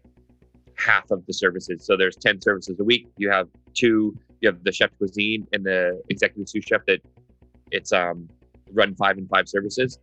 half 0.77 1.11
of 1.11 1.25
the 1.27 1.33
services. 1.33 1.85
So 1.87 1.97
there's 1.97 2.17
ten 2.17 2.41
services 2.41 2.79
a 2.81 2.85
week. 2.85 3.09
You 3.17 3.31
have 3.31 3.49
two. 3.75 4.17
You 4.41 4.49
have 4.51 4.63
the 4.65 4.73
chef 4.73 4.91
cuisine 4.99 5.47
and 5.53 5.65
the 5.65 6.01
executive 6.11 6.49
sous 6.49 6.65
chef 6.65 6.83
that 6.87 7.01
it's 7.71 7.93
um 7.93 8.29
run 8.73 8.95
five 8.95 9.19
and 9.19 9.29
five 9.29 9.49
services. 9.49 9.99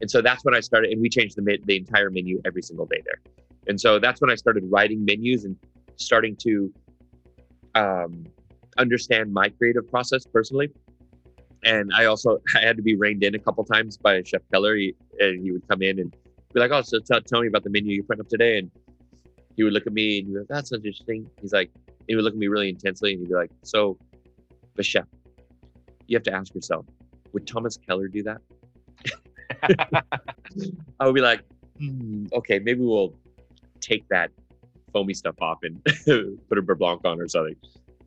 And 0.00 0.10
so 0.10 0.20
that's 0.20 0.44
when 0.44 0.54
I 0.54 0.60
started, 0.60 0.90
and 0.92 1.00
we 1.00 1.08
changed 1.08 1.36
the 1.36 1.58
the 1.64 1.76
entire 1.76 2.10
menu 2.10 2.40
every 2.44 2.62
single 2.62 2.86
day 2.86 3.02
there. 3.04 3.20
And 3.68 3.80
so 3.80 3.98
that's 3.98 4.20
when 4.20 4.30
I 4.30 4.34
started 4.34 4.64
writing 4.68 5.04
menus 5.04 5.44
and 5.44 5.56
starting 5.96 6.36
to 6.36 6.72
um, 7.74 8.24
understand 8.82 9.32
my 9.32 9.48
creative 9.48 9.90
process 9.90 10.26
personally. 10.26 10.68
And 11.64 11.90
I 11.94 12.04
also 12.04 12.38
I 12.56 12.60
had 12.60 12.76
to 12.76 12.82
be 12.82 12.96
reined 12.96 13.22
in 13.24 13.34
a 13.34 13.38
couple 13.38 13.64
times 13.64 13.96
by 13.96 14.22
Chef 14.22 14.42
Keller. 14.52 14.76
He, 14.76 14.94
and 15.18 15.42
he 15.42 15.52
would 15.52 15.66
come 15.68 15.82
in 15.82 15.98
and 16.00 16.14
be 16.52 16.60
like, 16.60 16.70
"Oh, 16.70 16.82
so 16.82 16.98
tell, 17.00 17.20
tell 17.22 17.40
me 17.40 17.48
about 17.48 17.64
the 17.64 17.70
menu 17.70 17.94
you 17.94 18.02
put 18.02 18.20
up 18.20 18.28
today." 18.28 18.58
And 18.58 18.70
he 19.56 19.62
would 19.62 19.72
look 19.72 19.86
at 19.86 19.92
me 19.92 20.18
and 20.18 20.26
he'd 20.26 20.34
be 20.34 20.38
like, 20.40 20.48
"That's 20.48 20.72
interesting." 20.72 21.28
He's 21.40 21.52
like, 21.52 21.70
he 22.08 22.16
would 22.16 22.24
look 22.24 22.34
at 22.34 22.38
me 22.38 22.48
really 22.48 22.68
intensely 22.68 23.12
and 23.12 23.20
he'd 23.20 23.28
be 23.28 23.34
like, 23.34 23.50
"So, 23.62 23.96
but 24.74 24.84
chef, 24.84 25.06
you 26.06 26.16
have 26.16 26.24
to 26.24 26.34
ask 26.34 26.54
yourself, 26.54 26.84
would 27.32 27.46
Thomas 27.46 27.76
Keller 27.76 28.08
do 28.08 28.22
that?" 28.24 28.40
I 31.00 31.06
would 31.06 31.14
be 31.14 31.20
like, 31.20 31.42
hmm, 31.78 32.26
"Okay, 32.32 32.58
maybe 32.58 32.80
we'll 32.80 33.14
take 33.80 34.06
that 34.08 34.30
foamy 34.92 35.14
stuff 35.14 35.36
off 35.40 35.58
and 35.62 35.82
put 36.48 36.58
a 36.58 36.62
beurre 36.62 36.76
blanc 36.76 37.00
on 37.04 37.20
or 37.20 37.28
something." 37.28 37.56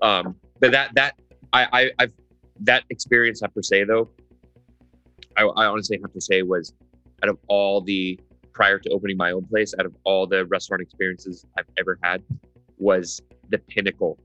Um, 0.01 0.35
but 0.59 0.71
that 0.71 0.93
that 0.95 1.15
I, 1.53 1.67
I 1.71 1.91
I've 1.99 2.13
that 2.61 2.83
experience 2.89 3.43
I 3.43 3.47
per 3.47 3.61
se 3.61 3.85
though, 3.85 4.09
I, 5.37 5.43
I 5.43 5.65
honestly 5.65 5.99
have 6.01 6.13
to 6.13 6.21
say 6.21 6.41
was 6.41 6.73
out 7.23 7.29
of 7.29 7.37
all 7.47 7.81
the 7.81 8.19
prior 8.53 8.79
to 8.79 8.89
opening 8.89 9.17
my 9.17 9.31
own 9.31 9.45
place, 9.45 9.73
out 9.79 9.85
of 9.85 9.93
all 10.05 10.25
the 10.25 10.45
restaurant 10.45 10.81
experiences 10.81 11.45
I've 11.57 11.65
ever 11.77 11.99
had, 12.01 12.23
was 12.77 13.21
the 13.49 13.57
pinnacle 13.57 14.17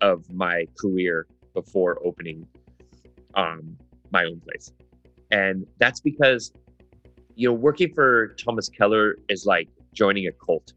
of 0.00 0.30
my 0.32 0.66
career 0.78 1.26
before 1.54 1.98
opening 2.04 2.46
um, 3.34 3.76
my 4.10 4.24
own 4.24 4.40
place, 4.40 4.72
and 5.30 5.66
that's 5.78 6.00
because 6.00 6.52
you 7.36 7.48
know 7.48 7.54
working 7.54 7.92
for 7.94 8.34
Thomas 8.44 8.68
Keller 8.68 9.16
is 9.28 9.46
like 9.46 9.68
joining 9.92 10.26
a 10.26 10.32
cult, 10.32 10.72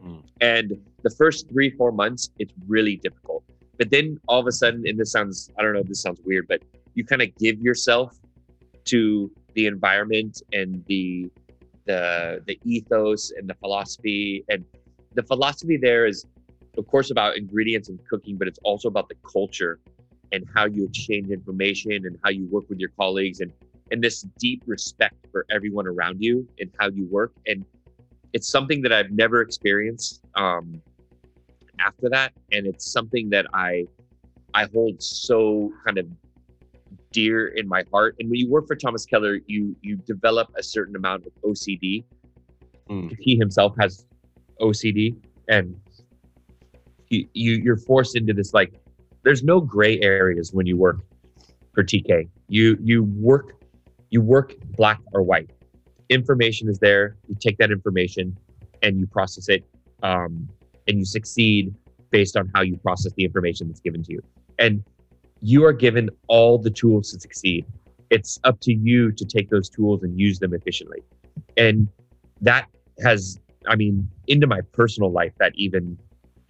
Mm. 0.00 0.22
and 0.40 0.78
the 1.02 1.10
first 1.10 1.48
three 1.48 1.70
four 1.70 1.92
months 1.92 2.30
it's 2.38 2.52
really 2.66 2.96
difficult. 2.96 3.44
But 3.78 3.90
then 3.90 4.18
all 4.28 4.40
of 4.40 4.46
a 4.46 4.52
sudden 4.52 4.86
and 4.86 4.98
this 4.98 5.12
sounds 5.12 5.50
i 5.58 5.62
don't 5.62 5.72
know 5.72 5.80
if 5.80 5.88
this 5.88 6.02
sounds 6.02 6.20
weird 6.24 6.46
but 6.48 6.62
you 6.94 7.04
kind 7.04 7.22
of 7.22 7.28
give 7.38 7.60
yourself 7.60 8.18
to 8.86 9.30
the 9.54 9.66
environment 9.66 10.42
and 10.52 10.84
the 10.86 11.30
the 11.86 12.42
the 12.46 12.58
ethos 12.64 13.32
and 13.36 13.48
the 13.48 13.54
philosophy. 13.54 14.44
And 14.48 14.64
the 15.14 15.22
philosophy 15.22 15.76
there 15.76 16.06
is 16.06 16.24
of 16.76 16.86
course 16.86 17.10
about 17.10 17.36
ingredients 17.36 17.88
and 17.88 17.98
cooking 18.08 18.36
but 18.36 18.46
it's 18.46 18.60
also 18.62 18.86
about 18.88 19.08
the 19.08 19.16
culture 19.36 19.80
and 20.32 20.44
how 20.54 20.66
you 20.66 20.84
exchange 20.84 21.28
information 21.30 21.98
and 22.06 22.18
how 22.22 22.30
you 22.30 22.46
work 22.50 22.68
with 22.68 22.78
your 22.78 22.90
colleagues 22.90 23.40
and 23.40 23.50
and 23.90 24.04
this 24.04 24.26
deep 24.38 24.62
respect 24.66 25.16
for 25.32 25.46
everyone 25.50 25.86
around 25.86 26.16
you 26.20 26.46
and 26.60 26.70
how 26.78 26.88
you 26.90 27.06
work. 27.06 27.32
And 27.46 27.64
it's 28.32 28.48
something 28.48 28.82
that 28.82 28.92
i've 28.92 29.10
never 29.10 29.40
experienced 29.40 30.22
um, 30.34 30.80
after 31.80 32.08
that. 32.10 32.32
And 32.52 32.66
it's 32.66 32.90
something 32.90 33.30
that 33.30 33.46
i 33.54 33.84
i 34.54 34.66
hold 34.74 35.02
so 35.02 35.72
kind 35.84 35.98
of 35.98 36.06
dear 37.12 37.48
in 37.48 37.66
my 37.68 37.84
heart. 37.92 38.16
And 38.20 38.28
when 38.30 38.38
you 38.38 38.50
work 38.50 38.66
for 38.66 38.76
thomas 38.76 39.04
keller 39.06 39.38
you 39.46 39.76
you 39.82 39.96
develop 39.96 40.48
a 40.56 40.62
certain 40.62 40.96
amount 40.96 41.26
of 41.26 41.32
ocd 41.42 42.04
Mm. 42.90 43.14
he 43.20 43.36
himself 43.36 43.74
has 43.78 44.06
ocd 44.62 45.14
and 45.48 45.76
you, 47.10 47.28
you 47.34 47.52
you're 47.56 47.76
forced 47.76 48.16
into 48.16 48.32
this 48.32 48.54
like 48.54 48.72
there's 49.24 49.42
no 49.42 49.60
gray 49.60 50.00
areas 50.00 50.54
when 50.54 50.64
you 50.64 50.78
work 50.78 51.00
for 51.74 51.84
tk 51.84 52.30
you 52.48 52.78
you 52.80 53.02
work 53.02 53.52
you 54.08 54.22
work 54.22 54.54
black 54.74 55.00
or 55.12 55.22
white 55.22 55.50
information 56.08 56.68
is 56.68 56.78
there 56.78 57.16
you 57.28 57.36
take 57.38 57.58
that 57.58 57.70
information 57.70 58.36
and 58.82 58.98
you 58.98 59.06
process 59.06 59.48
it 59.48 59.64
um, 60.02 60.48
and 60.86 60.98
you 60.98 61.04
succeed 61.04 61.74
based 62.10 62.36
on 62.36 62.50
how 62.54 62.62
you 62.62 62.76
process 62.78 63.12
the 63.14 63.24
information 63.24 63.68
that's 63.68 63.80
given 63.80 64.02
to 64.02 64.12
you. 64.12 64.22
And 64.58 64.82
you 65.40 65.64
are 65.64 65.72
given 65.72 66.10
all 66.26 66.58
the 66.58 66.70
tools 66.70 67.12
to 67.12 67.20
succeed. 67.20 67.66
It's 68.10 68.40
up 68.44 68.58
to 68.60 68.72
you 68.72 69.12
to 69.12 69.24
take 69.24 69.50
those 69.50 69.68
tools 69.68 70.02
and 70.02 70.18
use 70.18 70.38
them 70.38 70.54
efficiently. 70.54 71.02
And 71.56 71.88
that 72.40 72.66
has, 73.02 73.38
I 73.68 73.76
mean, 73.76 74.08
into 74.26 74.46
my 74.46 74.60
personal 74.72 75.12
life, 75.12 75.32
that 75.38 75.52
even, 75.54 75.98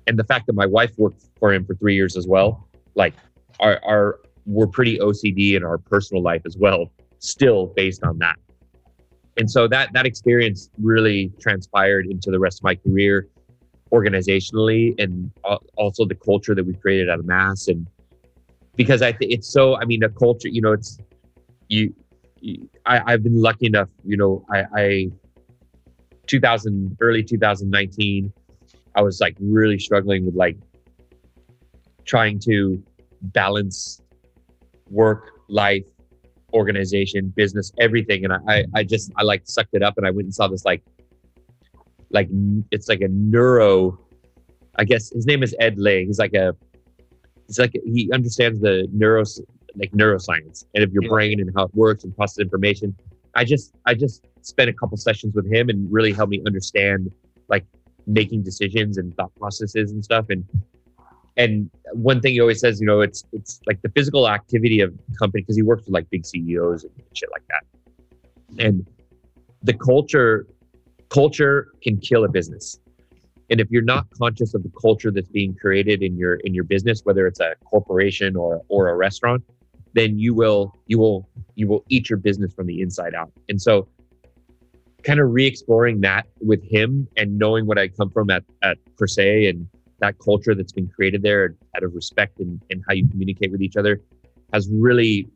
and 0.06 0.18
the 0.18 0.24
fact 0.24 0.46
that 0.46 0.54
my 0.54 0.66
wife 0.66 0.92
worked 0.96 1.24
for 1.38 1.52
him 1.52 1.64
for 1.64 1.74
three 1.74 1.94
years 1.94 2.16
as 2.16 2.26
well, 2.26 2.68
like 2.94 3.14
our, 3.60 3.80
are 3.84 4.20
we're 4.46 4.66
pretty 4.66 4.98
OCD 4.98 5.54
in 5.54 5.64
our 5.64 5.78
personal 5.78 6.22
life 6.22 6.42
as 6.46 6.56
well, 6.56 6.90
still 7.18 7.66
based 7.66 8.04
on 8.04 8.18
that. 8.18 8.36
And 9.38 9.48
so 9.48 9.68
that 9.68 9.92
that 9.92 10.04
experience 10.04 10.68
really 10.78 11.32
transpired 11.40 12.06
into 12.06 12.30
the 12.30 12.40
rest 12.40 12.58
of 12.58 12.64
my 12.64 12.74
career 12.74 13.28
organizationally 13.92 14.94
and 15.00 15.30
also 15.76 16.04
the 16.04 16.14
culture 16.14 16.54
that 16.54 16.66
we 16.66 16.74
created 16.74 17.08
at 17.08 17.24
mass 17.24 17.68
and 17.68 17.86
because 18.76 19.00
I 19.00 19.12
think 19.12 19.32
it's 19.32 19.50
so 19.50 19.76
I 19.76 19.84
mean 19.86 20.02
a 20.02 20.08
culture 20.08 20.48
you 20.48 20.60
know 20.60 20.72
it's 20.72 20.98
you, 21.68 21.94
you 22.40 22.68
I, 22.84 23.00
I've 23.06 23.22
been 23.22 23.40
lucky 23.40 23.66
enough 23.66 23.88
you 24.04 24.16
know 24.16 24.44
I, 24.52 24.64
I 24.76 25.10
2000 26.26 26.96
early 27.00 27.22
2019 27.22 28.32
I 28.94 29.02
was 29.02 29.20
like 29.20 29.36
really 29.40 29.78
struggling 29.78 30.26
with 30.26 30.34
like 30.34 30.58
trying 32.04 32.38
to 32.40 32.82
balance 33.22 34.02
work 34.90 35.30
life 35.48 35.86
organization 36.52 37.32
business 37.36 37.72
everything. 37.78 38.24
And 38.24 38.32
I 38.32 38.64
I 38.74 38.84
just 38.84 39.12
I 39.16 39.22
like 39.22 39.42
sucked 39.44 39.74
it 39.74 39.82
up 39.82 39.94
and 39.96 40.06
I 40.06 40.10
went 40.10 40.26
and 40.26 40.34
saw 40.34 40.48
this 40.48 40.64
like 40.64 40.82
like 42.10 42.28
it's 42.70 42.88
like 42.88 43.00
a 43.00 43.08
neuro 43.08 43.98
I 44.76 44.84
guess 44.84 45.10
his 45.10 45.26
name 45.26 45.42
is 45.42 45.54
Ed 45.58 45.78
Lay. 45.78 46.06
He's 46.06 46.18
like 46.18 46.34
a 46.34 46.54
he's 47.46 47.58
like 47.58 47.72
he 47.84 48.10
understands 48.12 48.60
the 48.60 48.88
neuro 48.92 49.24
like 49.76 49.92
neuroscience 49.92 50.64
and 50.74 50.84
of 50.84 50.92
your 50.92 51.02
yeah. 51.04 51.08
brain 51.08 51.40
and 51.40 51.50
how 51.54 51.64
it 51.64 51.74
works 51.74 52.04
and 52.04 52.14
process 52.16 52.38
information. 52.38 52.96
I 53.34 53.44
just 53.44 53.74
I 53.86 53.94
just 53.94 54.26
spent 54.42 54.70
a 54.70 54.72
couple 54.72 54.96
sessions 54.96 55.34
with 55.34 55.50
him 55.52 55.68
and 55.68 55.90
really 55.92 56.12
helped 56.12 56.30
me 56.30 56.42
understand 56.46 57.10
like 57.48 57.66
making 58.06 58.42
decisions 58.42 58.98
and 58.98 59.14
thought 59.16 59.34
processes 59.36 59.92
and 59.92 60.02
stuff. 60.02 60.26
And 60.30 60.44
and 61.38 61.70
one 61.92 62.20
thing 62.20 62.34
he 62.34 62.40
always 62.40 62.60
says 62.60 62.80
you 62.80 62.86
know 62.86 63.00
it's 63.00 63.24
it's 63.32 63.60
like 63.66 63.80
the 63.82 63.88
physical 63.90 64.28
activity 64.28 64.80
of 64.80 64.92
company 65.18 65.42
because 65.42 65.56
he 65.56 65.62
works 65.62 65.84
with 65.86 65.94
like 65.94 66.10
big 66.10 66.26
CEOs 66.26 66.84
and 66.84 66.92
shit 67.14 67.30
like 67.32 67.44
that. 67.48 67.64
And 68.62 68.86
the 69.62 69.72
culture 69.72 70.46
culture 71.08 71.68
can 71.82 71.98
kill 71.98 72.24
a 72.24 72.28
business. 72.28 72.78
And 73.50 73.60
if 73.60 73.70
you're 73.70 73.82
not 73.82 74.06
conscious 74.10 74.52
of 74.52 74.62
the 74.62 74.72
culture 74.78 75.10
that's 75.10 75.30
being 75.30 75.54
created 75.54 76.02
in 76.02 76.18
your 76.18 76.34
in 76.44 76.52
your 76.52 76.64
business 76.64 77.02
whether 77.04 77.26
it's 77.26 77.40
a 77.40 77.54
corporation 77.64 78.36
or 78.36 78.62
or 78.68 78.88
a 78.88 78.96
restaurant 78.96 79.42
then 79.94 80.18
you 80.18 80.34
will 80.34 80.74
you 80.86 80.98
will 80.98 81.28
you 81.54 81.66
will 81.66 81.84
eat 81.88 82.10
your 82.10 82.18
business 82.18 82.52
from 82.52 82.66
the 82.66 82.82
inside 82.82 83.14
out. 83.14 83.32
And 83.48 83.62
so 83.62 83.88
kind 85.04 85.20
of 85.20 85.30
re-exploring 85.30 86.00
that 86.00 86.26
with 86.40 86.62
him 86.64 87.06
and 87.16 87.38
knowing 87.38 87.66
what 87.66 87.78
I 87.78 87.88
come 87.88 88.10
from 88.10 88.28
at 88.30 88.44
at 88.62 88.76
per 88.96 89.06
se 89.06 89.46
and 89.46 89.68
that 90.00 90.18
culture 90.18 90.54
that's 90.54 90.72
been 90.72 90.88
created 90.88 91.22
there 91.22 91.56
out 91.76 91.82
of 91.82 91.94
respect 91.94 92.38
and, 92.40 92.60
and 92.70 92.82
how 92.86 92.94
you 92.94 93.08
communicate 93.08 93.50
with 93.50 93.60
each 93.60 93.76
other 93.76 94.00
has 94.52 94.68
really 94.70 95.28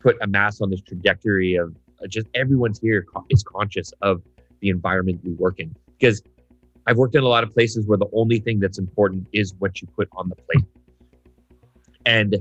put 0.00 0.16
Amass 0.20 0.60
on 0.60 0.70
this 0.70 0.82
trajectory 0.82 1.54
of 1.54 1.74
uh, 2.02 2.06
just 2.06 2.26
everyone's 2.34 2.78
here 2.78 3.06
is 3.30 3.42
conscious 3.42 3.92
of 4.02 4.22
the 4.60 4.68
environment 4.68 5.20
we 5.24 5.32
work 5.32 5.58
in 5.58 5.74
because 5.98 6.22
I've 6.86 6.96
worked 6.96 7.14
in 7.14 7.22
a 7.22 7.28
lot 7.28 7.44
of 7.44 7.52
places 7.52 7.86
where 7.86 7.98
the 7.98 8.08
only 8.12 8.40
thing 8.40 8.58
that's 8.58 8.78
important 8.78 9.28
is 9.32 9.54
what 9.58 9.80
you 9.80 9.88
put 9.88 10.08
on 10.12 10.28
the 10.28 10.36
plate. 10.36 10.64
And 12.04 12.32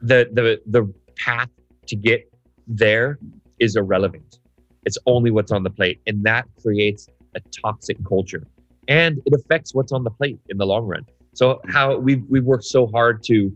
the 0.00 0.28
the 0.32 0.60
the 0.66 0.92
path 1.16 1.50
to 1.86 1.96
get 1.96 2.22
there 2.66 3.18
is 3.60 3.76
irrelevant. 3.76 4.38
It's 4.84 4.98
only 5.06 5.30
what's 5.30 5.52
on 5.52 5.62
the 5.62 5.70
plate. 5.70 6.00
And 6.06 6.24
that 6.24 6.46
creates 6.60 7.08
a 7.34 7.40
toxic 7.62 7.98
culture. 8.06 8.46
And 8.88 9.20
it 9.24 9.34
affects 9.34 9.74
what's 9.74 9.92
on 9.92 10.04
the 10.04 10.10
plate 10.10 10.38
in 10.48 10.58
the 10.58 10.66
long 10.66 10.86
run. 10.86 11.06
So 11.34 11.60
how 11.68 11.96
we've 11.96 12.24
we've 12.28 12.44
worked 12.44 12.64
so 12.64 12.86
hard 12.88 13.22
to 13.24 13.54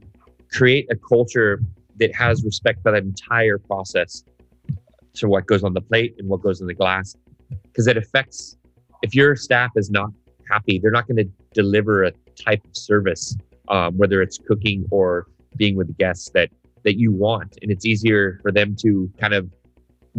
create 0.50 0.86
a 0.90 0.96
culture 0.96 1.60
that 1.98 2.14
has 2.14 2.44
respect 2.44 2.82
for 2.82 2.92
that 2.92 3.02
entire 3.02 3.58
process 3.58 4.24
to 5.14 5.28
what 5.28 5.46
goes 5.46 5.64
on 5.64 5.72
the 5.74 5.80
plate 5.80 6.14
and 6.18 6.28
what 6.28 6.42
goes 6.42 6.60
in 6.60 6.66
the 6.66 6.74
glass. 6.74 7.16
Because 7.64 7.86
it 7.86 7.96
affects 7.96 8.56
if 9.02 9.14
your 9.14 9.36
staff 9.36 9.70
is 9.76 9.90
not 9.90 10.10
happy, 10.50 10.78
they're 10.78 10.90
not 10.90 11.06
going 11.06 11.16
to 11.16 11.28
deliver 11.52 12.04
a 12.04 12.12
type 12.42 12.64
of 12.64 12.76
service, 12.76 13.36
um, 13.68 13.96
whether 13.96 14.22
it's 14.22 14.38
cooking 14.38 14.86
or 14.90 15.26
being 15.56 15.76
with 15.76 15.88
the 15.88 15.94
guests 15.94 16.30
that 16.34 16.50
that 16.84 16.98
you 16.98 17.12
want. 17.12 17.58
And 17.62 17.70
it's 17.70 17.84
easier 17.84 18.38
for 18.42 18.52
them 18.52 18.76
to 18.76 19.10
kind 19.18 19.34
of 19.34 19.50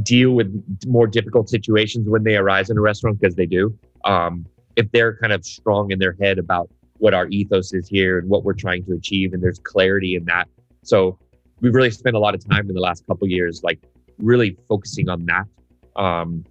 deal 0.04 0.32
with 0.32 0.64
more 0.86 1.08
difficult 1.08 1.50
situations 1.50 2.08
when 2.08 2.24
they 2.24 2.36
arise 2.36 2.70
in 2.70 2.78
a 2.78 2.82
restaurant 2.82 3.20
because 3.20 3.36
they 3.36 3.46
do. 3.46 3.76
Um, 4.04 4.46
if 4.78 4.90
they're 4.92 5.18
kind 5.18 5.34
of 5.34 5.44
strong 5.44 5.92
in 5.92 6.00
their 6.00 6.16
head 6.22 6.38
about 6.38 6.70
what 7.00 7.14
our 7.14 7.28
ethos 7.28 7.74
is 7.74 7.90
here 7.90 8.20
and 8.20 8.30
what 8.30 8.44
we're 8.44 8.54
trying 8.54 8.86
to 8.86 8.94
achieve, 8.94 9.34
and 9.34 9.44
there's 9.44 9.60
clarity 9.60 10.16
in 10.16 10.24
that. 10.26 10.48
So 10.84 11.20
we've 11.60 11.74
really 11.74 11.92
spent 11.92 12.16
a 12.16 12.20
lot 12.20 12.34
of 12.34 12.48
time 12.48 12.70
in 12.70 12.76
the 12.76 12.82
last 12.82 13.06
couple 13.08 13.28
years, 13.28 13.62
like 13.64 13.80
really 14.20 14.56
focusing 14.70 15.10
on 15.10 15.26
that. 15.26 15.46
Um, 15.96 16.46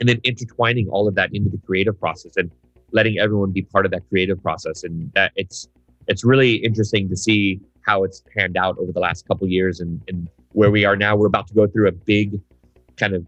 and 0.00 0.08
then 0.08 0.20
intertwining 0.24 0.88
all 0.88 1.06
of 1.06 1.14
that 1.14 1.30
into 1.32 1.48
the 1.48 1.58
creative 1.58 1.98
process 1.98 2.36
and 2.36 2.50
letting 2.92 3.18
everyone 3.18 3.52
be 3.52 3.62
part 3.62 3.86
of 3.86 3.92
that 3.92 4.02
creative 4.08 4.42
process 4.42 4.82
and 4.82 5.12
that 5.14 5.32
it's 5.36 5.68
it's 6.08 6.24
really 6.24 6.54
interesting 6.56 7.08
to 7.08 7.16
see 7.16 7.60
how 7.82 8.02
it's 8.02 8.24
panned 8.36 8.56
out 8.56 8.76
over 8.78 8.90
the 8.90 8.98
last 8.98 9.28
couple 9.28 9.46
years 9.46 9.78
and, 9.78 10.02
and 10.08 10.28
where 10.52 10.70
we 10.70 10.84
are 10.84 10.96
now 10.96 11.14
we're 11.14 11.26
about 11.26 11.46
to 11.46 11.54
go 11.54 11.68
through 11.68 11.86
a 11.86 11.92
big 11.92 12.40
kind 12.96 13.14
of 13.14 13.24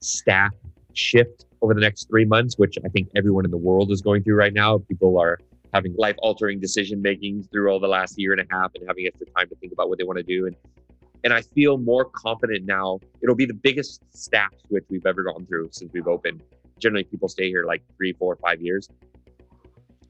staff 0.00 0.52
shift 0.92 1.45
over 1.62 1.74
the 1.74 1.80
next 1.80 2.08
three 2.08 2.24
months 2.24 2.58
which 2.58 2.76
i 2.84 2.88
think 2.88 3.08
everyone 3.16 3.44
in 3.44 3.50
the 3.50 3.56
world 3.56 3.90
is 3.90 4.00
going 4.00 4.22
through 4.22 4.36
right 4.36 4.54
now 4.54 4.78
people 4.78 5.18
are 5.18 5.38
having 5.74 5.94
life 5.96 6.16
altering 6.18 6.60
decision 6.60 7.02
making 7.02 7.42
through 7.50 7.70
all 7.70 7.80
the 7.80 7.88
last 7.88 8.18
year 8.18 8.32
and 8.32 8.40
a 8.40 8.46
half 8.50 8.70
and 8.74 8.84
having 8.86 9.06
extra 9.06 9.26
time 9.36 9.48
to 9.48 9.54
think 9.56 9.72
about 9.72 9.88
what 9.88 9.98
they 9.98 10.04
want 10.04 10.16
to 10.16 10.22
do 10.22 10.46
and 10.46 10.56
and 11.26 11.34
I 11.34 11.42
feel 11.42 11.76
more 11.76 12.04
confident 12.04 12.66
now. 12.66 13.00
It'll 13.20 13.34
be 13.34 13.46
the 13.46 13.60
biggest 13.68 14.00
staff 14.16 14.50
switch 14.68 14.84
we've 14.88 15.04
ever 15.06 15.24
gone 15.24 15.44
through 15.46 15.70
since 15.72 15.92
we've 15.92 16.06
opened. 16.06 16.40
Generally, 16.78 17.04
people 17.04 17.28
stay 17.28 17.48
here 17.48 17.64
like 17.64 17.82
three, 17.96 18.12
four, 18.12 18.36
five 18.36 18.60
years. 18.60 18.88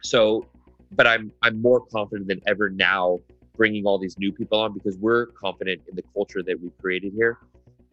So, 0.03 0.47
but 0.93 1.07
I'm 1.07 1.33
I'm 1.43 1.63
more 1.63 1.81
confident 1.81 2.29
than 2.29 2.43
ever 2.47 2.69
now 2.69 3.21
bringing 3.57 3.87
all 3.87 3.99
these 3.99 4.19
new 4.19 4.31
people 4.31 4.61
on 4.61 4.75
because 4.75 4.99
we're 4.99 5.27
confident 5.29 5.81
in 5.89 5.97
the 5.97 6.03
culture 6.13 6.43
that 6.43 6.61
we've 6.61 6.77
created 6.79 7.15
here. 7.17 7.39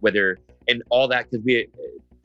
Whether 0.01 0.39
and 0.67 0.83
all 0.89 1.07
that 1.07 1.31
because 1.31 1.45
we, 1.45 1.67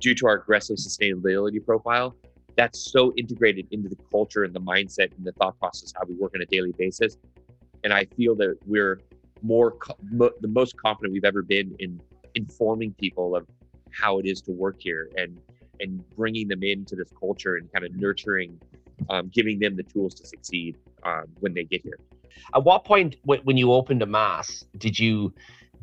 due 0.01 0.15
to 0.15 0.27
our 0.27 0.35
aggressive 0.35 0.77
sustainability 0.77 1.65
profile, 1.65 2.15
that's 2.57 2.91
so 2.91 3.13
integrated 3.17 3.67
into 3.71 3.89
the 3.89 3.97
culture 4.11 4.45
and 4.45 4.55
the 4.55 4.61
mindset 4.61 5.17
and 5.17 5.25
the 5.25 5.33
thought 5.33 5.59
process 5.59 5.93
how 5.97 6.03
we 6.09 6.15
work 6.15 6.33
on 6.35 6.43
a 6.43 6.47
daily 6.47 6.73
basis. 6.77 7.17
And 7.85 7.93
I 7.93 8.05
feel 8.17 8.35
that 8.37 8.57
we're 8.67 9.01
more 9.43 9.77
mo- 10.11 10.33
the 10.41 10.49
most 10.49 10.77
confident 10.77 11.13
we've 11.13 11.25
ever 11.25 11.43
been 11.43 11.75
in 11.79 12.01
informing 12.35 12.93
people 12.95 13.37
of 13.37 13.47
how 13.93 14.19
it 14.19 14.27
is 14.27 14.41
to 14.43 14.53
work 14.53 14.77
here 14.79 15.09
and 15.17 15.39
and 15.81 16.03
bringing 16.17 16.49
them 16.49 16.65
into 16.65 16.97
this 16.97 17.11
culture 17.19 17.57
and 17.57 17.73
kind 17.73 17.85
of 17.85 17.95
nurturing 17.95 18.61
um, 19.11 19.31
giving 19.33 19.61
them 19.61 19.77
the 19.77 19.85
tools 19.85 20.13
to 20.15 20.27
succeed 20.27 20.77
um, 21.05 21.25
when 21.39 21.55
they 21.55 21.65
get 21.65 21.81
here 21.83 21.99
at 22.55 22.65
what 22.65 22.85
point 22.85 23.17
when 23.25 23.57
you 23.57 23.73
opened 23.73 24.03
Amass, 24.03 24.65
did 24.77 24.99
you 24.99 25.33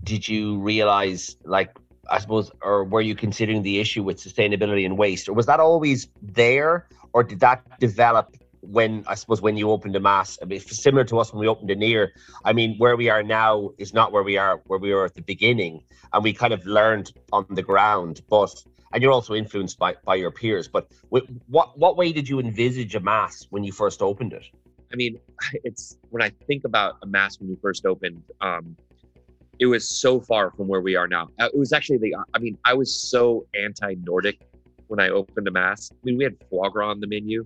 did 0.04 0.28
you 0.28 0.60
realize 0.60 1.38
like 1.44 1.78
i 2.10 2.20
suppose 2.20 2.52
or 2.62 2.84
were 2.84 3.02
you 3.02 3.16
considering 3.16 3.62
the 3.62 3.80
issue 3.80 4.04
with 4.04 4.18
sustainability 4.18 4.86
and 4.86 4.98
waste 4.98 5.28
or 5.30 5.34
was 5.34 5.46
that 5.46 5.60
always 5.60 6.08
there 6.22 6.88
or 7.14 7.24
did 7.24 7.40
that 7.40 7.64
develop 7.80 8.36
when 8.72 9.04
I 9.08 9.16
suppose 9.16 9.42
when 9.42 9.58
you 9.58 9.70
opened 9.70 9.96
Amass, 9.96 10.38
I 10.42 10.46
mean, 10.46 10.60
similar 10.60 11.04
to 11.06 11.20
us 11.20 11.32
when 11.32 11.40
we 11.40 11.48
opened 11.48 11.70
Aniar. 11.70 12.10
I 12.44 12.54
mean, 12.54 12.76
where 12.78 12.96
we 12.96 13.10
are 13.10 13.24
now 13.24 13.72
is 13.78 13.94
not 13.94 14.12
where 14.12 14.24
we 14.24 14.38
are 14.38 14.62
where 14.66 14.80
we 14.80 14.94
were 14.94 15.06
at 15.06 15.16
the 15.16 15.22
beginning, 15.22 15.84
and 16.14 16.24
we 16.24 16.34
kind 16.34 16.54
of 16.54 16.66
learned 16.66 17.12
on 17.32 17.46
the 17.50 17.62
ground. 17.62 18.22
But 18.30 18.64
and 18.94 19.04
you're 19.04 19.12
also 19.12 19.34
influenced 19.36 19.78
by 19.78 19.96
by 20.04 20.16
your 20.16 20.32
peers. 20.32 20.68
But 20.68 20.92
what 21.10 21.78
what 21.78 21.98
way 21.98 22.12
did 22.12 22.28
you 22.28 22.40
envisage 22.40 22.96
Amass 22.96 23.48
when 23.50 23.64
you 23.64 23.72
first 23.72 24.02
opened 24.02 24.34
it? 24.34 24.46
I 24.92 24.96
mean, 24.96 25.20
it's 25.64 25.98
when 26.10 26.24
I 26.24 26.32
think 26.48 26.64
about 26.66 26.98
Amass 27.04 27.40
when 27.40 27.50
we 27.50 27.56
first 27.56 27.86
opened. 27.86 28.24
Um, 28.42 28.76
it 29.60 29.66
was 29.66 29.90
so 29.90 30.20
far 30.20 30.52
from 30.52 30.68
where 30.68 30.82
we 30.82 30.96
are 30.96 31.08
now. 31.08 31.30
Uh, 31.40 31.50
it 31.54 31.58
was 31.58 31.74
actually 31.74 31.98
the. 31.98 32.16
I 32.34 32.40
mean, 32.40 32.58
I 32.66 32.74
was 32.74 32.94
so 32.94 33.46
anti-Nordic 33.60 34.42
when 34.88 35.00
I 35.00 35.10
opened 35.10 35.48
Amass. 35.48 35.90
I 35.92 35.96
mean, 36.04 36.18
we 36.18 36.24
had 36.24 36.36
foie 36.50 36.70
gras 36.70 36.90
on 36.90 37.00
the 37.00 37.08
menu 37.08 37.46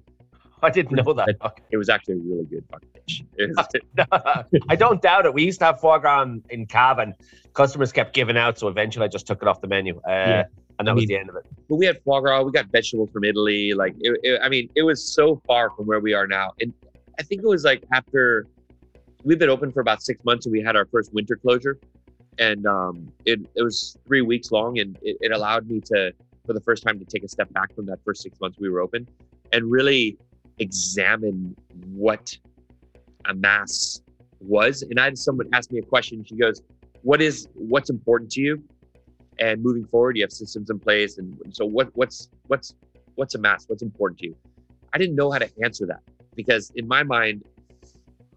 I 0.63 0.69
didn't 0.69 1.05
know 1.05 1.13
that. 1.13 1.35
It 1.71 1.77
was 1.77 1.89
actually 1.89 2.15
a 2.15 2.17
really 2.17 2.45
good 2.45 2.63
fucking 2.71 2.89
dish. 2.93 3.23
I 4.69 4.75
don't 4.75 5.01
doubt 5.01 5.25
it. 5.25 5.33
We 5.33 5.43
used 5.43 5.59
to 5.59 5.65
have 5.65 5.79
foie 5.79 5.97
gras 5.97 6.27
in 6.49 6.65
Cavan. 6.65 7.15
Customers 7.53 7.91
kept 7.91 8.13
giving 8.13 8.37
out, 8.37 8.59
so 8.59 8.67
eventually 8.67 9.05
I 9.05 9.07
just 9.07 9.27
took 9.27 9.41
it 9.41 9.47
off 9.47 9.61
the 9.61 9.67
menu. 9.67 9.97
Uh, 10.07 10.09
yeah. 10.09 10.43
And 10.77 10.87
that 10.87 10.91
I 10.91 10.95
was 10.95 11.05
the 11.07 11.17
end 11.17 11.29
of 11.29 11.35
it. 11.35 11.43
But 11.67 11.75
we 11.75 11.85
had 11.85 12.01
foie 12.03 12.21
gras. 12.21 12.41
We 12.43 12.51
got 12.51 12.67
vegetables 12.67 13.09
from 13.11 13.25
Italy. 13.25 13.73
Like, 13.73 13.95
it, 13.99 14.17
it, 14.23 14.39
I 14.41 14.47
mean, 14.47 14.69
it 14.75 14.83
was 14.83 15.03
so 15.13 15.41
far 15.45 15.71
from 15.71 15.87
where 15.87 15.99
we 15.99 16.13
are 16.13 16.25
now. 16.25 16.53
And 16.61 16.73
I 17.19 17.23
think 17.23 17.41
it 17.41 17.47
was 17.47 17.65
like 17.65 17.83
after 17.91 18.47
we've 19.25 19.39
been 19.39 19.49
open 19.49 19.73
for 19.73 19.81
about 19.81 20.01
six 20.01 20.23
months 20.23 20.45
and 20.45 20.53
we 20.53 20.61
had 20.61 20.77
our 20.77 20.85
first 20.85 21.13
winter 21.13 21.35
closure. 21.35 21.77
And 22.39 22.65
um, 22.65 23.11
it, 23.25 23.41
it 23.55 23.61
was 23.61 23.97
three 24.07 24.21
weeks 24.21 24.51
long 24.51 24.79
and 24.79 24.97
it, 25.01 25.17
it 25.21 25.31
allowed 25.31 25.69
me 25.69 25.81
to, 25.81 26.13
for 26.45 26.53
the 26.53 26.61
first 26.61 26.83
time, 26.83 26.97
to 26.97 27.05
take 27.05 27.23
a 27.23 27.27
step 27.27 27.51
back 27.53 27.75
from 27.75 27.85
that 27.87 27.99
first 28.03 28.21
six 28.23 28.39
months 28.39 28.57
we 28.59 28.69
were 28.69 28.79
open 28.79 29.07
and 29.51 29.69
really 29.69 30.17
examine 30.59 31.55
what 31.87 32.35
Amass 33.25 34.01
was. 34.39 34.83
And 34.83 34.99
I 34.99 35.05
had 35.05 35.17
someone 35.17 35.49
ask 35.53 35.71
me 35.71 35.79
a 35.79 35.83
question. 35.83 36.23
She 36.23 36.35
goes, 36.35 36.61
"What 37.01 37.21
is 37.21 37.47
what's 37.53 37.89
important 37.89 38.31
to 38.31 38.41
you?" 38.41 38.63
And 39.39 39.61
moving 39.61 39.85
forward, 39.85 40.17
you 40.17 40.23
have 40.23 40.31
systems 40.31 40.69
in 40.69 40.79
place. 40.79 41.17
And 41.17 41.37
so, 41.51 41.65
what 41.65 41.89
what's 41.95 42.29
what's 42.47 42.73
what's 43.15 43.35
Amass 43.35 43.65
What's 43.67 43.83
important 43.83 44.19
to 44.19 44.27
you? 44.27 44.35
I 44.93 44.97
didn't 44.97 45.15
know 45.15 45.31
how 45.31 45.39
to 45.39 45.49
answer 45.63 45.85
that 45.87 46.01
because 46.35 46.71
in 46.75 46.87
my 46.87 47.03
mind, 47.03 47.43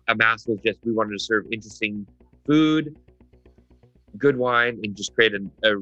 Amass 0.08 0.46
was 0.46 0.58
just 0.60 0.80
we 0.84 0.92
wanted 0.92 1.12
to 1.12 1.18
serve 1.18 1.46
interesting 1.52 2.06
food, 2.44 2.96
good 4.18 4.36
wine, 4.36 4.80
and 4.82 4.96
just 4.96 5.14
create 5.14 5.32
a, 5.34 5.68
a, 5.68 5.76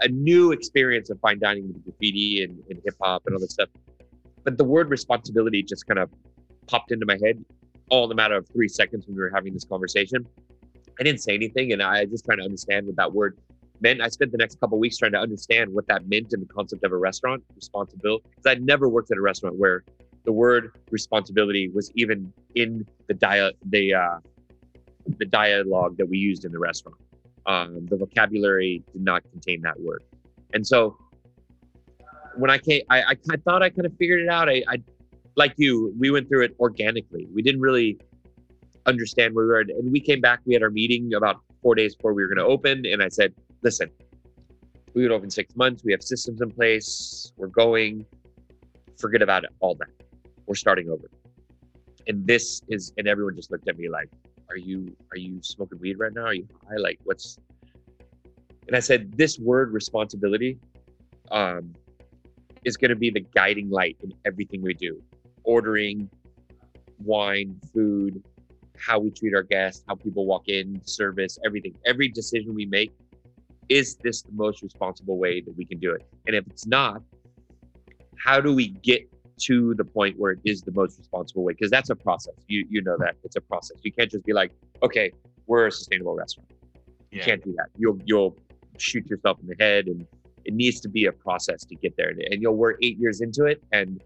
a 0.00 0.08
new 0.08 0.52
experience 0.52 1.10
of 1.10 1.20
fine 1.20 1.38
dining 1.38 1.68
with 1.68 1.82
graffiti 1.84 2.42
and, 2.42 2.58
and 2.70 2.80
hip 2.84 2.94
hop 3.00 3.22
and 3.26 3.34
all 3.34 3.40
this 3.40 3.52
stuff. 3.52 3.68
But 4.44 4.58
the 4.58 4.64
word 4.64 4.90
responsibility 4.90 5.62
just 5.62 5.86
kind 5.86 5.98
of 5.98 6.10
popped 6.66 6.92
into 6.92 7.06
my 7.06 7.18
head 7.24 7.44
all 7.90 8.06
in 8.06 8.12
a 8.12 8.14
matter 8.14 8.36
of 8.36 8.48
three 8.52 8.68
seconds 8.68 9.06
when 9.06 9.16
we 9.16 9.22
were 9.22 9.32
having 9.34 9.52
this 9.52 9.64
conversation. 9.64 10.26
I 10.98 11.02
didn't 11.02 11.20
say 11.20 11.34
anything, 11.34 11.72
and 11.72 11.82
I 11.82 12.04
just 12.04 12.24
trying 12.24 12.38
to 12.38 12.44
understand 12.44 12.86
what 12.86 12.96
that 12.96 13.12
word 13.12 13.36
meant. 13.80 14.00
I 14.00 14.08
spent 14.08 14.32
the 14.32 14.38
next 14.38 14.60
couple 14.60 14.78
weeks 14.78 14.96
trying 14.96 15.12
to 15.12 15.18
understand 15.18 15.72
what 15.72 15.86
that 15.88 16.08
meant 16.08 16.32
in 16.32 16.40
the 16.40 16.46
concept 16.46 16.84
of 16.84 16.92
a 16.92 16.96
restaurant 16.96 17.42
responsibility, 17.56 18.24
because 18.30 18.50
I'd 18.50 18.62
never 18.62 18.88
worked 18.88 19.10
at 19.10 19.18
a 19.18 19.20
restaurant 19.20 19.56
where 19.58 19.84
the 20.24 20.32
word 20.32 20.72
responsibility 20.90 21.68
was 21.68 21.90
even 21.94 22.32
in 22.54 22.86
the 23.08 23.14
dia- 23.14 23.52
the 23.66 23.94
uh, 23.94 24.18
the 25.18 25.26
dialogue 25.26 25.98
that 25.98 26.08
we 26.08 26.16
used 26.16 26.44
in 26.44 26.52
the 26.52 26.58
restaurant. 26.58 26.96
Um, 27.46 27.86
the 27.86 27.96
vocabulary 27.96 28.82
did 28.92 29.02
not 29.02 29.22
contain 29.30 29.60
that 29.62 29.78
word, 29.80 30.02
and 30.54 30.66
so 30.66 30.96
when 32.36 32.50
I 32.50 32.58
came, 32.58 32.82
I, 32.90 33.02
I, 33.02 33.16
I 33.30 33.36
thought 33.44 33.62
I 33.62 33.70
kind 33.70 33.86
of 33.86 33.96
figured 33.98 34.20
it 34.20 34.28
out. 34.28 34.48
I, 34.48 34.62
I 34.68 34.82
like 35.36 35.54
you, 35.56 35.92
we 35.98 36.10
went 36.10 36.28
through 36.28 36.44
it 36.44 36.56
organically. 36.60 37.26
We 37.32 37.42
didn't 37.42 37.60
really 37.60 37.98
understand 38.86 39.34
where 39.34 39.44
we 39.44 39.48
were, 39.52 39.60
and 39.60 39.90
we 39.90 40.00
came 40.00 40.20
back. 40.20 40.40
We 40.44 40.54
had 40.54 40.62
our 40.62 40.70
meeting 40.70 41.14
about 41.14 41.40
four 41.62 41.74
days 41.74 41.94
before 41.94 42.12
we 42.12 42.22
were 42.22 42.28
going 42.28 42.38
to 42.38 42.44
open, 42.44 42.86
and 42.86 43.02
I 43.02 43.08
said, 43.08 43.34
"Listen, 43.62 43.90
we 44.94 45.02
would 45.02 45.12
open 45.12 45.30
six 45.30 45.56
months. 45.56 45.82
We 45.84 45.92
have 45.92 46.02
systems 46.02 46.40
in 46.40 46.50
place. 46.50 47.32
We're 47.36 47.48
going. 47.48 48.06
Forget 48.98 49.22
about 49.22 49.44
it. 49.44 49.50
All 49.60 49.74
that. 49.76 49.88
We're 50.46 50.54
starting 50.54 50.88
over." 50.88 51.10
And 52.06 52.26
this 52.26 52.60
is, 52.68 52.92
and 52.98 53.08
everyone 53.08 53.34
just 53.34 53.50
looked 53.50 53.66
at 53.66 53.78
me 53.78 53.88
like, 53.88 54.10
"Are 54.50 54.56
you 54.56 54.96
are 55.12 55.18
you 55.18 55.40
smoking 55.42 55.78
weed 55.80 55.98
right 55.98 56.12
now? 56.12 56.26
Are 56.26 56.34
you 56.34 56.46
high? 56.68 56.76
Like, 56.76 56.98
what's?" 57.04 57.38
And 58.66 58.76
I 58.76 58.80
said, 58.80 59.16
"This 59.16 59.38
word 59.38 59.72
responsibility." 59.72 60.58
Um, 61.30 61.72
is 62.64 62.76
going 62.76 62.88
to 62.90 62.96
be 62.96 63.10
the 63.10 63.20
guiding 63.20 63.70
light 63.70 63.96
in 64.02 64.12
everything 64.24 64.62
we 64.62 64.74
do 64.74 65.00
ordering 65.44 66.08
wine, 66.98 67.60
food, 67.72 68.22
how 68.78 68.98
we 68.98 69.10
treat 69.10 69.34
our 69.34 69.42
guests, 69.42 69.84
how 69.86 69.94
people 69.94 70.26
walk 70.26 70.48
in, 70.48 70.80
service, 70.84 71.38
everything. 71.44 71.74
Every 71.86 72.08
decision 72.08 72.54
we 72.54 72.66
make 72.66 72.92
is 73.68 73.96
this 74.02 74.22
the 74.22 74.32
most 74.32 74.62
responsible 74.62 75.18
way 75.18 75.40
that 75.40 75.56
we 75.56 75.64
can 75.64 75.78
do 75.78 75.92
it? 75.92 76.02
And 76.26 76.34
if 76.34 76.46
it's 76.46 76.66
not, 76.66 77.02
how 78.16 78.40
do 78.40 78.54
we 78.54 78.68
get 78.68 79.02
to 79.42 79.74
the 79.74 79.84
point 79.84 80.18
where 80.18 80.32
it 80.32 80.40
is 80.44 80.62
the 80.62 80.72
most 80.72 80.98
responsible 80.98 81.44
way? 81.44 81.52
Because 81.52 81.70
that's 81.70 81.90
a 81.90 81.96
process. 81.96 82.34
You 82.48 82.66
you 82.68 82.82
know 82.82 82.96
that 82.98 83.16
it's 83.24 83.36
a 83.36 83.40
process. 83.40 83.78
You 83.82 83.92
can't 83.92 84.10
just 84.10 84.24
be 84.24 84.32
like, 84.32 84.52
okay, 84.82 85.12
we're 85.46 85.66
a 85.66 85.72
sustainable 85.72 86.14
restaurant. 86.14 86.50
You 87.10 87.18
yeah. 87.18 87.24
can't 87.24 87.44
do 87.44 87.52
that. 87.56 87.66
You'll 87.76 87.98
you'll 88.04 88.36
shoot 88.78 89.06
yourself 89.06 89.38
in 89.40 89.46
the 89.46 89.56
head 89.58 89.86
and 89.86 90.06
it 90.44 90.54
needs 90.54 90.80
to 90.80 90.88
be 90.88 91.06
a 91.06 91.12
process 91.12 91.64
to 91.64 91.74
get 91.74 91.96
there. 91.96 92.10
And, 92.10 92.20
and 92.20 92.34
you 92.34 92.48
know, 92.48 92.52
we're 92.52 92.74
eight 92.82 92.98
years 92.98 93.20
into 93.20 93.44
it, 93.46 93.62
and 93.72 94.02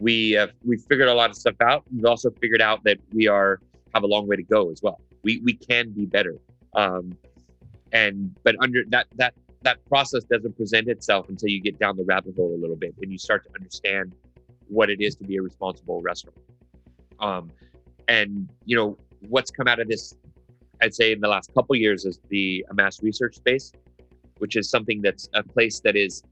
we 0.00 0.32
have 0.32 0.52
we 0.64 0.76
figured 0.76 1.08
a 1.08 1.14
lot 1.14 1.30
of 1.30 1.36
stuff 1.36 1.56
out. 1.60 1.84
We've 1.92 2.04
also 2.04 2.30
figured 2.30 2.62
out 2.62 2.84
that 2.84 2.98
we 3.12 3.28
are 3.28 3.60
have 3.94 4.02
a 4.02 4.06
long 4.06 4.26
way 4.26 4.36
to 4.36 4.42
go 4.42 4.70
as 4.70 4.82
well. 4.82 5.00
We 5.22 5.40
we 5.44 5.54
can 5.54 5.90
be 5.90 6.06
better. 6.06 6.36
Um, 6.74 7.16
and 7.92 8.34
but 8.44 8.56
under 8.60 8.84
that 8.88 9.06
that 9.16 9.34
that 9.62 9.84
process 9.86 10.24
doesn't 10.24 10.56
present 10.56 10.88
itself 10.88 11.28
until 11.28 11.48
you 11.48 11.60
get 11.60 11.78
down 11.78 11.96
the 11.96 12.04
rabbit 12.04 12.34
hole 12.36 12.54
a 12.54 12.60
little 12.60 12.76
bit 12.76 12.94
and 13.02 13.10
you 13.10 13.18
start 13.18 13.44
to 13.44 13.50
understand 13.56 14.14
what 14.68 14.90
it 14.90 15.00
is 15.00 15.16
to 15.16 15.24
be 15.24 15.36
a 15.36 15.42
responsible 15.42 16.00
restaurant. 16.00 16.38
Um, 17.20 17.50
and 18.06 18.48
you 18.64 18.76
know 18.76 18.96
what's 19.28 19.50
come 19.50 19.66
out 19.66 19.80
of 19.80 19.88
this, 19.88 20.14
I'd 20.82 20.94
say 20.94 21.12
in 21.12 21.20
the 21.20 21.28
last 21.28 21.52
couple 21.54 21.74
years 21.76 22.04
is 22.04 22.20
the 22.28 22.64
Amass 22.70 23.02
research 23.02 23.36
space 23.36 23.72
which 24.38 24.56
is 24.56 24.68
something 24.70 25.00
that's 25.02 25.28
a 25.34 25.42
place 25.42 25.80
that 25.80 25.96
is 25.96 26.22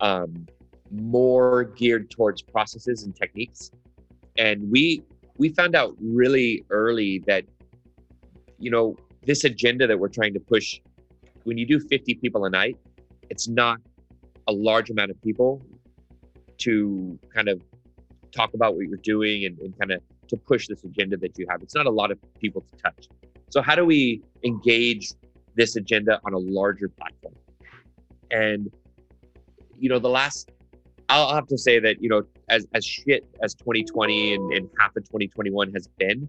um, 0.00 0.46
more 0.90 1.64
geared 1.64 2.10
towards 2.10 2.42
processes 2.42 3.04
and 3.04 3.16
techniques. 3.16 3.70
And 4.36 4.70
we 4.70 5.02
we 5.38 5.48
found 5.48 5.74
out 5.74 5.96
really 6.00 6.64
early 6.70 7.20
that 7.26 7.44
you 8.58 8.70
know 8.70 8.96
this 9.24 9.44
agenda 9.44 9.86
that 9.86 9.98
we're 9.98 10.08
trying 10.08 10.34
to 10.34 10.40
push 10.40 10.80
when 11.44 11.58
you 11.58 11.66
do 11.66 11.80
50 11.80 12.14
people 12.16 12.44
a 12.44 12.50
night 12.50 12.76
it's 13.30 13.48
not 13.48 13.78
a 14.46 14.52
large 14.52 14.90
amount 14.90 15.10
of 15.10 15.20
people 15.22 15.60
to 16.58 17.18
kind 17.34 17.48
of 17.48 17.60
talk 18.32 18.54
about 18.54 18.74
what 18.74 18.86
you're 18.86 18.96
doing 18.98 19.44
and, 19.44 19.58
and 19.58 19.78
kind 19.78 19.92
of 19.92 20.00
to 20.28 20.36
push 20.36 20.66
this 20.66 20.84
agenda 20.84 21.16
that 21.18 21.38
you 21.38 21.46
have. 21.48 21.62
It's 21.62 21.74
not 21.74 21.86
a 21.86 21.90
lot 21.90 22.10
of 22.10 22.18
people 22.40 22.62
to 22.62 22.82
touch. 22.82 23.08
So 23.50 23.60
how 23.60 23.74
do 23.74 23.84
we 23.84 24.22
engage 24.44 25.12
this 25.54 25.76
agenda 25.76 26.20
on 26.24 26.32
a 26.32 26.38
larger 26.38 26.88
platform? 26.88 27.34
And 28.30 28.70
you 29.78 29.88
know, 29.88 29.98
the 29.98 30.08
last 30.08 30.50
I'll 31.08 31.34
have 31.34 31.46
to 31.48 31.58
say 31.58 31.78
that, 31.78 32.02
you 32.02 32.08
know, 32.08 32.22
as 32.48 32.66
as 32.74 32.84
shit 32.84 33.26
as 33.42 33.54
2020 33.54 34.34
and, 34.34 34.52
and 34.52 34.70
half 34.80 34.96
of 34.96 35.04
2021 35.04 35.72
has 35.72 35.88
been, 35.98 36.28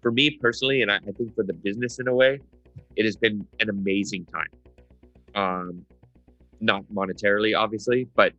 for 0.00 0.12
me 0.12 0.30
personally, 0.30 0.82
and 0.82 0.90
I, 0.90 0.96
I 0.96 1.12
think 1.12 1.34
for 1.34 1.42
the 1.42 1.52
business 1.52 1.98
in 1.98 2.08
a 2.08 2.14
way, 2.14 2.40
it 2.96 3.04
has 3.04 3.16
been 3.16 3.46
an 3.60 3.70
amazing 3.70 4.26
time. 4.26 4.46
Um, 5.34 5.84
not 6.60 6.84
monetarily, 6.94 7.58
obviously, 7.58 8.06
but 8.14 8.32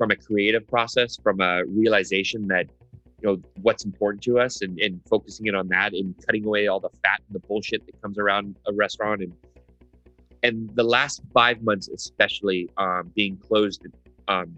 from 0.00 0.10
a 0.10 0.16
creative 0.16 0.66
process, 0.66 1.18
from 1.22 1.42
a 1.42 1.62
realization 1.66 2.48
that 2.48 2.66
you 3.20 3.28
know 3.28 3.38
what's 3.60 3.84
important 3.84 4.22
to 4.22 4.38
us 4.38 4.62
and, 4.62 4.80
and 4.80 4.98
focusing 5.06 5.44
it 5.44 5.54
on 5.54 5.68
that 5.68 5.92
and 5.92 6.14
cutting 6.24 6.46
away 6.46 6.68
all 6.68 6.80
the 6.80 6.88
fat 7.02 7.20
and 7.26 7.34
the 7.34 7.46
bullshit 7.46 7.84
that 7.84 8.00
comes 8.00 8.16
around 8.18 8.56
a 8.66 8.72
restaurant 8.72 9.20
and 9.20 9.34
and 10.42 10.70
the 10.74 10.82
last 10.82 11.20
five 11.34 11.62
months, 11.62 11.88
especially 11.88 12.70
um, 12.78 13.12
being 13.14 13.36
closed, 13.36 13.86
um, 14.28 14.56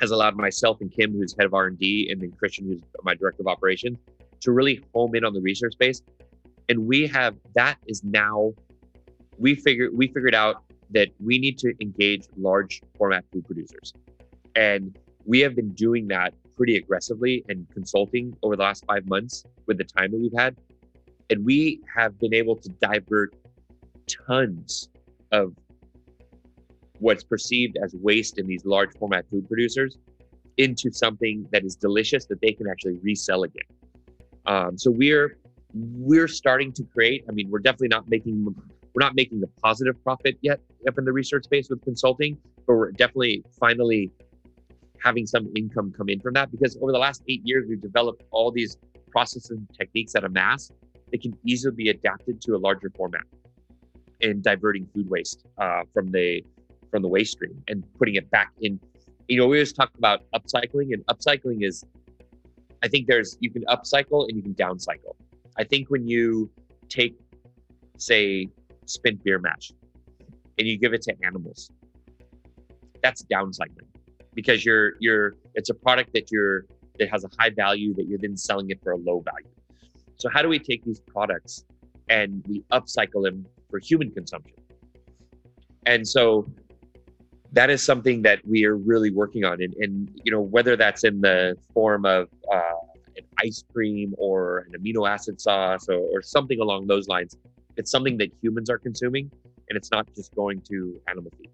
has 0.00 0.12
allowed 0.12 0.34
myself 0.34 0.80
and 0.80 0.90
Kim, 0.90 1.12
who's 1.12 1.36
head 1.38 1.44
of 1.44 1.52
R 1.52 1.66
and 1.66 1.78
D, 1.78 2.08
and 2.10 2.22
then 2.22 2.32
Christian, 2.32 2.66
who's 2.66 2.80
my 3.02 3.14
director 3.14 3.42
of 3.42 3.48
operations, 3.48 3.98
to 4.40 4.50
really 4.50 4.82
home 4.94 5.14
in 5.14 5.26
on 5.26 5.34
the 5.34 5.42
research 5.42 5.74
base. 5.78 6.00
And 6.70 6.86
we 6.86 7.06
have 7.08 7.34
that 7.54 7.76
is 7.86 8.02
now 8.02 8.54
we 9.36 9.56
figured 9.56 9.90
we 9.92 10.06
figured 10.06 10.34
out 10.34 10.64
that 10.92 11.10
we 11.22 11.38
need 11.38 11.58
to 11.58 11.74
engage 11.82 12.28
large 12.38 12.80
format 12.96 13.24
food 13.30 13.44
producers, 13.44 13.92
and 14.54 14.96
we 15.24 15.40
have 15.40 15.54
been 15.54 15.70
doing 15.70 16.08
that 16.08 16.34
pretty 16.56 16.76
aggressively 16.76 17.44
and 17.48 17.66
consulting 17.72 18.36
over 18.42 18.56
the 18.56 18.62
last 18.62 18.84
five 18.86 19.06
months 19.06 19.44
with 19.66 19.78
the 19.78 19.84
time 19.84 20.12
that 20.12 20.20
we've 20.20 20.36
had, 20.36 20.56
and 21.30 21.44
we 21.44 21.80
have 21.94 22.18
been 22.20 22.34
able 22.34 22.56
to 22.56 22.68
divert 22.80 23.34
tons 24.26 24.88
of 25.32 25.54
what's 26.98 27.24
perceived 27.24 27.76
as 27.82 27.94
waste 27.94 28.38
in 28.38 28.46
these 28.46 28.64
large 28.64 28.92
format 28.98 29.28
food 29.30 29.46
producers 29.48 29.98
into 30.56 30.92
something 30.92 31.46
that 31.50 31.64
is 31.64 31.74
delicious 31.74 32.26
that 32.26 32.40
they 32.40 32.52
can 32.52 32.68
actually 32.68 32.98
resell 33.02 33.42
again. 33.42 33.62
Um, 34.46 34.78
so 34.78 34.90
we're 34.90 35.38
we're 35.74 36.28
starting 36.28 36.72
to 36.74 36.84
create. 36.84 37.24
I 37.28 37.32
mean, 37.32 37.50
we're 37.50 37.58
definitely 37.58 37.88
not 37.88 38.08
making 38.08 38.44
we're 38.44 39.04
not 39.04 39.16
making 39.16 39.40
the 39.40 39.48
positive 39.62 40.02
profit 40.04 40.38
yet 40.40 40.60
up 40.86 40.98
in 40.98 41.04
the 41.04 41.12
research 41.12 41.44
space 41.44 41.68
with 41.68 41.82
consulting, 41.82 42.38
but 42.66 42.74
we're 42.74 42.92
definitely 42.92 43.44
finally 43.58 44.12
having 45.04 45.26
some 45.26 45.46
income 45.54 45.92
come 45.96 46.08
in 46.08 46.18
from 46.18 46.32
that 46.32 46.50
because 46.50 46.76
over 46.80 46.90
the 46.90 46.98
last 46.98 47.22
eight 47.28 47.42
years 47.44 47.66
we've 47.68 47.82
developed 47.82 48.22
all 48.30 48.50
these 48.50 48.78
processes 49.10 49.50
and 49.50 49.68
techniques 49.78 50.14
at 50.14 50.24
Amass 50.24 50.72
that 51.12 51.20
can 51.20 51.36
easily 51.44 51.74
be 51.76 51.90
adapted 51.90 52.40
to 52.40 52.56
a 52.56 52.58
larger 52.58 52.90
format 52.96 53.22
and 54.22 54.42
diverting 54.42 54.86
food 54.94 55.08
waste 55.10 55.44
uh, 55.58 55.82
from 55.92 56.10
the 56.10 56.42
from 56.90 57.02
the 57.02 57.08
waste 57.08 57.32
stream 57.32 57.62
and 57.68 57.84
putting 57.98 58.14
it 58.14 58.30
back 58.30 58.50
in. 58.62 58.80
You 59.28 59.38
know, 59.38 59.46
we 59.46 59.58
always 59.58 59.72
talk 59.72 59.90
about 59.98 60.22
upcycling, 60.34 60.92
and 60.92 61.04
upcycling 61.06 61.64
is, 61.64 61.84
I 62.82 62.88
think 62.88 63.06
there's 63.06 63.36
you 63.40 63.50
can 63.50 63.64
upcycle 63.66 64.26
and 64.28 64.36
you 64.36 64.42
can 64.42 64.54
downcycle. 64.54 65.14
I 65.58 65.64
think 65.64 65.90
when 65.90 66.06
you 66.08 66.50
take, 66.88 67.14
say, 67.98 68.48
spent 68.86 69.22
beer 69.22 69.38
mash, 69.38 69.72
and 70.58 70.66
you 70.66 70.78
give 70.78 70.94
it 70.94 71.02
to 71.02 71.14
animals, 71.22 71.70
that's 73.02 73.22
downcycling 73.24 73.93
because 74.34 74.64
you're 74.64 74.94
you're 75.00 75.36
it's 75.54 75.70
a 75.70 75.74
product 75.74 76.12
that 76.14 76.30
you're 76.30 76.66
that 76.98 77.08
has 77.10 77.24
a 77.24 77.28
high 77.38 77.50
value 77.50 77.94
that 77.94 78.06
you're 78.06 78.18
then 78.18 78.36
selling 78.36 78.70
it 78.70 78.80
for 78.82 78.92
a 78.92 78.96
low 78.96 79.20
value. 79.20 79.48
So 80.16 80.28
how 80.32 80.42
do 80.42 80.48
we 80.48 80.58
take 80.58 80.84
these 80.84 81.00
products 81.00 81.64
and 82.08 82.44
we 82.48 82.62
upcycle 82.72 83.22
them 83.22 83.46
for 83.70 83.78
human 83.78 84.10
consumption. 84.10 84.56
And 85.86 86.06
so 86.06 86.46
that 87.52 87.70
is 87.70 87.82
something 87.82 88.22
that 88.22 88.40
we 88.46 88.64
are 88.64 88.76
really 88.76 89.10
working 89.10 89.44
on. 89.44 89.62
And, 89.62 89.74
and 89.74 90.20
you 90.24 90.32
know, 90.32 90.40
whether 90.40 90.76
that's 90.76 91.04
in 91.04 91.20
the 91.20 91.56
form 91.72 92.04
of 92.04 92.28
uh, 92.52 92.60
an 93.16 93.24
ice 93.38 93.64
cream 93.72 94.14
or 94.18 94.66
an 94.68 94.80
amino 94.80 95.08
acid 95.08 95.40
sauce 95.40 95.88
or, 95.88 95.98
or 96.12 96.22
something 96.22 96.60
along 96.60 96.86
those 96.86 97.08
lines. 97.08 97.36
It's 97.76 97.90
something 97.90 98.16
that 98.18 98.30
humans 98.40 98.70
are 98.70 98.78
consuming, 98.78 99.30
and 99.68 99.76
it's 99.76 99.90
not 99.90 100.06
just 100.14 100.34
going 100.34 100.60
to 100.70 101.00
animal 101.08 101.32
feed. 101.38 101.50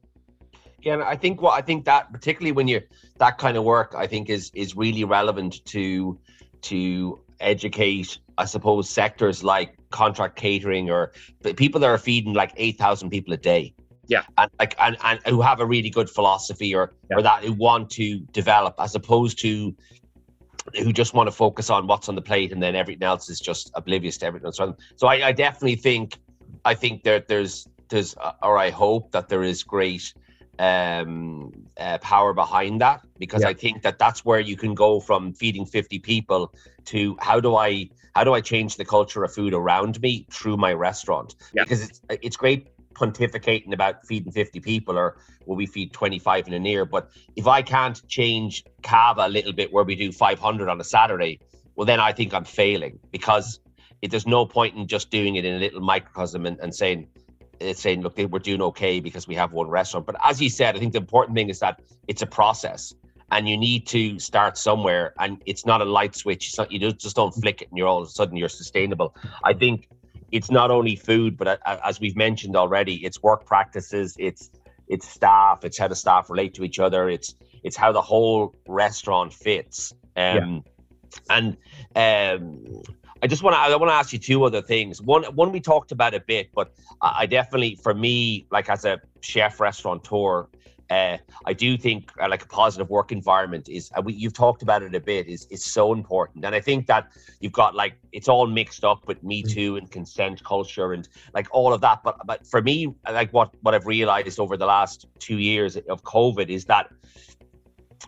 Yeah, 0.82 0.94
and 0.94 1.02
I 1.02 1.16
think 1.16 1.42
what 1.42 1.52
I 1.52 1.62
think 1.62 1.84
that 1.84 2.12
particularly 2.12 2.52
when 2.52 2.68
you're 2.68 2.82
that 3.18 3.38
kind 3.38 3.56
of 3.56 3.64
work, 3.64 3.94
I 3.96 4.06
think 4.06 4.30
is 4.30 4.50
is 4.54 4.76
really 4.76 5.04
relevant 5.04 5.64
to 5.66 6.18
to 6.62 7.20
educate, 7.40 8.18
I 8.38 8.44
suppose, 8.44 8.88
sectors 8.88 9.42
like 9.42 9.76
contract 9.90 10.36
catering 10.36 10.90
or 10.90 11.12
people 11.56 11.80
that 11.80 11.88
are 11.88 11.98
feeding 11.98 12.32
like 12.34 12.52
eight 12.56 12.78
thousand 12.78 13.10
people 13.10 13.32
a 13.34 13.36
day. 13.36 13.74
Yeah, 14.06 14.22
and 14.38 14.50
like 14.58 14.74
and, 14.80 14.96
and 15.04 15.20
who 15.26 15.40
have 15.40 15.60
a 15.60 15.66
really 15.66 15.90
good 15.90 16.10
philosophy 16.10 16.74
or 16.74 16.92
yeah. 17.10 17.18
or 17.18 17.22
that 17.22 17.44
who 17.44 17.52
want 17.52 17.90
to 17.90 18.20
develop, 18.32 18.74
as 18.78 18.94
opposed 18.94 19.38
to 19.40 19.74
who 20.76 20.92
just 20.92 21.14
want 21.14 21.26
to 21.26 21.32
focus 21.32 21.70
on 21.70 21.86
what's 21.86 22.08
on 22.08 22.14
the 22.14 22.22
plate 22.22 22.52
and 22.52 22.62
then 22.62 22.74
everything 22.74 23.02
else 23.02 23.30
is 23.30 23.40
just 23.40 23.70
oblivious 23.74 24.18
to 24.18 24.26
everything 24.26 24.46
else. 24.46 24.60
So 24.96 25.06
I, 25.06 25.28
I 25.28 25.32
definitely 25.32 25.76
think 25.76 26.18
I 26.64 26.74
think 26.74 27.02
that 27.04 27.28
there's 27.28 27.68
there's 27.88 28.16
uh, 28.16 28.32
or 28.42 28.58
I 28.58 28.70
hope 28.70 29.12
that 29.12 29.28
there 29.28 29.42
is 29.42 29.62
great 29.62 30.12
um, 30.60 31.50
uh, 31.78 31.96
power 31.98 32.34
behind 32.34 32.82
that 32.82 33.00
because 33.18 33.42
yeah. 33.42 33.48
I 33.48 33.54
think 33.54 33.80
that 33.82 33.98
that's 33.98 34.26
where 34.26 34.40
you 34.40 34.56
can 34.56 34.74
go 34.74 35.00
from 35.00 35.32
feeding 35.32 35.64
50 35.64 35.98
people 36.00 36.54
to 36.86 37.16
how 37.20 37.40
do 37.40 37.56
I 37.56 37.88
how 38.14 38.24
do 38.24 38.34
I 38.34 38.42
change 38.42 38.76
the 38.76 38.84
culture 38.84 39.24
of 39.24 39.32
food 39.32 39.54
around 39.54 40.00
me 40.02 40.26
through 40.30 40.58
my 40.58 40.74
restaurant 40.74 41.34
yeah. 41.54 41.62
because 41.62 41.82
it's 41.82 42.02
it's 42.10 42.36
great 42.36 42.68
pontificating 42.92 43.72
about 43.72 44.06
feeding 44.06 44.30
50 44.30 44.60
people 44.60 44.98
or 44.98 45.16
will 45.46 45.56
we 45.56 45.64
feed 45.64 45.94
25 45.94 46.48
in 46.48 46.52
a 46.54 46.68
year 46.68 46.84
but 46.84 47.10
if 47.36 47.46
I 47.46 47.62
can't 47.62 48.06
change 48.08 48.62
Cava 48.82 49.26
a 49.26 49.28
little 49.28 49.54
bit 49.54 49.72
where 49.72 49.84
we 49.84 49.94
do 49.94 50.12
500 50.12 50.68
on 50.68 50.78
a 50.78 50.84
Saturday 50.84 51.40
well 51.74 51.86
then 51.86 52.00
I 52.00 52.12
think 52.12 52.34
I'm 52.34 52.44
failing 52.44 52.98
because 53.10 53.60
it, 54.02 54.10
there's 54.10 54.26
no 54.26 54.44
point 54.44 54.76
in 54.76 54.86
just 54.86 55.10
doing 55.10 55.36
it 55.36 55.46
in 55.46 55.54
a 55.54 55.58
little 55.58 55.80
microcosm 55.80 56.44
and, 56.44 56.58
and 56.60 56.74
saying 56.74 57.08
it's 57.60 57.80
saying, 57.80 58.02
look, 58.02 58.16
we're 58.18 58.38
doing 58.38 58.62
okay 58.62 59.00
because 59.00 59.28
we 59.28 59.34
have 59.34 59.52
one 59.52 59.68
restaurant. 59.68 60.06
But 60.06 60.16
as 60.24 60.40
you 60.40 60.50
said, 60.50 60.76
I 60.76 60.78
think 60.78 60.92
the 60.92 60.98
important 60.98 61.36
thing 61.36 61.48
is 61.48 61.60
that 61.60 61.80
it's 62.08 62.22
a 62.22 62.26
process 62.26 62.94
and 63.30 63.48
you 63.48 63.56
need 63.56 63.86
to 63.88 64.18
start 64.18 64.58
somewhere 64.58 65.14
and 65.18 65.40
it's 65.46 65.64
not 65.64 65.80
a 65.80 65.84
light 65.84 66.16
switch. 66.16 66.48
It's 66.48 66.58
not, 66.58 66.72
you 66.72 66.78
just 66.92 67.16
don't 67.16 67.32
flick 67.32 67.62
it 67.62 67.68
and 67.68 67.78
you're 67.78 67.86
all 67.86 68.02
of 68.02 68.08
a 68.08 68.10
sudden 68.10 68.36
you're 68.36 68.48
sustainable. 68.48 69.14
I 69.44 69.52
think 69.52 69.88
it's 70.32 70.50
not 70.50 70.70
only 70.70 70.96
food, 70.96 71.36
but 71.36 71.60
as 71.66 72.00
we've 72.00 72.16
mentioned 72.16 72.56
already, 72.56 73.04
it's 73.04 73.22
work 73.22 73.44
practices, 73.46 74.16
it's 74.18 74.50
it's 74.88 75.08
staff, 75.08 75.64
it's 75.64 75.78
how 75.78 75.86
the 75.86 75.94
staff 75.94 76.30
relate 76.30 76.54
to 76.54 76.64
each 76.64 76.78
other, 76.78 77.08
it's 77.08 77.34
it's 77.62 77.76
how 77.76 77.92
the 77.92 78.02
whole 78.02 78.54
restaurant 78.66 79.32
fits. 79.32 79.92
Um, 80.16 80.64
yeah. 81.28 81.52
and 81.96 82.42
um, 82.42 82.82
I 83.22 83.26
just 83.26 83.42
want 83.42 83.54
to 83.54 83.60
I 83.60 83.76
want 83.76 83.90
to 83.90 83.94
ask 83.94 84.12
you 84.12 84.18
two 84.18 84.44
other 84.44 84.62
things. 84.62 85.02
One 85.02 85.24
one 85.34 85.52
we 85.52 85.60
talked 85.60 85.92
about 85.92 86.14
a 86.14 86.20
bit, 86.20 86.50
but 86.54 86.72
I 87.02 87.26
definitely 87.26 87.76
for 87.82 87.94
me 87.94 88.46
like 88.50 88.70
as 88.70 88.84
a 88.84 89.00
chef 89.20 89.60
restaurateur, 89.60 90.48
uh, 90.88 91.18
I 91.44 91.52
do 91.52 91.76
think 91.76 92.10
uh, 92.20 92.28
like 92.28 92.42
a 92.42 92.46
positive 92.46 92.88
work 92.88 93.12
environment 93.12 93.68
is 93.68 93.90
uh, 93.94 94.02
we, 94.02 94.14
you've 94.14 94.32
talked 94.32 94.62
about 94.62 94.82
it 94.82 94.94
a 94.94 95.00
bit 95.00 95.28
is 95.28 95.46
is 95.50 95.64
so 95.64 95.92
important, 95.92 96.44
and 96.46 96.54
I 96.54 96.60
think 96.60 96.86
that 96.86 97.08
you've 97.40 97.52
got 97.52 97.74
like 97.74 97.94
it's 98.12 98.28
all 98.28 98.46
mixed 98.46 98.84
up 98.84 99.06
with 99.06 99.22
Me 99.22 99.42
mm. 99.42 99.52
Too 99.52 99.76
and 99.76 99.90
consent 99.90 100.42
culture 100.42 100.94
and 100.94 101.06
like 101.34 101.46
all 101.52 101.74
of 101.74 101.82
that. 101.82 102.02
But 102.02 102.16
but 102.26 102.46
for 102.46 102.62
me, 102.62 102.94
like 103.10 103.32
what 103.32 103.54
what 103.60 103.74
I've 103.74 103.86
realized 103.86 104.40
over 104.40 104.56
the 104.56 104.66
last 104.66 105.06
two 105.18 105.38
years 105.38 105.76
of 105.76 106.02
COVID 106.04 106.48
is 106.48 106.64
that 106.66 106.88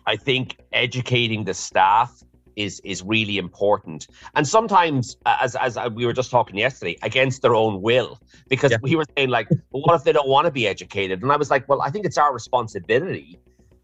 I 0.07 0.15
think 0.15 0.57
educating 0.71 1.43
the 1.43 1.53
staff 1.53 2.23
is 2.55 2.79
is 2.83 3.03
really 3.03 3.37
important. 3.37 4.07
And 4.35 4.47
sometimes 4.47 5.17
as 5.25 5.55
as 5.55 5.77
uh, 5.77 5.89
we 5.93 6.05
were 6.05 6.13
just 6.13 6.31
talking 6.31 6.57
yesterday 6.57 6.97
against 7.01 7.41
their 7.41 7.55
own 7.55 7.81
will. 7.81 8.19
Because 8.49 8.71
yeah. 8.71 8.77
we 8.81 8.95
were 8.95 9.05
saying 9.17 9.29
like 9.29 9.47
well, 9.71 9.83
what 9.83 9.95
if 9.95 10.03
they 10.03 10.11
don't 10.11 10.27
want 10.27 10.45
to 10.45 10.51
be 10.51 10.67
educated? 10.67 11.21
And 11.21 11.31
i 11.31 11.37
was 11.37 11.49
like 11.49 11.67
well 11.67 11.81
i 11.81 11.89
think 11.89 12.05
it's 12.05 12.17
our 12.17 12.33
responsibility 12.33 13.37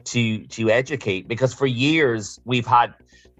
to 0.06 0.46
to 0.48 0.70
educate. 0.70 1.28
Because 1.28 1.54
for 1.54 1.68
years 1.68 2.40
we've 2.46 2.68
had 2.68 2.94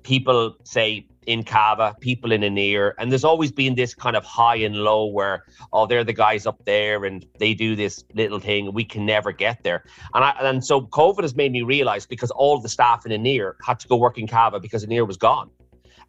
people 0.04 0.56
say 0.64 1.06
in 1.26 1.44
Cava, 1.44 1.96
people 2.00 2.32
in 2.32 2.42
Aniar, 2.42 2.94
and 2.98 3.12
there's 3.12 3.24
always 3.24 3.52
been 3.52 3.76
this 3.76 3.94
kind 3.94 4.16
of 4.16 4.24
high 4.24 4.56
and 4.56 4.76
low 4.76 5.06
where, 5.06 5.46
oh, 5.74 5.86
they're 5.86 6.04
the 6.04 6.14
guys 6.14 6.46
up 6.46 6.64
there 6.66 7.06
and 7.06 7.26
they 7.40 7.54
do 7.54 7.76
this 7.76 8.04
little 8.14 8.40
thing, 8.40 8.74
we 8.74 8.84
can 8.84 9.06
never 9.06 9.32
get 9.32 9.64
there. 9.64 9.84
And 10.14 10.24
I, 10.24 10.32
and 10.40 10.64
so 10.64 10.82
COVID 10.82 11.22
has 11.22 11.36
made 11.36 11.52
me 11.52 11.62
realize 11.62 12.06
because 12.06 12.32
all 12.32 12.60
the 12.60 12.70
staff 12.70 13.06
in 13.06 13.12
Aniar 13.12 13.54
had 13.66 13.80
to 13.80 13.88
go 13.88 13.98
work 13.98 14.18
in 14.18 14.28
Cava 14.28 14.60
because 14.60 14.86
Aniar 14.86 15.06
was 15.08 15.18
gone. 15.18 15.50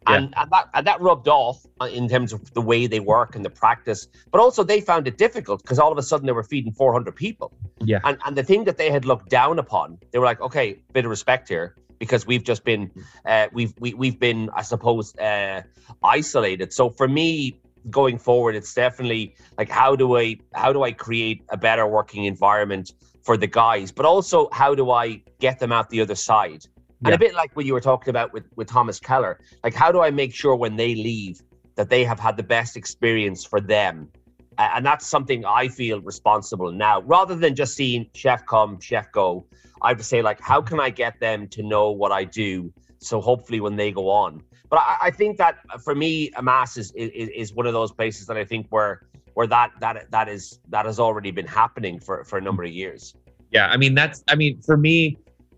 Yeah. 0.07 0.15
And, 0.15 0.33
and, 0.35 0.51
that, 0.51 0.69
and 0.73 0.87
that 0.87 0.99
rubbed 0.99 1.27
off 1.27 1.63
in 1.91 2.09
terms 2.09 2.33
of 2.33 2.51
the 2.53 2.61
way 2.61 2.87
they 2.87 2.99
work 2.99 3.35
and 3.35 3.45
the 3.45 3.51
practice, 3.51 4.07
but 4.31 4.41
also 4.41 4.63
they 4.63 4.81
found 4.81 5.07
it 5.07 5.17
difficult 5.19 5.61
because 5.61 5.77
all 5.77 5.91
of 5.91 5.97
a 5.97 6.03
sudden 6.03 6.25
they 6.25 6.31
were 6.31 6.43
feeding 6.43 6.71
400 6.71 7.15
people. 7.15 7.53
Yeah. 7.81 7.99
And, 8.03 8.17
and 8.25 8.35
the 8.35 8.43
thing 8.43 8.63
that 8.63 8.77
they 8.77 8.89
had 8.89 9.05
looked 9.05 9.29
down 9.29 9.59
upon, 9.59 9.99
they 10.11 10.17
were 10.17 10.25
like, 10.25 10.41
okay, 10.41 10.79
bit 10.93 11.05
of 11.05 11.11
respect 11.11 11.49
here 11.49 11.75
because 12.01 12.25
we've 12.25 12.43
just 12.43 12.63
been 12.63 12.89
uh, 13.27 13.47
we've 13.53 13.73
we, 13.79 13.93
we've 13.93 14.19
been 14.19 14.49
I 14.55 14.63
suppose 14.63 15.15
uh, 15.17 15.61
isolated. 16.03 16.73
So 16.73 16.89
for 16.89 17.07
me, 17.07 17.61
going 17.91 18.17
forward, 18.17 18.55
it's 18.55 18.73
definitely 18.73 19.35
like 19.59 19.69
how 19.69 19.95
do 19.95 20.17
I 20.17 20.37
how 20.55 20.73
do 20.73 20.81
I 20.81 20.91
create 20.93 21.43
a 21.49 21.57
better 21.57 21.85
working 21.85 22.25
environment 22.25 22.93
for 23.23 23.37
the 23.37 23.45
guys, 23.45 23.91
but 23.91 24.05
also 24.05 24.49
how 24.51 24.73
do 24.73 24.89
I 24.89 25.21
get 25.39 25.59
them 25.59 25.71
out 25.71 25.91
the 25.91 26.01
other 26.01 26.15
side? 26.15 26.65
And 27.05 27.13
a 27.13 27.19
bit 27.19 27.33
like 27.33 27.55
what 27.55 27.65
you 27.67 27.73
were 27.73 27.87
talking 27.91 28.09
about 28.09 28.33
with 28.33 28.45
with 28.55 28.67
Thomas 28.67 28.99
Keller, 28.99 29.39
like 29.63 29.75
how 29.75 29.91
do 29.91 30.01
I 30.01 30.09
make 30.09 30.33
sure 30.33 30.55
when 30.55 30.75
they 30.75 30.95
leave 30.95 31.39
that 31.75 31.89
they 31.89 32.03
have 32.03 32.19
had 32.19 32.35
the 32.35 32.47
best 32.57 32.75
experience 32.75 33.45
for 33.45 33.61
them 33.61 34.09
and 34.57 34.85
that's 34.85 35.07
something 35.07 35.45
I 35.45 35.67
feel 35.67 36.01
responsible 36.01 36.71
now, 36.71 37.01
rather 37.01 37.35
than 37.35 37.55
just 37.55 37.75
seeing 37.75 38.09
chef 38.13 38.45
come, 38.45 38.79
chef 38.79 39.11
go. 39.11 39.45
I 39.81 39.89
have 39.89 39.97
to 39.97 40.03
say, 40.03 40.21
like, 40.21 40.39
how 40.39 40.61
can 40.61 40.79
I 40.79 40.89
get 40.89 41.19
them 41.19 41.47
to 41.49 41.63
know 41.63 41.91
what 41.91 42.11
I 42.11 42.23
do? 42.23 42.71
So 42.99 43.19
hopefully, 43.19 43.59
when 43.59 43.75
they 43.75 43.91
go 43.91 44.09
on, 44.09 44.43
but 44.69 44.79
I, 44.79 44.97
I 45.03 45.11
think 45.11 45.37
that 45.37 45.57
for 45.83 45.95
me, 45.95 46.31
Amass 46.35 46.77
is, 46.77 46.91
is 46.91 47.29
is 47.35 47.53
one 47.53 47.65
of 47.65 47.73
those 47.73 47.91
places 47.91 48.27
that 48.27 48.37
I 48.37 48.45
think 48.45 48.67
where 48.69 49.01
where 49.33 49.47
that 49.47 49.71
that 49.79 50.11
that 50.11 50.29
is 50.29 50.59
that 50.69 50.85
has 50.85 50.99
already 50.99 51.31
been 51.31 51.47
happening 51.47 51.99
for 51.99 52.23
for 52.23 52.37
a 52.37 52.41
number 52.41 52.63
of 52.63 52.71
years. 52.71 53.15
Yeah, 53.51 53.67
I 53.67 53.77
mean 53.77 53.95
that's 53.95 54.23
I 54.29 54.35
mean 54.35 54.61
for 54.61 54.77
me, 54.77 55.17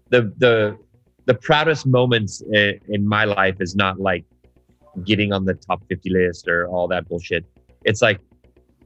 the 0.10 0.34
the 0.38 0.78
the 1.26 1.34
proudest 1.34 1.86
moments 1.86 2.42
in, 2.52 2.80
in 2.90 3.08
my 3.08 3.26
life 3.26 3.58
is 3.60 3.76
not 3.76 4.00
like 4.00 4.26
getting 5.06 5.34
on 5.34 5.46
the 5.46 5.54
top 5.54 5.82
50 5.90 6.10
list 6.10 6.48
or 6.48 6.68
all 6.68 6.88
that 6.88 7.08
bullshit. 7.08 7.46
It's 7.84 8.02
like 8.02 8.20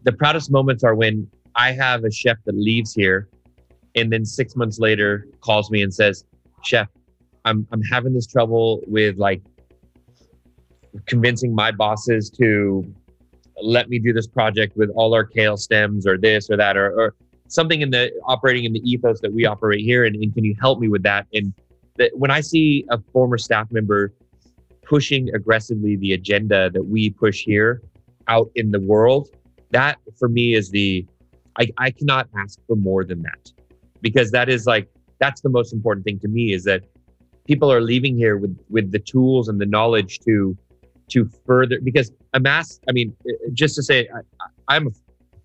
the 0.03 0.11
proudest 0.11 0.51
moments 0.51 0.83
are 0.83 0.95
when 0.95 1.27
I 1.55 1.71
have 1.71 2.03
a 2.03 2.11
chef 2.11 2.37
that 2.45 2.55
leaves 2.55 2.93
here 2.93 3.27
and 3.97 4.11
then 4.11 4.23
six 4.25 4.55
months 4.55 4.79
later 4.79 5.27
calls 5.41 5.69
me 5.69 5.81
and 5.81 5.93
says, 5.93 6.23
Chef, 6.63 6.87
I'm 7.45 7.67
I'm 7.71 7.81
having 7.83 8.13
this 8.13 8.27
trouble 8.27 8.81
with 8.87 9.17
like 9.17 9.41
convincing 11.05 11.53
my 11.53 11.71
bosses 11.71 12.29
to 12.31 12.85
let 13.61 13.89
me 13.89 13.99
do 13.99 14.13
this 14.13 14.27
project 14.27 14.77
with 14.77 14.89
all 14.95 15.13
our 15.13 15.25
kale 15.25 15.57
stems 15.57 16.07
or 16.07 16.17
this 16.17 16.49
or 16.49 16.57
that 16.57 16.77
or, 16.77 16.91
or 16.99 17.15
something 17.47 17.81
in 17.81 17.89
the 17.89 18.11
operating 18.25 18.65
in 18.65 18.73
the 18.73 18.81
ethos 18.89 19.19
that 19.21 19.33
we 19.33 19.45
operate 19.45 19.81
here. 19.81 20.05
And, 20.05 20.15
and 20.15 20.33
can 20.33 20.43
you 20.43 20.55
help 20.59 20.79
me 20.79 20.87
with 20.87 21.03
that? 21.03 21.25
And 21.33 21.53
that 21.97 22.11
when 22.17 22.31
i 22.31 22.39
see 22.39 22.85
a 22.89 22.99
former 23.11 23.37
staff 23.37 23.71
member 23.71 24.13
pushing 24.83 25.33
aggressively 25.35 25.97
the 25.97 26.13
agenda 26.13 26.69
that 26.69 26.83
we 26.83 27.09
push 27.09 27.43
here 27.43 27.81
out 28.27 28.49
in 28.55 28.71
the 28.71 28.79
world 28.79 29.29
that 29.71 29.97
for 30.17 30.29
me 30.29 30.53
is 30.53 30.69
the 30.69 31.05
I, 31.59 31.67
I 31.77 31.91
cannot 31.91 32.29
ask 32.37 32.59
for 32.67 32.75
more 32.75 33.03
than 33.03 33.21
that 33.23 33.51
because 34.01 34.31
that 34.31 34.49
is 34.49 34.65
like 34.65 34.87
that's 35.19 35.41
the 35.41 35.49
most 35.49 35.73
important 35.73 36.05
thing 36.05 36.19
to 36.19 36.27
me 36.27 36.53
is 36.53 36.63
that 36.63 36.83
people 37.45 37.71
are 37.71 37.81
leaving 37.81 38.15
here 38.15 38.37
with 38.37 38.57
with 38.69 38.91
the 38.91 38.99
tools 38.99 39.47
and 39.47 39.59
the 39.59 39.65
knowledge 39.65 40.19
to 40.19 40.57
to 41.09 41.29
further 41.45 41.79
because 41.81 42.11
Amass 42.33 42.79
i 42.89 42.91
mean 42.91 43.15
uh, 43.27 43.31
uh, 43.31 43.49
just 43.53 43.75
to 43.75 43.83
say 43.83 44.07
I, 44.13 44.19
i'm 44.75 44.89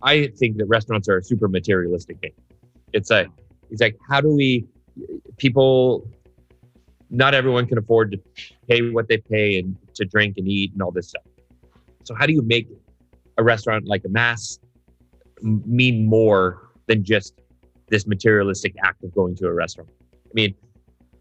i 0.02 0.26
think 0.38 0.56
that 0.58 0.66
restaurants 0.66 1.08
are 1.08 1.18
a 1.18 1.22
super 1.22 1.48
materialistic 1.48 2.18
thing. 2.20 2.32
It's 2.92 3.10
like 3.10 3.28
it's 3.70 3.80
like 3.80 3.96
how 4.08 4.20
do 4.20 4.34
we 4.34 4.66
people 5.38 6.06
not 7.10 7.34
everyone 7.34 7.66
can 7.66 7.78
afford 7.78 8.10
to 8.12 8.18
pay 8.68 8.90
what 8.90 9.06
they 9.08 9.18
pay 9.18 9.58
and 9.58 9.76
to 9.94 10.04
drink 10.04 10.38
and 10.38 10.48
eat 10.48 10.72
and 10.72 10.82
all 10.82 10.90
this 10.90 11.08
stuff. 11.10 11.22
So 12.04 12.14
how 12.14 12.26
do 12.26 12.32
you 12.32 12.42
make 12.42 12.68
a 13.36 13.42
restaurant 13.42 13.86
like 13.86 14.02
Amass 14.04 14.58
mean 15.42 16.06
more 16.06 16.70
than 16.86 17.04
just 17.04 17.34
this 17.92 18.06
materialistic 18.06 18.74
act 18.82 19.04
of 19.04 19.14
going 19.14 19.36
to 19.36 19.46
a 19.46 19.52
restaurant. 19.52 19.90
I 20.02 20.32
mean, 20.32 20.54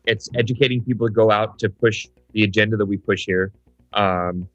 it's 0.07 0.29
educating 0.35 0.81
people 0.83 1.05
to 1.05 1.13
go 1.13 1.29
out 1.29 1.59
to 1.59 1.69
push 1.69 2.07
the 2.31 2.43
agenda 2.43 2.77
that 2.77 2.85
we 2.85 2.97
push 2.97 3.25
here. 3.25 3.51
Um, 3.93 4.47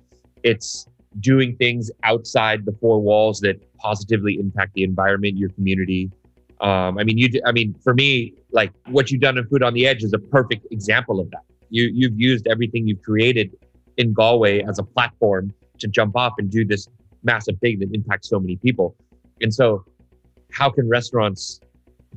it's 0.42 0.88
doing 1.20 1.56
things 1.56 1.90
outside 2.02 2.64
the 2.64 2.72
four 2.80 3.00
walls 3.00 3.38
that 3.40 3.56
positively 3.76 4.38
impact 4.40 4.72
the 4.74 4.82
environment, 4.82 5.36
your 5.36 5.50
community. 5.50 6.10
Um, 6.62 6.98
I 6.98 7.04
mean, 7.04 7.18
you. 7.18 7.28
I 7.44 7.52
mean, 7.52 7.74
for 7.84 7.92
me, 7.92 8.32
like 8.50 8.72
what 8.86 9.10
you've 9.10 9.20
done 9.20 9.36
in 9.36 9.46
Food 9.46 9.62
on 9.62 9.74
the 9.74 9.86
Edge 9.86 10.02
is 10.02 10.14
a 10.14 10.18
perfect 10.18 10.66
example 10.70 11.20
of 11.20 11.30
that. 11.32 11.42
You 11.68 11.90
you've 11.92 12.18
used 12.18 12.46
everything 12.46 12.88
you've 12.88 13.02
created 13.02 13.54
in 13.98 14.14
Galway 14.14 14.62
as 14.62 14.78
a 14.78 14.82
platform 14.82 15.52
to 15.80 15.86
jump 15.86 16.16
off 16.16 16.32
and 16.38 16.50
do 16.50 16.64
this 16.64 16.88
massive 17.22 17.58
thing 17.58 17.78
that 17.80 17.94
impacts 17.94 18.30
so 18.30 18.40
many 18.40 18.56
people. 18.56 18.96
And 19.42 19.52
so, 19.52 19.84
how 20.50 20.70
can 20.70 20.88
restaurants 20.88 21.60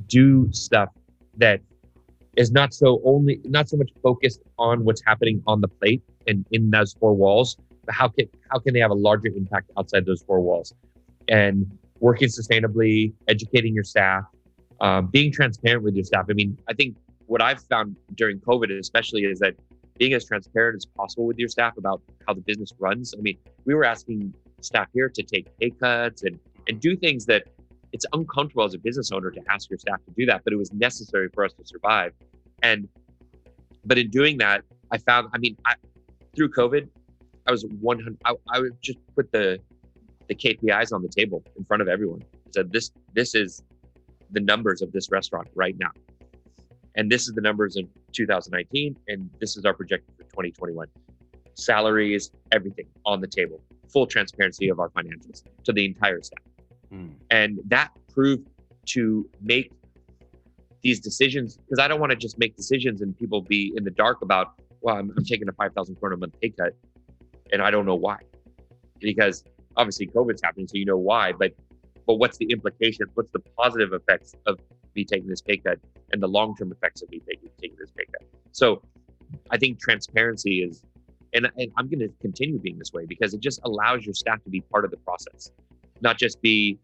do 0.06 0.48
stuff 0.52 0.88
that 1.36 1.60
is 2.36 2.50
not 2.52 2.72
so 2.72 3.00
only 3.04 3.40
not 3.44 3.68
so 3.68 3.76
much 3.76 3.90
focused 4.02 4.40
on 4.58 4.84
what's 4.84 5.02
happening 5.04 5.42
on 5.46 5.60
the 5.60 5.68
plate 5.68 6.02
and 6.26 6.46
in 6.52 6.70
those 6.70 6.92
four 6.94 7.14
walls, 7.14 7.56
but 7.84 7.94
how 7.94 8.08
can 8.08 8.26
how 8.50 8.58
can 8.58 8.74
they 8.74 8.80
have 8.80 8.90
a 8.90 9.00
larger 9.08 9.28
impact 9.28 9.70
outside 9.78 10.06
those 10.06 10.22
four 10.22 10.40
walls? 10.40 10.72
And 11.28 11.70
working 11.98 12.28
sustainably, 12.28 13.12
educating 13.28 13.74
your 13.74 13.84
staff, 13.84 14.24
um, 14.80 15.06
being 15.08 15.30
transparent 15.32 15.82
with 15.82 15.94
your 15.94 16.04
staff. 16.04 16.26
I 16.30 16.32
mean, 16.32 16.58
I 16.68 16.72
think 16.72 16.96
what 17.26 17.42
I've 17.42 17.62
found 17.64 17.96
during 18.14 18.40
COVID, 18.40 18.76
especially, 18.78 19.22
is 19.22 19.38
that 19.40 19.54
being 19.98 20.14
as 20.14 20.24
transparent 20.24 20.76
as 20.76 20.86
possible 20.86 21.26
with 21.26 21.38
your 21.38 21.48
staff 21.48 21.76
about 21.76 22.00
how 22.26 22.32
the 22.32 22.40
business 22.40 22.72
runs. 22.78 23.14
I 23.16 23.20
mean, 23.20 23.36
we 23.66 23.74
were 23.74 23.84
asking 23.84 24.32
staff 24.62 24.88
here 24.94 25.08
to 25.08 25.22
take 25.22 25.46
pay 25.58 25.70
cuts 25.70 26.22
and 26.22 26.38
and 26.68 26.80
do 26.80 26.96
things 26.96 27.26
that 27.26 27.44
it's 27.92 28.06
uncomfortable 28.12 28.64
as 28.64 28.74
a 28.74 28.78
business 28.78 29.10
owner 29.12 29.30
to 29.30 29.40
ask 29.48 29.68
your 29.70 29.78
staff 29.78 29.98
to 30.04 30.12
do 30.16 30.26
that, 30.26 30.42
but 30.44 30.52
it 30.52 30.56
was 30.56 30.72
necessary 30.72 31.28
for 31.34 31.44
us 31.44 31.52
to 31.54 31.64
survive. 31.64 32.12
And 32.62 32.88
but 33.84 33.98
in 33.98 34.10
doing 34.10 34.38
that, 34.38 34.62
I 34.90 34.98
found, 34.98 35.28
I 35.32 35.38
mean, 35.38 35.56
I, 35.64 35.74
through 36.36 36.50
COVID, 36.50 36.88
I 37.46 37.50
was 37.50 37.64
100. 37.80 38.16
I, 38.24 38.34
I 38.52 38.60
would 38.60 38.80
just 38.82 38.98
put 39.14 39.30
the 39.32 39.58
the 40.28 40.34
KPIs 40.34 40.92
on 40.92 41.02
the 41.02 41.08
table 41.08 41.42
in 41.58 41.64
front 41.64 41.82
of 41.82 41.88
everyone. 41.88 42.22
I 42.22 42.50
said 42.54 42.72
this 42.72 42.90
this 43.14 43.34
is 43.34 43.62
the 44.30 44.40
numbers 44.40 44.82
of 44.82 44.92
this 44.92 45.10
restaurant 45.10 45.48
right 45.54 45.76
now, 45.78 45.90
and 46.96 47.10
this 47.10 47.26
is 47.26 47.34
the 47.34 47.40
numbers 47.40 47.76
in 47.76 47.88
2019, 48.12 48.96
and 49.08 49.30
this 49.40 49.56
is 49.56 49.64
our 49.64 49.74
projection 49.74 50.08
for 50.16 50.24
2021. 50.24 50.86
Salaries, 51.54 52.30
everything 52.52 52.86
on 53.04 53.20
the 53.20 53.26
table, 53.26 53.60
full 53.92 54.06
transparency 54.06 54.68
of 54.68 54.78
our 54.78 54.88
financials 54.90 55.42
to 55.64 55.72
the 55.72 55.84
entire 55.84 56.22
staff, 56.22 56.44
mm. 56.92 57.12
and 57.30 57.58
that 57.66 57.90
proved 58.12 58.48
to 58.86 59.28
make 59.40 59.72
these 60.82 61.00
decisions 61.00 61.56
because 61.56 61.78
I 61.78 61.88
don't 61.88 62.00
want 62.00 62.10
to 62.10 62.16
just 62.16 62.38
make 62.38 62.56
decisions 62.56 63.02
and 63.02 63.16
people 63.16 63.42
be 63.42 63.72
in 63.76 63.84
the 63.84 63.90
dark 63.90 64.22
about, 64.22 64.60
well, 64.80 64.96
I'm, 64.96 65.12
I'm 65.16 65.24
taking 65.24 65.48
a 65.48 65.52
5,000 65.52 65.96
krona 65.96 66.14
a 66.14 66.16
month 66.16 66.40
pay 66.40 66.50
cut 66.50 66.74
and 67.52 67.62
I 67.62 67.70
don't 67.70 67.86
know 67.86 67.94
why. 67.94 68.18
Because 68.98 69.44
obviously 69.76 70.06
COVID's 70.06 70.42
happening, 70.42 70.68
so 70.68 70.76
you 70.76 70.84
know 70.84 70.98
why, 70.98 71.32
but 71.32 71.52
but 72.06 72.14
what's 72.14 72.38
the 72.38 72.46
implication? 72.46 73.06
What's 73.14 73.30
the 73.30 73.38
positive 73.56 73.92
effects 73.92 74.34
of 74.46 74.58
me 74.96 75.04
taking 75.04 75.28
this 75.28 75.40
pay 75.40 75.58
cut 75.58 75.78
and 76.10 76.20
the 76.20 76.26
long 76.26 76.56
term 76.56 76.72
effects 76.72 77.02
of 77.02 77.10
me 77.10 77.20
taking, 77.20 77.50
taking 77.60 77.76
this 77.78 77.92
pay 77.92 78.04
cut? 78.06 78.26
So 78.50 78.82
I 79.50 79.58
think 79.58 79.78
transparency 79.78 80.62
is, 80.62 80.82
and, 81.34 81.48
and 81.56 81.70
I'm 81.76 81.88
going 81.88 82.00
to 82.00 82.08
continue 82.20 82.58
being 82.58 82.78
this 82.78 82.92
way 82.92 83.06
because 83.06 83.32
it 83.32 83.40
just 83.40 83.60
allows 83.64 84.04
your 84.04 84.14
staff 84.14 84.42
to 84.42 84.50
be 84.50 84.60
part 84.60 84.84
of 84.84 84.90
the 84.90 84.96
process, 84.96 85.52
not 86.00 86.18
just 86.18 86.40
be 86.42 86.78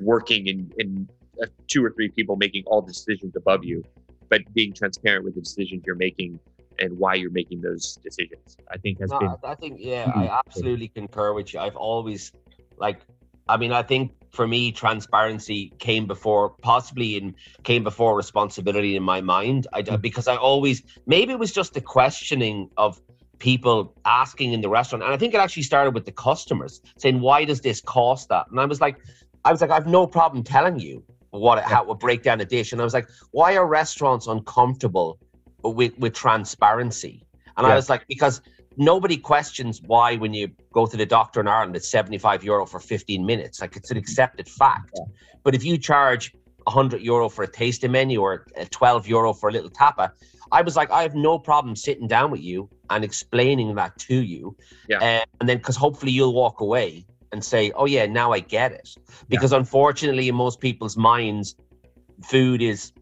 working 0.00 0.46
in, 0.46 0.72
in 0.78 1.08
uh, 1.42 1.46
two 1.66 1.84
or 1.84 1.90
three 1.90 2.08
people 2.08 2.36
making 2.36 2.64
all 2.66 2.80
decisions 2.80 3.34
above 3.36 3.64
you, 3.64 3.82
but 4.28 4.40
being 4.54 4.72
transparent 4.72 5.24
with 5.24 5.34
the 5.34 5.40
decisions 5.40 5.82
you're 5.86 5.96
making 5.96 6.38
and 6.78 6.96
why 6.96 7.14
you're 7.14 7.30
making 7.30 7.60
those 7.60 7.98
decisions. 8.02 8.56
I 8.70 8.78
think 8.78 9.00
has 9.00 9.10
no, 9.10 9.18
been. 9.18 9.34
I 9.44 9.54
think 9.54 9.78
yeah, 9.80 10.10
I 10.14 10.40
absolutely 10.46 10.88
concur 10.88 11.32
with 11.32 11.52
you. 11.52 11.60
I've 11.60 11.76
always 11.76 12.32
like, 12.78 13.00
I 13.48 13.56
mean, 13.56 13.72
I 13.72 13.82
think 13.82 14.12
for 14.30 14.46
me, 14.46 14.72
transparency 14.72 15.72
came 15.78 16.06
before 16.06 16.50
possibly 16.62 17.16
in 17.16 17.34
came 17.64 17.82
before 17.82 18.16
responsibility 18.16 18.96
in 18.96 19.02
my 19.02 19.20
mind. 19.20 19.66
I 19.72 19.82
mm. 19.82 20.00
because 20.00 20.28
I 20.28 20.36
always 20.36 20.82
maybe 21.06 21.32
it 21.32 21.38
was 21.38 21.52
just 21.52 21.74
the 21.74 21.80
questioning 21.80 22.70
of 22.76 23.00
people 23.38 23.94
asking 24.04 24.52
in 24.52 24.60
the 24.60 24.68
restaurant, 24.68 25.04
and 25.04 25.12
I 25.12 25.16
think 25.16 25.34
it 25.34 25.38
actually 25.38 25.62
started 25.62 25.94
with 25.94 26.04
the 26.04 26.12
customers 26.12 26.80
saying, 26.98 27.20
"Why 27.20 27.44
does 27.44 27.60
this 27.60 27.80
cost 27.80 28.28
that?" 28.28 28.46
And 28.50 28.60
I 28.60 28.64
was 28.64 28.80
like, 28.80 28.96
I 29.44 29.52
was 29.52 29.60
like, 29.60 29.70
I've 29.70 29.86
no 29.86 30.06
problem 30.06 30.42
telling 30.42 30.78
you 30.78 31.02
what 31.30 31.62
how 31.62 31.82
it 31.82 31.88
would 31.88 31.98
break 31.98 32.22
down 32.22 32.40
a 32.40 32.44
dish. 32.44 32.72
And 32.72 32.80
I 32.80 32.84
was 32.84 32.94
like, 32.94 33.08
why 33.32 33.56
are 33.56 33.66
restaurants 33.66 34.26
uncomfortable 34.26 35.18
with 35.62 35.96
with 35.98 36.14
transparency? 36.14 37.24
And 37.56 37.66
yeah. 37.66 37.72
I 37.72 37.76
was 37.76 37.88
like, 37.88 38.06
because 38.08 38.40
nobody 38.76 39.16
questions 39.16 39.82
why 39.82 40.16
when 40.16 40.32
you 40.32 40.48
go 40.72 40.86
to 40.86 40.96
the 40.96 41.06
doctor 41.06 41.40
in 41.40 41.48
Ireland 41.48 41.74
it's 41.74 41.88
75 41.88 42.44
euro 42.44 42.66
for 42.66 42.78
15 42.78 43.24
minutes. 43.24 43.60
Like 43.60 43.76
it's 43.76 43.90
an 43.90 43.96
accepted 43.96 44.48
fact. 44.48 44.90
Yeah. 44.96 45.04
But 45.44 45.54
if 45.54 45.64
you 45.64 45.78
charge 45.78 46.32
100 46.64 47.00
euro 47.00 47.28
for 47.28 47.44
a 47.44 47.48
tasting 47.48 47.92
menu 47.92 48.20
or 48.20 48.46
12 48.70 49.08
euro 49.08 49.32
for 49.32 49.48
a 49.48 49.52
little 49.52 49.70
tapa, 49.70 50.12
I 50.52 50.62
was 50.62 50.76
like, 50.76 50.90
I 50.90 51.02
have 51.02 51.14
no 51.14 51.38
problem 51.38 51.76
sitting 51.76 52.06
down 52.06 52.30
with 52.30 52.40
you 52.40 52.68
and 52.90 53.04
explaining 53.04 53.74
that 53.74 53.98
to 53.98 54.22
you. 54.22 54.56
Yeah. 54.88 54.98
Uh, 54.98 55.24
and 55.40 55.48
then 55.48 55.58
because 55.58 55.76
hopefully 55.76 56.12
you'll 56.12 56.34
walk 56.34 56.60
away 56.60 57.06
and 57.32 57.44
say, 57.44 57.70
"Oh 57.74 57.86
yeah, 57.86 58.06
now 58.06 58.32
I 58.32 58.40
get 58.40 58.72
it." 58.72 58.94
Because 59.28 59.52
yeah. 59.52 59.58
unfortunately, 59.58 60.28
in 60.28 60.34
most 60.34 60.60
people's 60.60 60.96
minds, 60.96 61.56
food 62.22 62.62
is, 62.62 62.92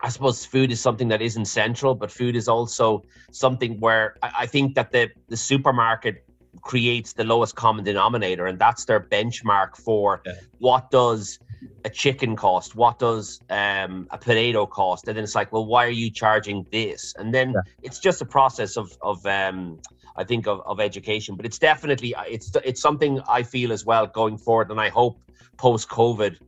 I 0.00 0.08
suppose, 0.08 0.44
food 0.44 0.70
is 0.72 0.80
something 0.80 1.08
that 1.08 1.20
isn't 1.20 1.46
central, 1.46 1.94
but 1.94 2.10
food 2.10 2.36
is 2.36 2.48
also 2.48 3.04
something 3.32 3.78
where 3.80 4.16
I, 4.22 4.30
I 4.40 4.46
think 4.46 4.74
that 4.74 4.92
the 4.92 5.10
the 5.28 5.36
supermarket 5.36 6.24
creates 6.62 7.12
the 7.12 7.24
lowest 7.24 7.54
common 7.54 7.84
denominator, 7.84 8.46
and 8.46 8.58
that's 8.58 8.84
their 8.86 9.00
benchmark 9.00 9.76
for 9.76 10.22
yeah. 10.24 10.32
what 10.58 10.90
does 10.90 11.38
a 11.84 11.90
chicken 11.90 12.36
cost? 12.36 12.74
What 12.74 12.98
does 12.98 13.40
um, 13.50 14.06
a 14.10 14.18
potato 14.18 14.66
cost? 14.66 15.08
And 15.08 15.16
then 15.16 15.24
it's 15.24 15.34
like, 15.34 15.52
well, 15.52 15.66
why 15.66 15.86
are 15.86 15.96
you 16.04 16.10
charging 16.10 16.66
this? 16.70 17.14
And 17.18 17.32
then 17.34 17.52
yeah. 17.52 17.60
it's 17.82 17.98
just 17.98 18.20
a 18.20 18.26
process 18.26 18.76
of 18.76 18.96
of 19.02 19.24
um, 19.26 19.80
I 20.16 20.24
think 20.24 20.46
of, 20.46 20.60
of 20.66 20.80
education. 20.80 21.36
But 21.36 21.46
it's 21.46 21.58
definitely 21.58 22.14
it's 22.28 22.52
it's 22.64 22.80
something 22.80 23.20
I 23.28 23.42
feel 23.42 23.72
as 23.72 23.84
well 23.84 24.06
going 24.06 24.38
forward, 24.38 24.70
and 24.70 24.80
I 24.80 24.88
hope 24.88 25.20
post 25.56 25.88
COVID, 25.88 26.38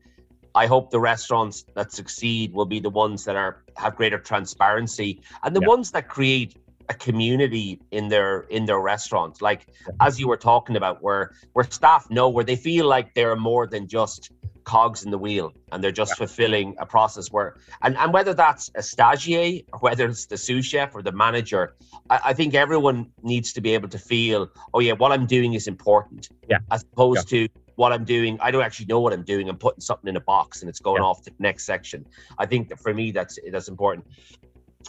I 0.54 0.66
hope 0.66 0.90
the 0.90 1.00
restaurants 1.00 1.64
that 1.74 1.92
succeed 1.92 2.52
will 2.52 2.66
be 2.66 2.80
the 2.80 2.90
ones 2.90 3.24
that 3.24 3.36
are 3.36 3.62
have 3.76 3.96
greater 3.96 4.18
transparency 4.18 5.20
and 5.42 5.56
the 5.56 5.60
yeah. 5.60 5.68
ones 5.68 5.90
that 5.92 6.08
create 6.08 6.56
a 6.88 6.94
community 6.94 7.80
in 7.90 8.08
their 8.08 8.40
in 8.56 8.66
their 8.66 8.80
restaurants 8.80 9.40
like 9.40 9.68
as 10.00 10.18
you 10.18 10.26
were 10.28 10.36
talking 10.36 10.76
about 10.76 11.00
where 11.00 11.32
where 11.52 11.64
staff 11.64 12.10
know 12.10 12.28
where 12.28 12.44
they 12.44 12.56
feel 12.56 12.86
like 12.86 13.14
they're 13.14 13.36
more 13.36 13.66
than 13.66 13.86
just 13.86 14.30
cogs 14.64 15.04
in 15.04 15.10
the 15.10 15.18
wheel 15.18 15.52
and 15.70 15.82
they're 15.82 15.92
just 15.92 16.12
yeah. 16.12 16.26
fulfilling 16.26 16.74
a 16.78 16.86
process 16.86 17.28
where 17.30 17.56
and, 17.82 17.96
and 17.96 18.12
whether 18.12 18.34
that's 18.34 18.70
a 18.74 18.80
stagiaire 18.80 19.64
or 19.72 19.78
whether 19.80 20.06
it's 20.06 20.26
the 20.26 20.36
sous 20.36 20.64
chef 20.64 20.94
or 20.94 21.02
the 21.02 21.12
manager 21.12 21.74
I, 22.10 22.20
I, 22.26 22.32
think 22.32 22.54
everyone 22.54 23.10
needs 23.22 23.52
to 23.54 23.60
be 23.60 23.74
able 23.74 23.88
to 23.88 23.98
feel 23.98 24.48
oh 24.74 24.80
yeah 24.80 24.92
what 24.92 25.12
i'm 25.12 25.26
doing 25.26 25.54
is 25.54 25.66
important 25.66 26.28
yeah 26.48 26.58
as 26.70 26.84
opposed 26.92 27.32
yeah. 27.32 27.46
to 27.46 27.52
what 27.76 27.92
i'm 27.92 28.04
doing 28.04 28.38
i 28.40 28.50
don't 28.50 28.62
actually 28.62 28.86
know 28.86 29.00
what 29.00 29.12
i'm 29.12 29.24
doing 29.24 29.48
i'm 29.48 29.58
putting 29.58 29.80
something 29.80 30.08
in 30.08 30.16
a 30.16 30.20
box 30.20 30.60
and 30.60 30.68
it's 30.68 30.80
going 30.80 31.02
yeah. 31.02 31.08
off 31.08 31.22
to 31.22 31.30
the 31.30 31.36
next 31.38 31.64
section 31.64 32.04
i 32.38 32.46
think 32.46 32.68
that 32.68 32.78
for 32.78 32.94
me 32.94 33.10
that's 33.10 33.38
that's 33.50 33.68
important 33.68 34.06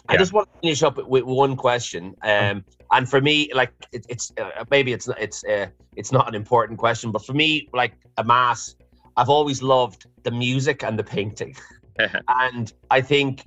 I 0.08 0.16
just 0.16 0.32
want 0.32 0.52
to 0.52 0.60
finish 0.60 0.82
up 0.82 0.96
with 0.96 1.24
one 1.24 1.56
question, 1.56 2.14
um, 2.22 2.64
and 2.92 3.08
for 3.08 3.20
me, 3.20 3.50
like 3.54 3.72
it, 3.92 4.04
it's 4.08 4.32
uh, 4.38 4.64
maybe 4.70 4.92
it's 4.92 5.08
it's 5.18 5.44
uh, 5.44 5.66
it's 5.96 6.12
not 6.12 6.28
an 6.28 6.34
important 6.34 6.78
question, 6.78 7.10
but 7.10 7.24
for 7.24 7.32
me, 7.32 7.68
like 7.72 7.94
Amass 8.18 8.74
I've 9.16 9.28
always 9.28 9.62
loved 9.62 10.06
the 10.22 10.30
music 10.30 10.82
and 10.82 10.98
the 10.98 11.04
painting. 11.04 11.56
and 12.28 12.72
I 12.90 13.00
think 13.00 13.44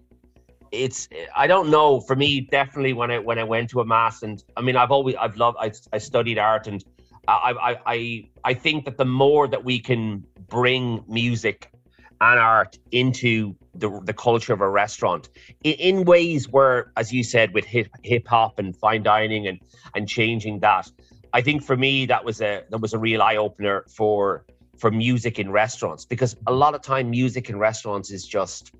it's 0.72 1.08
I 1.36 1.48
don't 1.48 1.70
know 1.70 2.00
for 2.02 2.16
me 2.16 2.42
definitely 2.42 2.94
when 2.94 3.12
I 3.12 3.20
when 3.20 3.40
I 3.40 3.44
went 3.44 3.70
to 3.72 3.82
Amass 3.82 4.24
and 4.24 4.44
I 4.56 4.62
mean 4.62 4.76
I've 4.76 4.92
always 4.92 5.16
I've 5.16 5.38
loved 5.38 5.58
I, 5.60 5.72
I 5.94 5.98
studied 5.98 6.38
art 6.38 6.68
and 6.68 6.84
I, 7.28 7.54
I 7.62 7.80
I 7.86 8.30
I 8.44 8.54
think 8.54 8.86
that 8.86 8.98
the 8.98 9.06
more 9.06 9.48
that 9.48 9.64
we 9.64 9.80
can 9.80 10.26
bring 10.50 11.04
music 11.08 11.72
and 12.20 12.40
art 12.40 12.78
into 12.92 13.56
the, 13.76 14.02
the 14.04 14.14
culture 14.14 14.52
of 14.54 14.62
a 14.62 14.70
restaurant 14.70 15.30
in, 15.64 15.74
in 15.74 16.06
ways 16.06 16.50
where 16.50 16.92
as 16.98 17.14
you 17.14 17.24
said 17.24 17.54
with 17.54 17.66
hip 17.66 17.90
hip 18.04 18.28
hop 18.28 18.60
and 18.60 18.76
fine 18.76 19.04
dining 19.04 19.48
and 19.48 19.60
and 19.96 20.08
changing 20.08 20.60
that 20.60 20.90
I 21.34 21.42
think 21.42 21.64
for 21.64 21.78
me 21.78 22.06
that 22.08 22.24
was 22.24 22.42
a 22.42 22.64
that 22.70 22.80
was 22.80 22.94
a 22.94 22.98
real 23.00 23.22
eye 23.22 23.38
opener 23.38 23.86
for 23.90 24.46
for 24.78 24.92
music 24.92 25.40
in 25.40 25.52
restaurants 25.52 26.06
because 26.06 26.36
a 26.48 26.54
lot 26.54 26.76
of 26.76 26.82
time 26.82 27.10
music 27.10 27.50
in 27.50 27.58
restaurants 27.58 28.12
is 28.12 28.26
just 28.26 28.72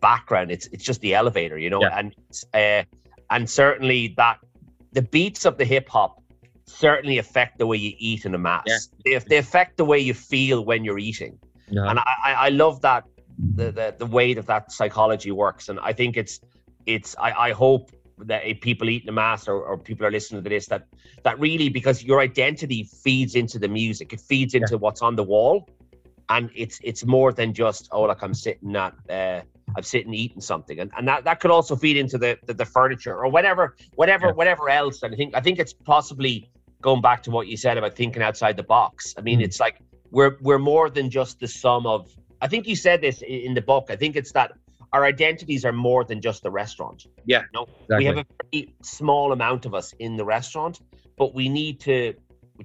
background 0.00 0.50
it's 0.50 0.66
it's 0.68 0.84
just 0.84 1.00
the 1.00 1.14
elevator 1.14 1.58
you 1.58 1.70
know 1.70 1.80
yeah. 1.80 1.98
and 1.98 2.14
uh, 2.54 2.82
and 3.30 3.48
certainly 3.48 4.14
that 4.16 4.38
the 4.92 5.02
beats 5.02 5.44
of 5.44 5.56
the 5.58 5.64
hip 5.64 5.88
hop 5.88 6.22
certainly 6.66 7.18
affect 7.18 7.58
the 7.58 7.66
way 7.66 7.76
you 7.76 7.92
eat 7.98 8.24
in 8.24 8.34
Amass 8.34 8.64
yeah. 8.66 8.78
they, 9.04 9.18
they 9.28 9.36
affect 9.36 9.76
the 9.76 9.84
way 9.84 9.98
you 9.98 10.14
feel 10.14 10.64
when 10.64 10.84
you're 10.84 10.98
eating 10.98 11.38
yeah. 11.68 11.88
and 11.88 11.98
I, 11.98 12.34
I 12.38 12.48
love 12.50 12.82
that 12.82 13.04
the, 13.38 13.70
the 13.70 13.94
the 13.98 14.06
way 14.06 14.34
that 14.34 14.46
that 14.46 14.72
psychology 14.72 15.30
works 15.30 15.68
and 15.68 15.78
i 15.80 15.92
think 15.92 16.16
it's 16.16 16.40
it's 16.86 17.14
i 17.18 17.48
i 17.48 17.52
hope 17.52 17.90
that 18.18 18.42
people 18.60 18.88
eating 18.88 19.06
the 19.06 19.12
mass 19.12 19.46
or, 19.48 19.62
or 19.62 19.76
people 19.76 20.06
are 20.06 20.10
listening 20.10 20.42
to 20.42 20.48
this 20.48 20.66
that 20.66 20.86
that 21.22 21.38
really 21.38 21.68
because 21.68 22.02
your 22.02 22.20
identity 22.20 22.82
feeds 22.84 23.34
into 23.34 23.58
the 23.58 23.68
music 23.68 24.12
it 24.12 24.20
feeds 24.20 24.54
into 24.54 24.72
yeah. 24.74 24.78
what's 24.78 25.02
on 25.02 25.16
the 25.16 25.22
wall 25.22 25.68
and 26.30 26.50
it's 26.54 26.80
it's 26.82 27.04
more 27.04 27.32
than 27.32 27.52
just 27.52 27.88
oh 27.92 28.02
like 28.02 28.22
i'm 28.22 28.34
sitting 28.34 28.74
at 28.74 28.94
uh, 29.10 29.40
i'm 29.76 29.82
sitting 29.82 30.14
eating 30.14 30.40
something, 30.40 30.80
and, 30.80 30.90
and 30.96 31.06
that, 31.06 31.24
that 31.24 31.40
could 31.40 31.50
also 31.50 31.76
feed 31.76 31.96
into 31.96 32.16
the, 32.18 32.38
the, 32.46 32.54
the 32.54 32.64
furniture 32.64 33.16
or 33.16 33.28
whatever 33.28 33.76
whatever 33.96 34.26
Yeah. 34.28 34.32
whatever 34.32 34.70
else. 34.70 35.02
And 35.02 35.12
I 35.14 35.16
think 35.16 35.34
I 35.34 35.40
think 35.40 35.58
it's 35.58 35.72
possibly 35.72 36.50
going 36.80 37.02
back 37.02 37.22
to 37.24 37.30
what 37.30 37.46
you 37.48 37.56
said 37.56 37.76
about 37.78 37.94
thinking 37.94 38.22
outside 38.22 38.56
the 38.56 38.62
box. 38.62 39.14
I 39.18 39.20
mean, 39.22 39.40
Mm. 39.40 39.44
it's 39.44 39.60
like 39.60 39.80
we're 40.10 40.36
we're 40.40 40.58
more 40.58 40.88
than 40.90 41.10
just 41.10 41.40
the 41.40 41.48
sum 41.48 41.86
of. 41.86 42.10
I 42.40 42.48
think 42.48 42.66
you 42.66 42.76
said 42.76 43.00
this 43.00 43.22
in 43.22 43.54
the 43.54 43.62
book. 43.62 43.86
I 43.90 43.96
think 43.96 44.14
it's 44.16 44.32
that 44.32 44.52
our 44.92 45.04
identities 45.04 45.64
are 45.64 45.72
more 45.72 46.04
than 46.04 46.20
just 46.20 46.42
the 46.42 46.50
restaurant. 46.50 47.06
Yeah, 47.24 47.42
No, 47.52 47.62
exactly. 47.62 47.96
we 47.98 48.04
have 48.04 48.18
a 48.18 48.26
very 48.50 48.74
small 48.82 49.32
amount 49.32 49.66
of 49.66 49.74
us 49.74 49.92
in 49.98 50.16
the 50.16 50.24
restaurant, 50.24 50.80
but 51.16 51.34
we 51.34 51.48
need 51.48 51.80
to 51.80 52.14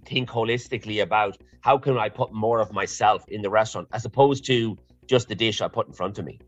think 0.05 0.30
holistically 0.30 1.01
about 1.01 1.38
how 1.61 1.78
can 1.78 1.97
I 1.97 2.09
put 2.09 2.34
more 2.34 2.59
of 2.59 2.72
myself 2.72 3.28
in 3.28 3.41
the 3.41 3.49
restaurant 3.49 3.88
as 3.93 4.05
opposed 4.05 4.45
to 4.45 4.78
just 5.07 5.28
the 5.28 5.36
dish 5.36 5.61
I 5.61 5.67
put 5.67 5.88
in 5.88 5.93
front 5.93 6.19
of 6.19 6.26
me. 6.26 6.39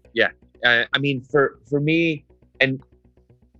uh, 0.65 0.85
I 0.93 0.99
mean, 0.99 1.21
for 1.21 1.59
for 1.69 1.79
me, 1.79 2.25
and 2.59 2.81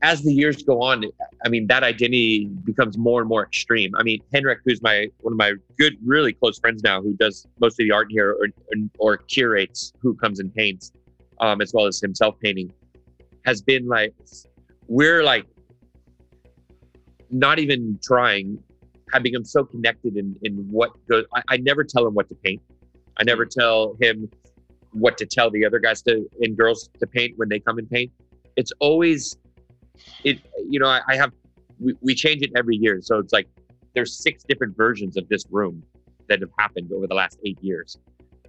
as 0.02 0.22
the 0.22 0.34
years 0.34 0.64
go 0.64 0.82
on, 0.82 1.06
I 1.46 1.50
mean, 1.50 1.68
that 1.68 1.84
identity 1.84 2.46
becomes 2.64 2.98
more 2.98 3.22
and 3.22 3.30
more 3.30 3.44
extreme. 3.44 3.96
I 3.96 4.04
mean, 4.04 4.20
Henrik, 4.34 4.60
who's 4.66 4.82
my 4.82 5.08
one 5.22 5.34
of 5.34 5.38
my 5.38 5.54
good, 5.78 5.98
really 6.06 6.34
close 6.34 6.60
friends 6.60 6.84
now, 6.84 7.02
who 7.02 7.14
does 7.14 7.48
most 7.60 7.80
of 7.80 7.86
the 7.86 7.92
art 7.92 8.08
here, 8.10 8.32
or 8.32 8.48
or 9.00 9.18
curates 9.18 9.94
who 10.00 10.14
comes 10.16 10.40
and 10.40 10.54
paints, 10.54 10.92
um, 11.44 11.60
as 11.60 11.74
well 11.74 11.86
as 11.86 12.00
himself 12.00 12.40
painting, 12.40 12.72
has 13.46 13.62
been 13.62 13.86
like, 13.86 14.14
we're 14.88 15.24
like, 15.24 15.46
not 17.30 17.60
even 17.60 18.00
trying, 18.02 18.58
have 19.12 19.24
become 19.24 19.44
so 19.44 19.66
connected 19.66 20.16
in 20.16 20.36
in 20.44 20.54
what 20.72 20.92
goes. 21.08 21.26
I, 21.36 21.42
I 21.50 21.58
never 21.58 21.84
tell 21.84 22.08
him 22.08 22.14
what 22.14 22.30
to 22.30 22.36
paint. 22.36 22.62
I 23.20 23.24
never 23.24 23.46
tell 23.46 23.98
him 24.02 24.30
what 24.92 25.18
to 25.18 25.26
tell 25.26 25.50
the 25.52 25.66
other 25.66 25.80
guys 25.80 26.02
to 26.04 26.30
and 26.42 26.56
girls 26.56 26.90
to 27.00 27.08
paint 27.08 27.34
when 27.38 27.50
they 27.50 27.60
come 27.60 27.78
and 27.78 27.90
paint. 27.90 28.12
It's 28.56 28.72
always 28.80 29.38
it 30.24 30.40
you 30.70 30.80
know, 30.80 30.88
I, 30.88 31.02
I 31.10 31.16
have 31.18 31.32
we, 31.80 31.96
we 32.02 32.16
change 32.16 32.42
it 32.44 32.52
every 32.56 32.78
year. 32.78 33.02
So 33.02 33.20
it's 33.20 33.34
like 33.34 33.48
there's 33.94 34.18
six 34.18 34.44
different 34.44 34.78
versions 34.78 35.18
of 35.18 35.28
this 35.28 35.44
room 35.52 35.84
that 36.30 36.40
have 36.40 36.52
happened 36.58 36.92
over 36.94 37.08
the 37.08 37.16
last 37.16 37.40
eight 37.46 37.62
years. 37.62 37.98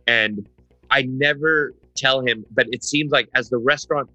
And 0.07 0.49
I 0.90 1.03
never 1.03 1.74
tell 1.95 2.20
him, 2.20 2.45
but 2.51 2.66
it 2.72 2.84
seems 2.84 3.12
like 3.12 3.28
as 3.34 3.49
the 3.49 3.59
restaurant 3.59 4.11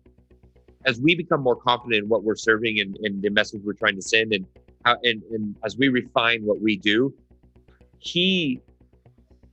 as 0.85 0.99
we 1.01 1.13
become 1.13 1.41
more 1.41 1.57
confident 1.57 2.03
in 2.03 2.09
what 2.09 2.23
we're 2.23 2.35
serving 2.35 2.79
and, 2.79 2.97
and 3.03 3.21
the 3.21 3.29
message 3.29 3.61
we're 3.65 3.73
trying 3.73 3.95
to 3.95 4.01
send 4.01 4.33
and 4.33 4.45
how 4.85 4.95
and, 5.03 5.21
and 5.31 5.57
as 5.65 5.77
we 5.77 5.89
refine 5.89 6.41
what 6.43 6.61
we 6.61 6.77
do, 6.77 7.13
he 7.97 8.61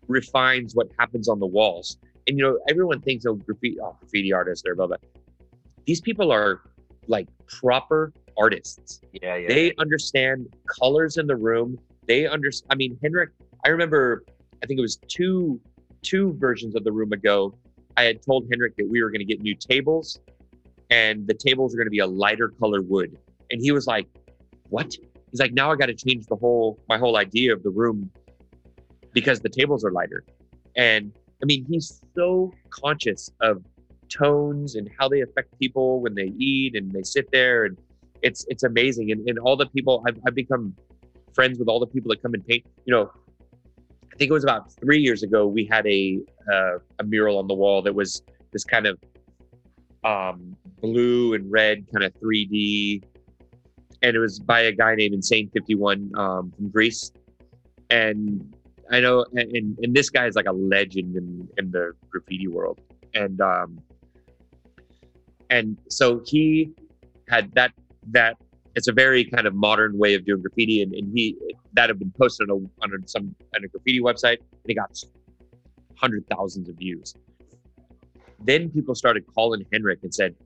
refines 0.06 0.74
what 0.74 0.88
happens 0.98 1.28
on 1.28 1.40
the 1.40 1.46
walls 1.46 1.98
and 2.26 2.38
you 2.38 2.44
know 2.44 2.58
everyone 2.68 3.00
thinks 3.00 3.24
of 3.24 3.44
graffiti, 3.44 3.78
oh, 3.80 3.96
graffiti 4.00 4.32
artists 4.32 4.66
or 4.66 4.74
blah 4.74 4.86
blah. 4.86 4.96
These 5.84 6.00
people 6.00 6.32
are 6.32 6.62
like 7.06 7.28
proper 7.46 8.12
artists. 8.36 9.00
Yeah, 9.12 9.36
yeah. 9.36 9.48
They 9.48 9.72
understand 9.78 10.48
colors 10.66 11.16
in 11.16 11.26
the 11.26 11.36
room. 11.36 11.78
They 12.06 12.26
understand. 12.26 12.72
I 12.72 12.74
mean, 12.76 12.98
Henrik. 13.02 13.30
I 13.64 13.68
remember. 13.68 14.24
I 14.62 14.66
think 14.66 14.78
it 14.78 14.82
was 14.82 14.96
two 15.08 15.60
two 16.02 16.34
versions 16.38 16.74
of 16.74 16.84
the 16.84 16.92
room 16.92 17.12
ago. 17.12 17.54
I 17.96 18.04
had 18.04 18.22
told 18.22 18.46
Henrik 18.50 18.76
that 18.76 18.88
we 18.88 19.02
were 19.02 19.10
going 19.10 19.20
to 19.20 19.24
get 19.24 19.40
new 19.40 19.54
tables, 19.54 20.18
and 20.90 21.26
the 21.26 21.34
tables 21.34 21.74
are 21.74 21.78
going 21.78 21.86
to 21.86 21.90
be 21.90 22.00
a 22.00 22.06
lighter 22.06 22.48
color 22.48 22.82
wood. 22.82 23.16
And 23.50 23.60
he 23.60 23.72
was 23.72 23.86
like, 23.86 24.06
"What?" 24.68 24.96
He's 25.30 25.40
like, 25.40 25.52
"Now 25.52 25.72
I 25.72 25.76
got 25.76 25.86
to 25.86 25.94
change 25.94 26.26
the 26.26 26.36
whole 26.36 26.78
my 26.88 26.98
whole 26.98 27.16
idea 27.16 27.52
of 27.52 27.62
the 27.62 27.70
room 27.70 28.10
because 29.12 29.40
the 29.40 29.48
tables 29.48 29.84
are 29.84 29.90
lighter." 29.90 30.24
And 30.76 31.12
I 31.42 31.46
mean, 31.46 31.64
he's 31.68 32.00
so 32.14 32.52
conscious 32.70 33.30
of 33.40 33.62
tones 34.08 34.74
and 34.74 34.90
how 34.98 35.08
they 35.08 35.20
affect 35.20 35.58
people 35.58 36.00
when 36.00 36.14
they 36.14 36.32
eat 36.38 36.76
and 36.76 36.92
they 36.92 37.02
sit 37.02 37.30
there 37.32 37.64
and 37.64 37.76
it's 38.22 38.46
it's 38.48 38.62
amazing 38.62 39.10
and, 39.10 39.28
and 39.28 39.38
all 39.38 39.56
the 39.56 39.66
people 39.66 40.02
I've, 40.06 40.18
I've 40.26 40.34
become 40.34 40.74
friends 41.34 41.58
with 41.58 41.68
all 41.68 41.80
the 41.80 41.86
people 41.86 42.10
that 42.10 42.22
come 42.22 42.34
and 42.34 42.46
paint 42.46 42.64
you 42.84 42.94
know 42.94 43.10
i 44.16 44.18
think 44.18 44.30
it 44.30 44.32
was 44.32 44.44
about 44.44 44.72
three 44.72 44.98
years 44.98 45.22
ago 45.22 45.46
we 45.46 45.66
had 45.66 45.86
a 45.86 46.18
uh, 46.50 46.78
a 47.00 47.04
mural 47.04 47.38
on 47.38 47.46
the 47.46 47.54
wall 47.54 47.82
that 47.82 47.94
was 47.94 48.22
this 48.52 48.64
kind 48.64 48.86
of 48.86 48.98
um, 50.04 50.56
blue 50.80 51.34
and 51.34 51.50
red 51.52 51.84
kind 51.92 52.02
of 52.02 52.14
3d 52.14 53.02
and 54.02 54.16
it 54.16 54.18
was 54.18 54.38
by 54.38 54.60
a 54.60 54.72
guy 54.72 54.94
named 54.94 55.14
insane 55.14 55.50
51 55.52 56.12
um, 56.16 56.52
from 56.56 56.68
greece. 56.68 57.12
And 57.90 58.54
i 58.90 59.00
know 59.00 59.24
and, 59.34 59.76
and, 59.82 59.94
this 59.94 60.10
guy 60.10 60.26
is 60.26 60.36
like 60.36 60.46
a 60.46 60.52
legend 60.52 61.16
in, 61.16 61.48
in 61.58 61.70
the 61.70 61.92
graffiti 62.08 62.46
world. 62.46 62.80
And 63.14 63.40
um 63.40 63.80
and 65.50 65.76
so 65.88 66.22
he 66.24 66.72
had 67.28 67.52
that 67.54 67.72
that 68.12 68.36
it's 68.76 68.88
a 68.88 68.92
very 68.92 69.24
kind 69.24 69.46
of 69.46 69.54
modern 69.54 69.96
way 69.98 70.14
of 70.14 70.24
doing 70.24 70.42
graffiti 70.42 70.82
and, 70.82 70.92
and 70.92 71.10
he 71.12 71.34
that 71.72 71.88
had 71.88 71.98
been 71.98 72.12
posted 72.16 72.50
on, 72.50 72.70
a, 72.82 72.84
on 72.84 73.08
some 73.08 73.34
on 73.56 73.64
a 73.64 73.68
graffiti 73.68 74.00
website 74.00 74.38
and 74.38 74.68
it 74.68 74.74
got 74.74 74.94
hundred 75.96 76.24
thousands 76.28 76.68
of 76.68 76.76
views. 76.76 77.14
Then 78.44 78.70
people 78.70 78.94
started 78.94 79.24
calling 79.34 79.64
henrik 79.72 80.00
and 80.02 80.14
said 80.14 80.36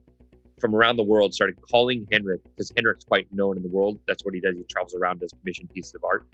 from 0.59 0.73
around 0.73 0.95
the 0.95 1.03
world 1.03 1.33
started 1.33 1.57
calling 1.61 2.07
henrik 2.11 2.41
because 2.45 2.71
henrik's 2.75 3.03
quite 3.03 3.27
known 3.33 3.57
in 3.57 3.63
the 3.63 3.69
world. 3.69 3.99
That's 4.07 4.23
what 4.23 4.33
he 4.33 4.39
does. 4.39 4.55
He 4.55 4.63
travels 4.63 4.95
around 4.95 5.19
does 5.19 5.33
commission 5.33 5.67
pieces 5.67 5.93
of 5.93 6.03
art. 6.05 6.25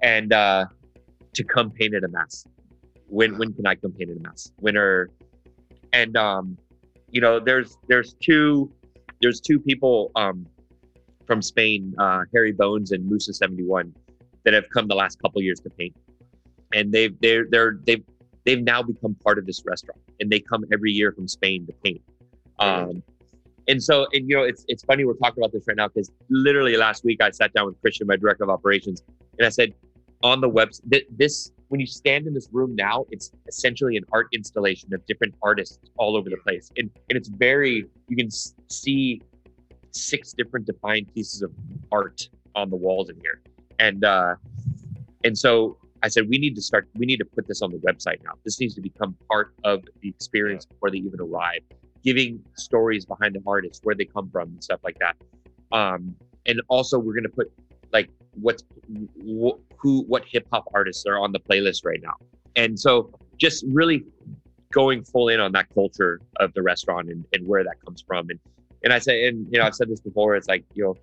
And 0.00 0.32
uh 0.32 0.64
to 1.34 1.44
come 1.44 1.70
paint 1.70 1.94
at 1.94 2.04
Amass 2.04 2.46
when 3.08 3.36
when 3.36 3.52
can 3.52 3.66
i 3.66 3.74
come 3.74 3.92
paint 3.92 4.10
at 4.10 4.16
Amass 4.16 4.50
when 4.60 4.78
are 4.78 5.10
and 5.92 6.16
um 6.16 6.56
you 7.10 7.20
know 7.20 7.38
there's 7.38 7.76
there's 7.86 8.14
two 8.14 8.72
there's 9.20 9.40
two 9.40 9.60
people 9.60 10.10
um 10.16 10.46
from 11.26 11.42
Spain, 11.42 11.94
uh, 11.98 12.24
Harry 12.32 12.52
Bones 12.52 12.92
and 12.92 13.06
Musa 13.06 13.32
seventy 13.32 13.64
one, 13.64 13.94
that 14.44 14.54
have 14.54 14.68
come 14.70 14.88
the 14.88 14.94
last 14.94 15.20
couple 15.20 15.42
years 15.42 15.60
to 15.60 15.70
paint, 15.70 15.94
and 16.72 16.92
they've 16.92 17.18
they're 17.20 17.46
they're 17.50 17.78
they've 17.84 18.04
they've 18.44 18.62
now 18.62 18.82
become 18.82 19.14
part 19.16 19.38
of 19.38 19.46
this 19.46 19.62
restaurant, 19.64 20.00
and 20.20 20.30
they 20.30 20.40
come 20.40 20.64
every 20.72 20.92
year 20.92 21.12
from 21.12 21.26
Spain 21.26 21.66
to 21.66 21.72
paint. 21.82 22.02
Um, 22.58 23.02
and 23.68 23.82
so, 23.82 24.06
and 24.12 24.28
you 24.28 24.36
know, 24.36 24.42
it's 24.42 24.64
it's 24.68 24.84
funny 24.84 25.04
we're 25.04 25.14
talking 25.14 25.42
about 25.42 25.52
this 25.52 25.64
right 25.66 25.76
now 25.76 25.88
because 25.88 26.10
literally 26.28 26.76
last 26.76 27.04
week 27.04 27.22
I 27.22 27.30
sat 27.30 27.52
down 27.52 27.66
with 27.66 27.80
Christian, 27.80 28.06
my 28.06 28.16
director 28.16 28.44
of 28.44 28.50
operations, 28.50 29.02
and 29.38 29.46
I 29.46 29.50
said, 29.50 29.72
on 30.22 30.40
the 30.40 30.48
website, 30.48 30.90
th- 30.90 31.06
this 31.10 31.50
when 31.68 31.80
you 31.80 31.86
stand 31.86 32.26
in 32.26 32.34
this 32.34 32.48
room 32.52 32.74
now, 32.74 33.06
it's 33.10 33.32
essentially 33.48 33.96
an 33.96 34.04
art 34.12 34.28
installation 34.32 34.92
of 34.94 35.04
different 35.06 35.34
artists 35.42 35.78
all 35.96 36.16
over 36.16 36.28
the 36.28 36.36
place, 36.36 36.70
and 36.76 36.90
and 37.08 37.16
it's 37.16 37.28
very 37.28 37.86
you 38.08 38.16
can 38.16 38.26
s- 38.26 38.54
see 38.68 39.22
six 39.94 40.32
different 40.32 40.66
defined 40.66 41.12
pieces 41.14 41.42
of 41.42 41.52
art 41.92 42.28
on 42.54 42.70
the 42.70 42.76
walls 42.76 43.10
in 43.10 43.16
here, 43.16 43.40
and 43.78 44.04
uh, 44.04 44.34
and 45.24 45.36
so 45.36 45.78
I 46.02 46.08
said 46.08 46.28
we 46.28 46.38
need 46.38 46.54
to 46.56 46.62
start. 46.62 46.88
We 46.94 47.06
need 47.06 47.18
to 47.18 47.24
put 47.24 47.48
this 47.48 47.62
on 47.62 47.70
the 47.70 47.78
website 47.78 48.22
now. 48.22 48.32
This 48.44 48.60
needs 48.60 48.74
to 48.74 48.80
become 48.80 49.16
part 49.30 49.54
of 49.64 49.82
the 50.02 50.08
experience 50.08 50.66
before 50.66 50.90
they 50.90 50.98
even 50.98 51.20
arrive, 51.20 51.60
giving 52.02 52.42
stories 52.56 53.06
behind 53.06 53.34
the 53.34 53.42
artists, 53.46 53.80
where 53.82 53.94
they 53.94 54.04
come 54.04 54.28
from, 54.30 54.48
and 54.50 54.62
stuff 54.62 54.80
like 54.84 54.98
that. 54.98 55.16
Um, 55.72 56.14
and 56.46 56.60
also 56.68 56.98
we're 56.98 57.14
gonna 57.14 57.28
put 57.28 57.50
like 57.92 58.10
what's 58.34 58.64
wh- 59.26 59.58
who 59.76 60.02
what 60.02 60.24
hip 60.26 60.46
hop 60.52 60.64
artists 60.74 61.06
are 61.06 61.18
on 61.18 61.32
the 61.32 61.40
playlist 61.40 61.84
right 61.84 62.00
now, 62.02 62.14
and 62.56 62.78
so 62.78 63.10
just 63.38 63.64
really 63.68 64.04
going 64.70 65.04
full 65.04 65.28
in 65.28 65.40
on 65.40 65.52
that 65.52 65.72
culture 65.72 66.20
of 66.40 66.52
the 66.54 66.62
restaurant 66.62 67.08
and, 67.08 67.24
and 67.32 67.46
where 67.46 67.62
that 67.62 67.76
comes 67.84 68.02
from 68.06 68.28
and 68.28 68.40
and 68.84 68.92
I 68.92 68.98
say 68.98 69.26
and 69.26 69.46
you 69.50 69.58
know 69.58 69.66
I've 69.66 69.74
said 69.74 69.88
this 69.88 70.00
before 70.00 70.36
it's 70.36 70.46
like 70.46 70.64
you 70.74 70.84
know 70.84 70.94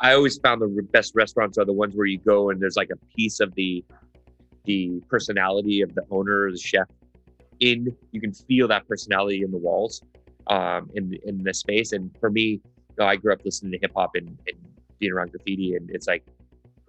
I 0.00 0.14
always 0.14 0.38
found 0.38 0.62
the 0.62 0.82
best 0.92 1.12
restaurants 1.14 1.58
are 1.58 1.64
the 1.64 1.72
ones 1.72 1.94
where 1.94 2.06
you 2.06 2.18
go 2.18 2.50
and 2.50 2.60
there's 2.60 2.76
like 2.76 2.90
a 2.90 2.96
piece 3.14 3.38
of 3.40 3.54
the 3.54 3.84
the 4.64 5.00
personality 5.08 5.80
of 5.82 5.94
the 5.94 6.02
owner 6.10 6.46
or 6.46 6.52
the 6.52 6.58
chef 6.58 6.88
in 7.60 7.94
you 8.12 8.20
can 8.20 8.32
feel 8.32 8.66
that 8.68 8.88
personality 8.88 9.42
in 9.42 9.50
the 9.50 9.58
walls 9.58 10.02
um 10.48 10.90
in 10.94 11.16
in 11.24 11.42
the 11.42 11.54
space. 11.54 11.92
And 11.92 12.10
for 12.18 12.30
me 12.30 12.42
you 12.42 12.60
know, 12.98 13.06
I 13.06 13.16
grew 13.16 13.32
up 13.32 13.40
listening 13.44 13.72
to 13.72 13.78
hip 13.78 13.92
hop 13.94 14.12
and, 14.14 14.28
and 14.28 14.58
being 14.98 15.12
around 15.12 15.30
graffiti 15.30 15.74
and 15.76 15.88
it's 15.90 16.06
like 16.06 16.24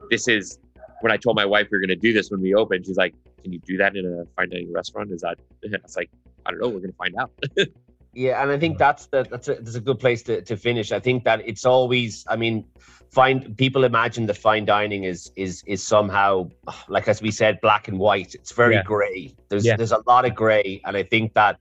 this 0.10 0.28
is 0.28 0.58
when 1.02 1.12
I 1.12 1.18
told 1.18 1.36
my 1.36 1.46
wife 1.46 1.68
we 1.72 1.78
were 1.78 1.86
going 1.86 1.90
to 1.90 2.08
do 2.08 2.14
this 2.14 2.32
when 2.32 2.42
we 2.42 2.54
opened 2.56 2.86
she's 2.86 2.98
like 2.98 3.14
can 3.42 3.54
you 3.54 3.60
do 3.60 3.78
that 3.78 3.96
in 3.96 4.06
a 4.06 4.26
fine 4.36 4.50
dining 4.50 4.72
restaurant? 4.74 5.12
Is 5.12 5.22
that 5.22 5.40
it's 5.64 5.96
like 5.96 6.10
I 6.46 6.52
don't 6.52 6.60
know 6.60 6.68
we're 6.68 6.80
going 6.80 6.92
to 6.92 6.98
find 6.98 7.16
out 7.18 7.32
Yeah, 8.14 8.42
and 8.42 8.52
I 8.52 8.58
think 8.58 8.78
that's 8.78 9.06
the 9.08 9.26
that's 9.30 9.48
a 9.48 9.56
that's 9.56 9.76
a 9.76 9.82
good 9.82 10.00
place 10.00 10.24
to, 10.24 10.42
to 10.42 10.58
finish. 10.58 10.92
I 10.92 11.00
think 11.00 11.24
that 11.26 11.42
it's 11.48 11.66
always, 11.66 12.26
I 12.28 12.36
mean, 12.36 12.66
find 13.12 13.56
people 13.58 13.84
imagine 13.84 14.26
that 14.28 14.38
fine 14.38 14.66
dining 14.66 15.04
is 15.04 15.32
is 15.36 15.64
is 15.68 15.84
somehow 15.84 16.50
like 16.88 17.08
as 17.08 17.22
we 17.22 17.32
said, 17.32 17.62
black 17.62 17.88
and 17.88 18.00
white. 18.00 18.34
It's 18.34 18.52
very 18.52 18.76
Yeah. 18.76 18.84
grey. 18.84 19.36
There's 19.50 19.66
Yeah. 19.66 19.78
there's 19.78 19.92
a 19.92 20.02
lot 20.08 20.26
of 20.26 20.34
grey, 20.34 20.82
and 20.86 20.98
I 20.98 21.04
think 21.04 21.34
that 21.36 21.60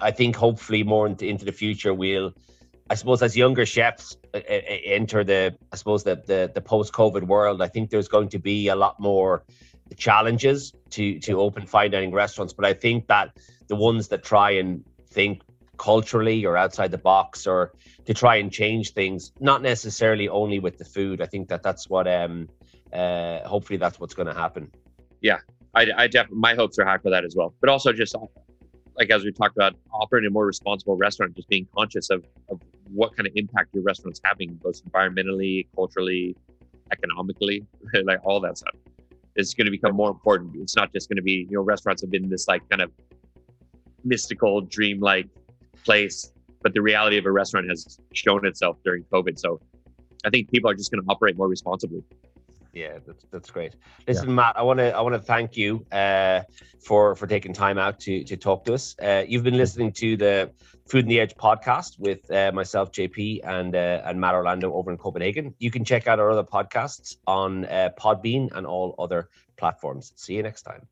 I 0.00 0.12
think 0.12 0.36
hopefully 0.36 0.84
more 0.84 1.06
into, 1.08 1.26
into 1.26 1.44
the 1.44 1.52
future 1.52 1.92
we'll, 1.92 2.32
I 2.88 2.94
suppose, 2.94 3.20
as 3.20 3.36
younger 3.36 3.66
chefs 3.66 4.16
enter 4.32 5.24
the 5.24 5.56
I 5.72 5.76
suppose 5.76 6.04
the 6.04 6.22
the, 6.26 6.50
the 6.54 6.60
post 6.60 6.92
COVID 6.92 7.24
world. 7.24 7.60
I 7.60 7.66
think 7.68 7.90
there's 7.90 8.08
going 8.08 8.28
to 8.28 8.38
be 8.38 8.68
a 8.68 8.76
lot 8.76 9.00
more 9.00 9.42
challenges 9.96 10.72
to 10.90 11.18
to 11.20 11.40
open 11.40 11.66
fine 11.66 11.90
dining 11.90 12.12
restaurants, 12.12 12.52
but 12.52 12.64
I 12.64 12.72
think 12.72 13.08
that 13.08 13.36
the 13.66 13.74
ones 13.76 14.08
that 14.08 14.22
try 14.22 14.52
and 14.52 14.84
think 15.10 15.42
culturally 15.78 16.44
or 16.44 16.56
outside 16.56 16.90
the 16.90 16.98
box 16.98 17.46
or 17.46 17.72
to 18.04 18.14
try 18.14 18.36
and 18.36 18.52
change 18.52 18.92
things 18.92 19.32
not 19.40 19.62
necessarily 19.62 20.28
only 20.28 20.58
with 20.58 20.78
the 20.78 20.84
food 20.84 21.20
i 21.20 21.26
think 21.26 21.48
that 21.48 21.62
that's 21.62 21.88
what 21.88 22.06
um 22.06 22.48
uh 22.92 23.40
hopefully 23.48 23.78
that's 23.78 23.98
what's 23.98 24.14
going 24.14 24.28
to 24.28 24.34
happen 24.34 24.70
yeah 25.22 25.38
I, 25.74 25.86
I 25.96 26.06
definitely 26.06 26.38
my 26.38 26.54
hopes 26.54 26.78
are 26.78 26.84
high 26.84 26.98
for 26.98 27.10
that 27.10 27.24
as 27.24 27.34
well. 27.36 27.54
But 27.60 27.70
also 27.70 27.92
just 27.92 28.14
like 28.96 29.10
as 29.10 29.24
we 29.24 29.32
talked 29.32 29.56
about, 29.56 29.74
operating 29.92 30.28
a 30.28 30.30
more 30.30 30.46
responsible 30.46 30.96
restaurant, 30.96 31.34
just 31.34 31.48
being 31.48 31.66
conscious 31.74 32.10
of, 32.10 32.24
of 32.50 32.60
what 32.92 33.16
kind 33.16 33.26
of 33.26 33.32
impact 33.36 33.74
your 33.74 33.82
restaurant's 33.82 34.20
having, 34.22 34.54
both 34.62 34.84
environmentally, 34.84 35.66
culturally, 35.74 36.36
economically, 36.92 37.66
like 38.04 38.18
all 38.24 38.40
that 38.40 38.58
stuff 38.58 38.74
is 39.34 39.54
going 39.54 39.64
to 39.64 39.70
become 39.70 39.94
more 39.96 40.10
important. 40.10 40.54
It's 40.56 40.76
not 40.76 40.92
just 40.92 41.08
going 41.08 41.16
to 41.16 41.22
be, 41.22 41.46
you 41.48 41.56
know, 41.56 41.62
restaurants 41.62 42.02
have 42.02 42.10
been 42.10 42.28
this 42.28 42.48
like 42.48 42.68
kind 42.68 42.82
of 42.82 42.90
mystical, 44.04 44.60
dream-like 44.60 45.28
place, 45.84 46.32
but 46.62 46.74
the 46.74 46.82
reality 46.82 47.18
of 47.18 47.26
a 47.26 47.32
restaurant 47.32 47.68
has 47.68 47.98
shown 48.12 48.46
itself 48.46 48.78
during 48.84 49.04
COVID. 49.04 49.38
So 49.38 49.60
I 50.24 50.30
think 50.30 50.50
people 50.50 50.70
are 50.70 50.74
just 50.74 50.90
going 50.90 51.02
to 51.02 51.10
operate 51.10 51.36
more 51.36 51.48
responsibly. 51.48 52.02
Yeah, 52.72 52.98
that's 53.06 53.26
that's 53.30 53.50
great. 53.50 53.74
Listen, 54.08 54.28
yeah. 54.28 54.34
Matt, 54.34 54.56
I 54.56 54.62
want 54.62 54.78
to 54.78 54.96
I 54.96 55.00
want 55.02 55.14
to 55.14 55.20
thank 55.20 55.56
you 55.56 55.84
uh, 55.92 56.40
for 56.82 57.14
for 57.14 57.26
taking 57.26 57.52
time 57.52 57.76
out 57.76 58.00
to 58.00 58.24
to 58.24 58.36
talk 58.36 58.64
to 58.64 58.74
us. 58.74 58.96
Uh, 59.02 59.24
you've 59.28 59.42
been 59.42 59.58
listening 59.58 59.92
to 59.92 60.16
the 60.16 60.50
Food 60.88 61.04
on 61.04 61.08
the 61.08 61.20
Edge 61.20 61.34
podcast 61.34 61.98
with 61.98 62.30
uh, 62.30 62.50
myself, 62.52 62.90
JP, 62.92 63.40
and 63.44 63.76
uh, 63.76 64.02
and 64.04 64.18
Matt 64.18 64.34
Orlando 64.34 64.72
over 64.72 64.90
in 64.90 64.96
Copenhagen. 64.96 65.54
You 65.58 65.70
can 65.70 65.84
check 65.84 66.06
out 66.06 66.18
our 66.18 66.30
other 66.30 66.44
podcasts 66.44 67.16
on 67.26 67.66
uh, 67.66 67.90
Podbean 67.98 68.50
and 68.52 68.66
all 68.66 68.94
other 68.98 69.28
platforms. 69.58 70.12
See 70.16 70.34
you 70.34 70.42
next 70.42 70.62
time. 70.62 70.88